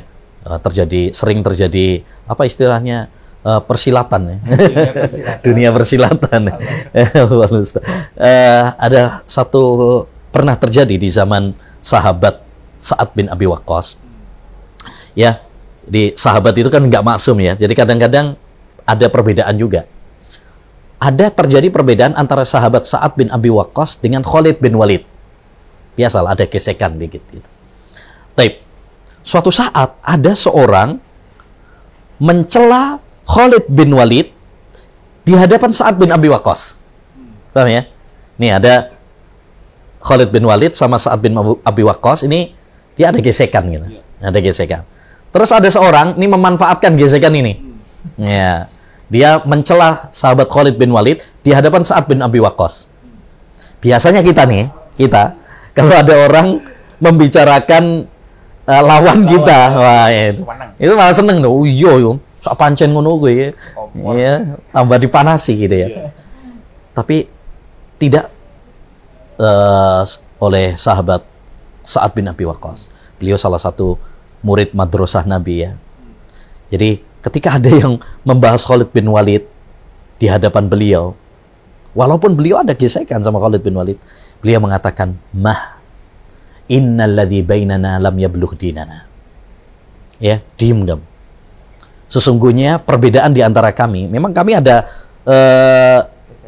uh, 0.48 0.58
terjadi 0.64 1.12
sering 1.12 1.44
terjadi 1.44 2.00
apa 2.24 2.48
istilahnya 2.48 3.12
uh, 3.44 3.60
persilatan 3.64 4.20
ya, 4.26 4.36
dunia 4.46 4.92
persilatan. 4.94 5.38
dunia 5.44 5.68
persilatan. 5.72 6.42
uh, 8.16 8.64
ada 8.86 9.24
satu 9.24 9.62
pernah 10.30 10.56
terjadi 10.56 10.94
di 10.96 11.08
zaman 11.10 11.52
sahabat 11.80 12.40
Sa'ad 12.80 13.12
bin 13.12 13.28
Abi 13.28 13.44
Waqqas. 13.44 14.00
Ya, 15.12 15.44
di 15.84 16.14
sahabat 16.14 16.54
itu 16.56 16.70
kan 16.72 16.80
nggak 16.86 17.04
maksum 17.04 17.36
ya. 17.42 17.58
Jadi 17.58 17.74
kadang-kadang 17.76 18.38
ada 18.86 19.06
perbedaan 19.10 19.54
juga. 19.58 19.84
Ada 21.00 21.32
terjadi 21.32 21.72
perbedaan 21.72 22.12
antara 22.12 22.44
sahabat 22.44 22.84
Sa'ad 22.84 23.16
bin 23.16 23.32
Abi 23.32 23.48
Waqqas 23.48 24.00
dengan 24.00 24.20
Khalid 24.20 24.60
bin 24.60 24.76
Walid. 24.76 25.04
Biasalah 25.96 26.36
ada 26.36 26.44
gesekan 26.46 26.96
dikit 27.00 27.24
gitu. 27.32 27.48
Taib. 28.36 28.62
Suatu 29.20 29.52
saat 29.52 30.00
ada 30.00 30.32
seorang 30.32 30.96
mencela 32.20 33.00
Khalid 33.30 33.70
bin 33.70 33.94
Walid 33.94 34.34
di 35.22 35.38
hadapan 35.38 35.70
Sa'ad 35.70 36.02
bin 36.02 36.10
Abi 36.10 36.26
Waqqas. 36.26 36.74
Paham 37.54 37.70
ya? 37.70 37.86
Nih 38.42 38.50
ada 38.50 38.90
Khalid 40.02 40.34
bin 40.34 40.42
Walid 40.42 40.74
sama 40.74 40.98
Sa'ad 40.98 41.22
bin 41.22 41.38
Abi 41.38 41.82
Waqqas 41.86 42.26
ini 42.26 42.50
dia 42.98 43.14
ada 43.14 43.22
gesekan 43.22 43.70
gitu. 43.70 43.86
Ya. 43.86 44.02
Ada 44.34 44.38
gesekan. 44.42 44.82
Terus 45.30 45.50
ada 45.54 45.70
seorang 45.70 46.18
ini 46.18 46.26
memanfaatkan 46.26 46.98
gesekan 46.98 47.30
ini. 47.38 47.62
Ya. 48.18 48.66
Dia 49.06 49.42
mencela 49.46 50.10
sahabat 50.10 50.50
Khalid 50.50 50.74
bin 50.74 50.90
Walid 50.90 51.22
di 51.46 51.54
hadapan 51.54 51.86
Sa'ad 51.86 52.10
bin 52.10 52.18
Abi 52.18 52.42
Waqqas. 52.42 52.90
Biasanya 53.78 54.26
kita 54.26 54.42
nih, 54.44 54.66
kita 54.98 55.38
kalau 55.78 55.94
ada 55.94 56.14
orang 56.26 56.58
membicarakan 56.98 58.10
uh, 58.66 58.82
lawan 58.82 59.24
kita, 59.24 59.60
wah 59.72 60.06
ya, 60.10 60.34
itu, 60.34 60.42
itu 60.82 60.92
malah 60.98 61.14
seneng 61.14 61.40
tuh. 61.40 61.64
Iya, 61.64 61.92
yo, 61.96 62.12
sok 62.40 62.56
pancen 62.56 62.90
ngono 62.92 63.20
gue 63.20 63.32
ya. 63.32 63.50
Ya, 64.16 64.34
tambah 64.72 64.96
dipanasi 64.96 65.52
gitu 65.56 65.76
ya. 65.76 65.88
Yeah. 65.88 66.10
Tapi 66.96 67.28
tidak 68.00 68.32
uh, 69.36 70.02
oleh 70.40 70.74
sahabat 70.74 71.24
Sa'ad 71.84 72.16
bin 72.16 72.28
Abi 72.28 72.48
Waqqas. 72.48 72.88
Beliau 73.20 73.36
salah 73.36 73.60
satu 73.60 74.00
murid 74.40 74.72
madrasah 74.72 75.24
Nabi 75.28 75.68
ya. 75.68 75.76
Jadi 76.72 77.02
ketika 77.20 77.60
ada 77.60 77.68
yang 77.68 78.00
membahas 78.24 78.64
Khalid 78.64 78.94
bin 78.94 79.10
Walid 79.12 79.44
di 80.16 80.26
hadapan 80.28 80.68
beliau, 80.70 81.12
walaupun 81.92 82.36
beliau 82.38 82.64
ada 82.64 82.72
gesekan 82.72 83.20
sama 83.20 83.42
Khalid 83.42 83.60
bin 83.60 83.76
Walid, 83.76 83.98
beliau 84.40 84.62
mengatakan, 84.62 85.18
"Mah, 85.36 85.80
innalladzi 86.70 87.44
bainana 87.44 88.00
lam 88.00 88.16
yabluh 88.16 88.54
dinana." 88.56 89.04
Ya, 90.20 90.44
diem 90.60 90.84
gam. 90.84 91.00
Sesungguhnya 92.10 92.82
perbedaan 92.82 93.30
di 93.30 93.40
antara 93.40 93.70
kami, 93.70 94.10
memang 94.10 94.34
kami 94.34 94.58
ada 94.58 94.90
uh, 95.22 95.98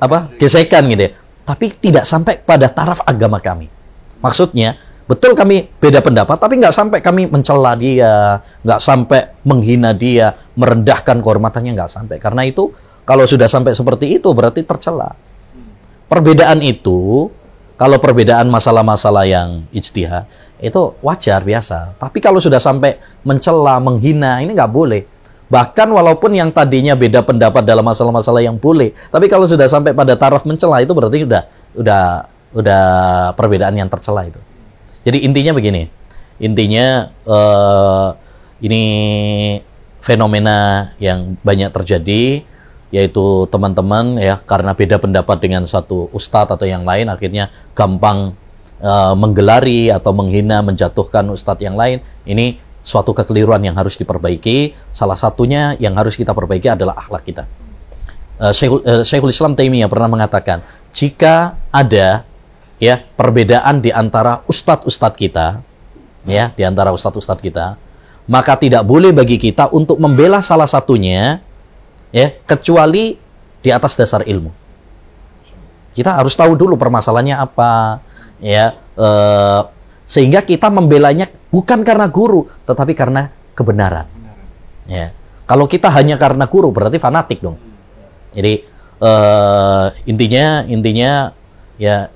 apa 0.03 0.35
gesekan 0.35 0.91
gitu 0.91 1.07
ya, 1.07 1.11
tapi 1.47 1.71
tidak 1.79 2.03
sampai 2.03 2.43
pada 2.43 2.67
taraf 2.67 2.99
agama 3.07 3.39
kami. 3.39 3.71
Maksudnya, 4.19 4.75
Betul 5.13 5.37
kami 5.37 5.69
beda 5.77 6.01
pendapat, 6.01 6.41
tapi 6.41 6.57
nggak 6.57 6.73
sampai 6.73 6.99
kami 7.05 7.29
mencela 7.29 7.77
dia, 7.77 8.41
nggak 8.65 8.81
sampai 8.81 9.35
menghina 9.45 9.93
dia, 9.93 10.33
merendahkan 10.57 11.21
kehormatannya, 11.21 11.77
nggak 11.77 11.93
sampai. 11.93 12.17
Karena 12.17 12.47
itu, 12.49 12.73
kalau 13.05 13.29
sudah 13.29 13.45
sampai 13.45 13.77
seperti 13.77 14.09
itu, 14.17 14.33
berarti 14.33 14.65
tercela. 14.65 15.13
Perbedaan 16.09 16.65
itu, 16.65 17.29
kalau 17.77 18.01
perbedaan 18.01 18.49
masalah-masalah 18.49 19.29
yang 19.29 19.69
ijtihad, 19.75 20.25
itu 20.65 20.97
wajar, 21.05 21.45
biasa. 21.45 21.99
Tapi 22.01 22.17
kalau 22.23 22.41
sudah 22.41 22.63
sampai 22.63 22.97
mencela, 23.21 23.83
menghina, 23.85 24.41
ini 24.41 24.57
nggak 24.57 24.73
boleh. 24.73 25.03
Bahkan 25.53 25.93
walaupun 25.93 26.33
yang 26.33 26.49
tadinya 26.49 26.97
beda 26.97 27.21
pendapat 27.21 27.61
dalam 27.69 27.85
masalah-masalah 27.85 28.41
yang 28.41 28.57
boleh, 28.57 28.97
tapi 29.13 29.29
kalau 29.29 29.45
sudah 29.45 29.69
sampai 29.69 29.93
pada 29.93 30.17
taraf 30.17 30.49
mencela 30.49 30.81
itu 30.81 30.97
berarti 30.97 31.29
udah 31.29 31.43
udah 31.77 32.05
udah 32.57 32.85
perbedaan 33.37 33.77
yang 33.77 33.93
tercela 33.93 34.25
itu. 34.25 34.41
Jadi 35.05 35.29
intinya 35.29 35.53
begini, 35.53 35.93
intinya 36.41 37.13
uh, 37.29 38.17
ini 38.65 38.85
fenomena 40.01 40.89
yang 40.97 41.37
banyak 41.45 41.69
terjadi, 41.69 42.49
yaitu 42.89 43.25
teman-teman 43.53 44.17
ya 44.17 44.41
karena 44.41 44.73
beda 44.73 45.05
pendapat 45.05 45.37
dengan 45.37 45.69
satu 45.69 46.09
ustadz 46.17 46.57
atau 46.57 46.65
yang 46.65 46.89
lain, 46.89 47.13
akhirnya 47.13 47.53
gampang 47.77 48.33
uh, 48.81 49.13
menggelari 49.13 49.93
atau 49.93 50.17
menghina, 50.17 50.65
menjatuhkan 50.65 51.29
ustadz 51.29 51.61
yang 51.61 51.77
lain. 51.77 52.01
Ini 52.25 52.72
suatu 52.83 53.14
kekeliruan 53.14 53.62
yang 53.62 53.78
harus 53.78 53.95
diperbaiki. 53.99 54.74
Salah 54.91 55.16
satunya 55.16 55.78
yang 55.78 55.95
harus 55.95 56.18
kita 56.18 56.35
perbaiki 56.35 56.70
adalah 56.70 56.99
akhlak 56.99 57.22
kita. 57.26 57.45
Uh, 58.43 58.51
Syekhul, 58.51 58.83
uh, 58.83 59.03
Syekhul 59.07 59.30
Islam 59.30 59.55
Taimiyah 59.55 59.87
pernah 59.87 60.11
mengatakan, 60.11 60.66
jika 60.91 61.57
ada 61.70 62.26
ya 62.83 62.99
perbedaan 63.14 63.78
di 63.78 63.95
antara 63.95 64.43
ustadz-ustadz 64.51 65.14
kita, 65.14 65.62
ya 66.26 66.51
di 66.51 66.62
antara 66.66 66.91
ustadz-ustadz 66.91 67.43
kita, 67.43 67.78
maka 68.26 68.59
tidak 68.59 68.83
boleh 68.83 69.14
bagi 69.14 69.39
kita 69.39 69.70
untuk 69.70 69.99
membela 70.03 70.43
salah 70.43 70.66
satunya, 70.66 71.39
ya 72.11 72.35
kecuali 72.47 73.14
di 73.62 73.70
atas 73.70 73.95
dasar 73.95 74.26
ilmu. 74.26 74.51
Kita 75.95 76.18
harus 76.18 76.35
tahu 76.35 76.59
dulu 76.59 76.74
permasalahannya 76.74 77.37
apa, 77.37 78.01
ya 78.43 78.74
eh, 78.97 79.61
sehingga 80.05 80.43
kita 80.43 80.69
membelanya 80.69 81.31
bukan 81.49 81.87
karena 81.87 82.07
guru, 82.11 82.49
tetapi 82.67 82.93
karena 82.93 83.31
kebenaran. 83.55 84.07
Ya, 84.89 85.15
kalau 85.47 85.71
kita 85.71 85.93
hanya 85.95 86.19
karena 86.19 86.49
guru 86.51 86.75
berarti 86.75 86.99
fanatik 86.99 87.39
dong. 87.45 87.59
Jadi 88.33 88.65
eh, 88.99 89.87
intinya 90.09 90.65
intinya 90.67 91.31
ya 91.79 92.09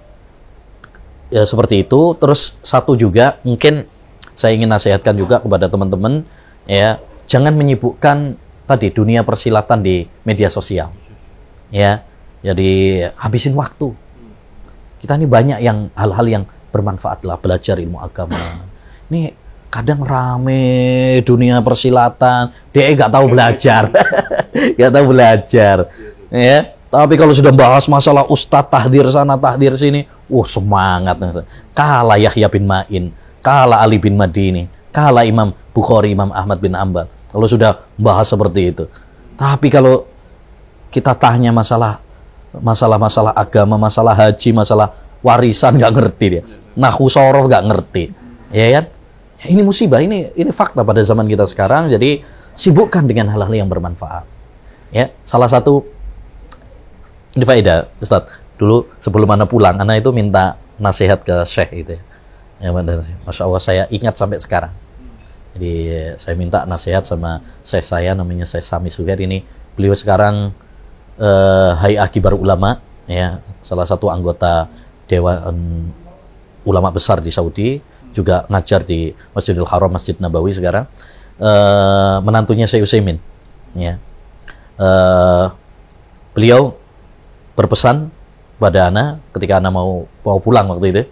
ya 1.30 1.42
seperti 1.46 1.86
itu. 1.86 2.16
Terus 2.18 2.58
satu 2.64 2.96
juga 2.98 3.38
mungkin 3.46 3.86
saya 4.36 4.56
ingin 4.56 4.68
nasihatkan 4.68 5.16
juga 5.16 5.40
kepada 5.40 5.70
teman-teman 5.70 6.26
ya 6.68 7.00
jangan 7.24 7.56
menyibukkan 7.56 8.36
tadi 8.66 8.90
dunia 8.90 9.22
persilatan 9.22 9.82
di 9.82 10.06
media 10.26 10.50
sosial. 10.50 10.90
Ya. 11.70 12.02
Jadi 12.46 13.02
habisin 13.18 13.58
waktu. 13.58 13.90
Kita 15.02 15.18
ini 15.18 15.26
banyak 15.26 15.58
yang 15.60 15.90
hal-hal 15.98 16.26
yang 16.26 16.44
bermanfaat 16.70 17.24
lah 17.26 17.38
belajar 17.40 17.78
ilmu 17.78 17.98
agama. 18.00 18.38
Ini 19.10 19.32
kadang 19.70 20.02
rame 20.02 21.20
dunia 21.22 21.60
persilatan, 21.60 22.54
dia 22.72 22.90
nggak 22.94 23.12
tahu 23.12 23.26
belajar, 23.30 23.82
nggak 24.76 24.92
tahu 24.92 25.04
belajar, 25.10 25.76
ya. 26.30 26.72
Tapi 26.86 27.18
kalau 27.18 27.34
sudah 27.34 27.50
bahas 27.52 27.84
masalah 27.90 28.24
ustadz 28.30 28.72
tahdir 28.72 29.04
sana 29.10 29.36
tahdir 29.36 29.74
sini, 29.76 30.06
Wah 30.26 30.46
semangat. 30.46 31.18
Kala 31.76 32.16
Yahya 32.16 32.48
bin 32.48 32.64
Ma'in, 32.64 33.12
kala 33.42 33.82
Ali 33.82 33.98
bin 34.00 34.14
Madini, 34.18 34.70
kala 34.94 35.26
Imam 35.26 35.52
Bukhari, 35.74 36.14
Imam 36.14 36.30
Ahmad 36.32 36.58
bin 36.62 36.72
Ambal. 36.72 37.10
Kalau 37.30 37.46
sudah 37.46 37.84
bahas 38.00 38.26
seperti 38.30 38.72
itu. 38.72 38.84
Tapi 39.36 39.68
kalau 39.68 40.08
kita 40.88 41.12
tanya 41.12 41.52
masalah 41.52 42.00
masalah-masalah 42.56 43.36
agama, 43.36 43.76
masalah 43.76 44.16
haji, 44.16 44.50
masalah 44.56 44.96
warisan 45.26 45.74
nggak 45.74 45.92
ngerti 45.92 46.26
dia. 46.30 46.42
Nahu 46.78 47.10
soroh 47.10 47.50
nggak 47.50 47.64
ngerti. 47.66 48.04
Ya 48.54 48.78
kan? 48.78 48.84
Ya, 49.42 49.46
ini 49.50 49.66
musibah, 49.66 49.98
ini 49.98 50.30
ini 50.38 50.54
fakta 50.54 50.86
pada 50.86 51.02
zaman 51.02 51.26
kita 51.26 51.50
sekarang. 51.50 51.90
Jadi 51.90 52.22
sibukkan 52.54 53.02
dengan 53.10 53.34
hal-hal 53.34 53.50
yang 53.50 53.66
bermanfaat. 53.66 54.22
Ya, 54.94 55.10
salah 55.26 55.50
satu 55.50 55.82
ini 57.34 57.42
faedah, 57.42 57.90
Ustaz. 57.98 58.30
Dulu 58.56 58.88
sebelum 59.02 59.28
anak 59.28 59.52
pulang, 59.52 59.76
anak 59.76 60.00
itu 60.00 60.08
minta 60.14 60.56
nasihat 60.80 61.20
ke 61.20 61.44
Syekh 61.44 61.84
itu 61.84 61.92
ya. 61.98 62.02
Ya. 62.56 62.72
Masya 62.72 63.42
Allah 63.44 63.60
saya 63.60 63.82
ingat 63.92 64.16
sampai 64.16 64.40
sekarang. 64.40 64.72
Jadi 65.52 65.72
saya 66.16 66.34
minta 66.36 66.64
nasihat 66.64 67.04
sama 67.04 67.44
Syekh 67.60 67.84
saya 67.84 68.16
namanya 68.16 68.48
Syekh 68.48 68.64
Sami 68.64 68.88
Suher 68.88 69.20
ini. 69.20 69.44
Beliau 69.76 69.92
sekarang 69.92 70.56
eh, 71.20 71.70
Hay'ah 71.76 72.08
Kibar 72.08 72.32
Ulama 72.32 72.80
ya, 73.04 73.44
salah 73.60 73.84
satu 73.84 74.08
anggota 74.08 74.72
Dewan 75.06 75.90
Ulama 76.66 76.90
besar 76.90 77.22
di 77.22 77.30
Saudi, 77.30 77.78
juga 78.10 78.42
ngajar 78.50 78.82
di 78.82 79.14
Masjidil 79.36 79.68
Haram, 79.70 79.92
Masjid 79.92 80.18
Nabawi 80.18 80.50
sekarang. 80.50 80.90
Eh, 81.36 82.16
menantunya 82.24 82.64
Syekh 82.64 82.88
Utsaimin 82.88 83.20
ya. 83.76 84.00
Eh, 84.80 85.46
beliau 86.32 86.74
berpesan 87.54 88.08
pada 88.56 88.88
Ana 88.88 89.20
ketika 89.36 89.60
Ana 89.60 89.68
mau 89.68 90.08
mau 90.24 90.38
pulang 90.40 90.72
waktu 90.72 90.86
itu. 90.90 91.02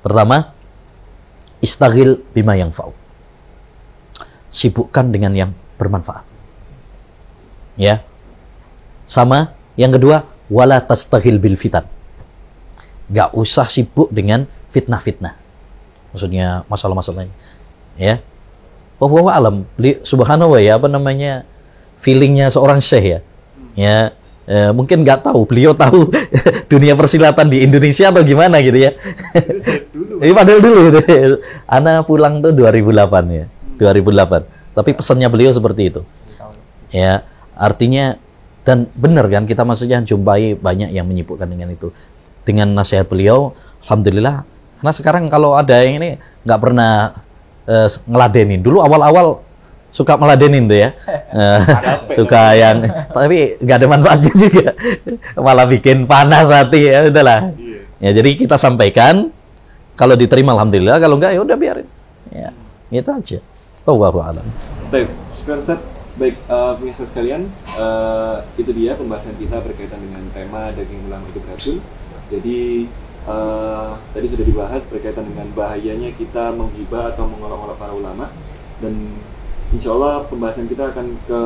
Pertama, 0.00 0.56
istagil 1.60 2.24
bima 2.32 2.56
yang 2.56 2.72
fau. 2.72 2.96
Sibukkan 4.48 5.12
dengan 5.12 5.36
yang 5.36 5.50
bermanfaat. 5.76 6.24
Ya. 7.76 8.02
Sama 9.04 9.52
yang 9.76 9.92
kedua, 9.92 10.24
wala 10.48 10.80
tastagil 10.80 11.36
bil 11.36 11.60
fitan. 11.60 11.84
Gak 13.10 13.34
usah 13.34 13.70
sibuk 13.70 14.10
dengan 14.10 14.50
fitnah-fitnah. 14.74 15.34
Maksudnya 16.10 16.64
masalah-masalah 16.66 17.28
ini. 17.28 17.34
Ya. 17.96 18.24
Bahwa 18.96 19.28
alam, 19.28 19.68
subhanallah 20.02 20.60
ya, 20.64 20.80
apa 20.80 20.88
namanya, 20.88 21.44
feelingnya 22.00 22.48
seorang 22.48 22.80
syekh 22.80 23.04
ya. 23.04 23.20
Ya, 23.76 23.96
eh, 24.48 24.70
mungkin 24.72 25.04
nggak 25.04 25.28
tahu, 25.28 25.44
beliau 25.44 25.76
tahu 25.76 26.08
dunia 26.72 26.96
persilatan 26.96 27.52
di 27.52 27.60
Indonesia 27.60 28.08
atau 28.08 28.24
gimana 28.24 28.56
gitu 28.64 28.88
ya. 28.88 28.96
Ini 30.24 30.32
padahal 30.32 30.60
dulu 30.64 30.78
gitu. 30.88 31.00
Ana 31.68 32.00
pulang 32.08 32.40
tuh 32.40 32.56
2008 32.56 33.36
ya. 33.36 33.44
2008. 33.76 34.72
Tapi 34.72 34.90
pesannya 34.96 35.28
beliau 35.28 35.52
seperti 35.52 35.92
itu. 35.92 36.00
Ya, 36.88 37.28
artinya 37.52 38.16
dan 38.64 38.88
benar 38.96 39.28
kan 39.28 39.44
kita 39.44 39.62
maksudnya 39.62 40.02
jumpai 40.02 40.56
banyak 40.56 40.90
yang 40.90 41.04
menyibukkan 41.04 41.46
dengan 41.46 41.70
itu. 41.72 41.92
Dengan 42.46 42.70
nasihat 42.70 43.10
beliau, 43.10 43.58
alhamdulillah. 43.82 44.46
Karena 44.78 44.92
sekarang 44.94 45.26
kalau 45.26 45.58
ada 45.58 45.82
yang 45.82 45.98
ini 45.98 46.22
nggak 46.46 46.60
pernah 46.62 47.10
eh, 47.66 47.90
ngeladenin. 48.06 48.62
Dulu 48.62 48.78
awal-awal 48.86 49.42
suka 49.90 50.14
meladenin 50.14 50.70
tuh 50.70 50.78
ya. 50.78 50.90
Eh, 51.36 51.60
suka 52.16 52.56
yang 52.56 52.86
tapi 53.12 53.60
nggak 53.60 53.76
ada 53.76 53.88
manfaatnya 53.90 54.32
juga. 54.40 54.72
Malah 55.36 55.68
bikin 55.68 56.08
panas 56.08 56.48
hati 56.48 56.88
ya 56.88 57.12
udahlah. 57.12 57.52
Ya 58.00 58.10
jadi 58.16 58.40
kita 58.40 58.56
sampaikan 58.56 59.34
kalau 59.96 60.16
diterima 60.16 60.52
alhamdulillah, 60.56 60.96
kalau 60.96 61.20
enggak 61.20 61.36
ya 61.36 61.40
udah 61.40 61.56
biarin. 61.56 61.88
Ya, 62.28 62.52
itu 62.92 63.10
aja. 63.10 63.38
Wallahu 63.88 64.20
a'lam. 64.20 64.46
Baik. 64.92 65.08
Baik, 66.16 66.40
pemirsa 66.48 67.04
sekalian, 67.04 67.44
eh, 67.76 68.36
itu 68.56 68.72
dia 68.72 68.96
pembahasan 68.96 69.36
kita 69.36 69.60
berkaitan 69.60 70.00
dengan 70.00 70.24
tema 70.32 70.72
daging 70.72 71.12
ulama 71.12 71.28
itu 71.28 71.38
beracun. 71.44 71.76
Jadi 72.26 72.90
eh, 73.26 73.90
tadi 74.10 74.26
sudah 74.26 74.44
dibahas 74.46 74.82
berkaitan 74.90 75.26
dengan 75.30 75.46
bahayanya 75.54 76.10
kita 76.18 76.50
menghibah 76.54 77.14
atau 77.14 77.30
mengolok-olok 77.30 77.78
para 77.78 77.92
ulama 77.94 78.26
dan 78.82 79.14
insya 79.70 79.94
Allah 79.94 80.26
pembahasan 80.26 80.66
kita 80.66 80.90
akan 80.94 81.06
ke 81.26 81.40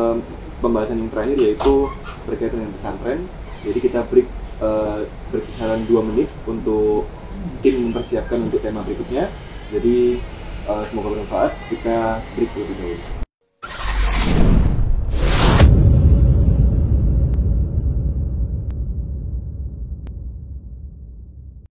pembahasan 0.60 1.00
yang 1.00 1.10
terakhir 1.12 1.36
yaitu 1.40 1.74
berkaitan 2.24 2.64
dengan 2.64 2.74
pesantren. 2.76 3.20
Jadi 3.60 3.78
kita 3.80 4.00
break 4.08 4.28
eh, 4.60 5.00
berkisaran 5.32 5.84
dua 5.84 6.00
menit 6.04 6.32
untuk 6.48 7.04
tim 7.60 7.88
mempersiapkan 7.88 8.40
untuk 8.40 8.60
tema 8.64 8.80
berikutnya. 8.80 9.28
Jadi 9.68 10.16
eh, 10.68 10.84
semoga 10.88 11.12
bermanfaat. 11.12 11.52
Kita 11.68 12.24
break 12.36 12.50
terlebih 12.56 12.76
dahulu. 12.80 13.20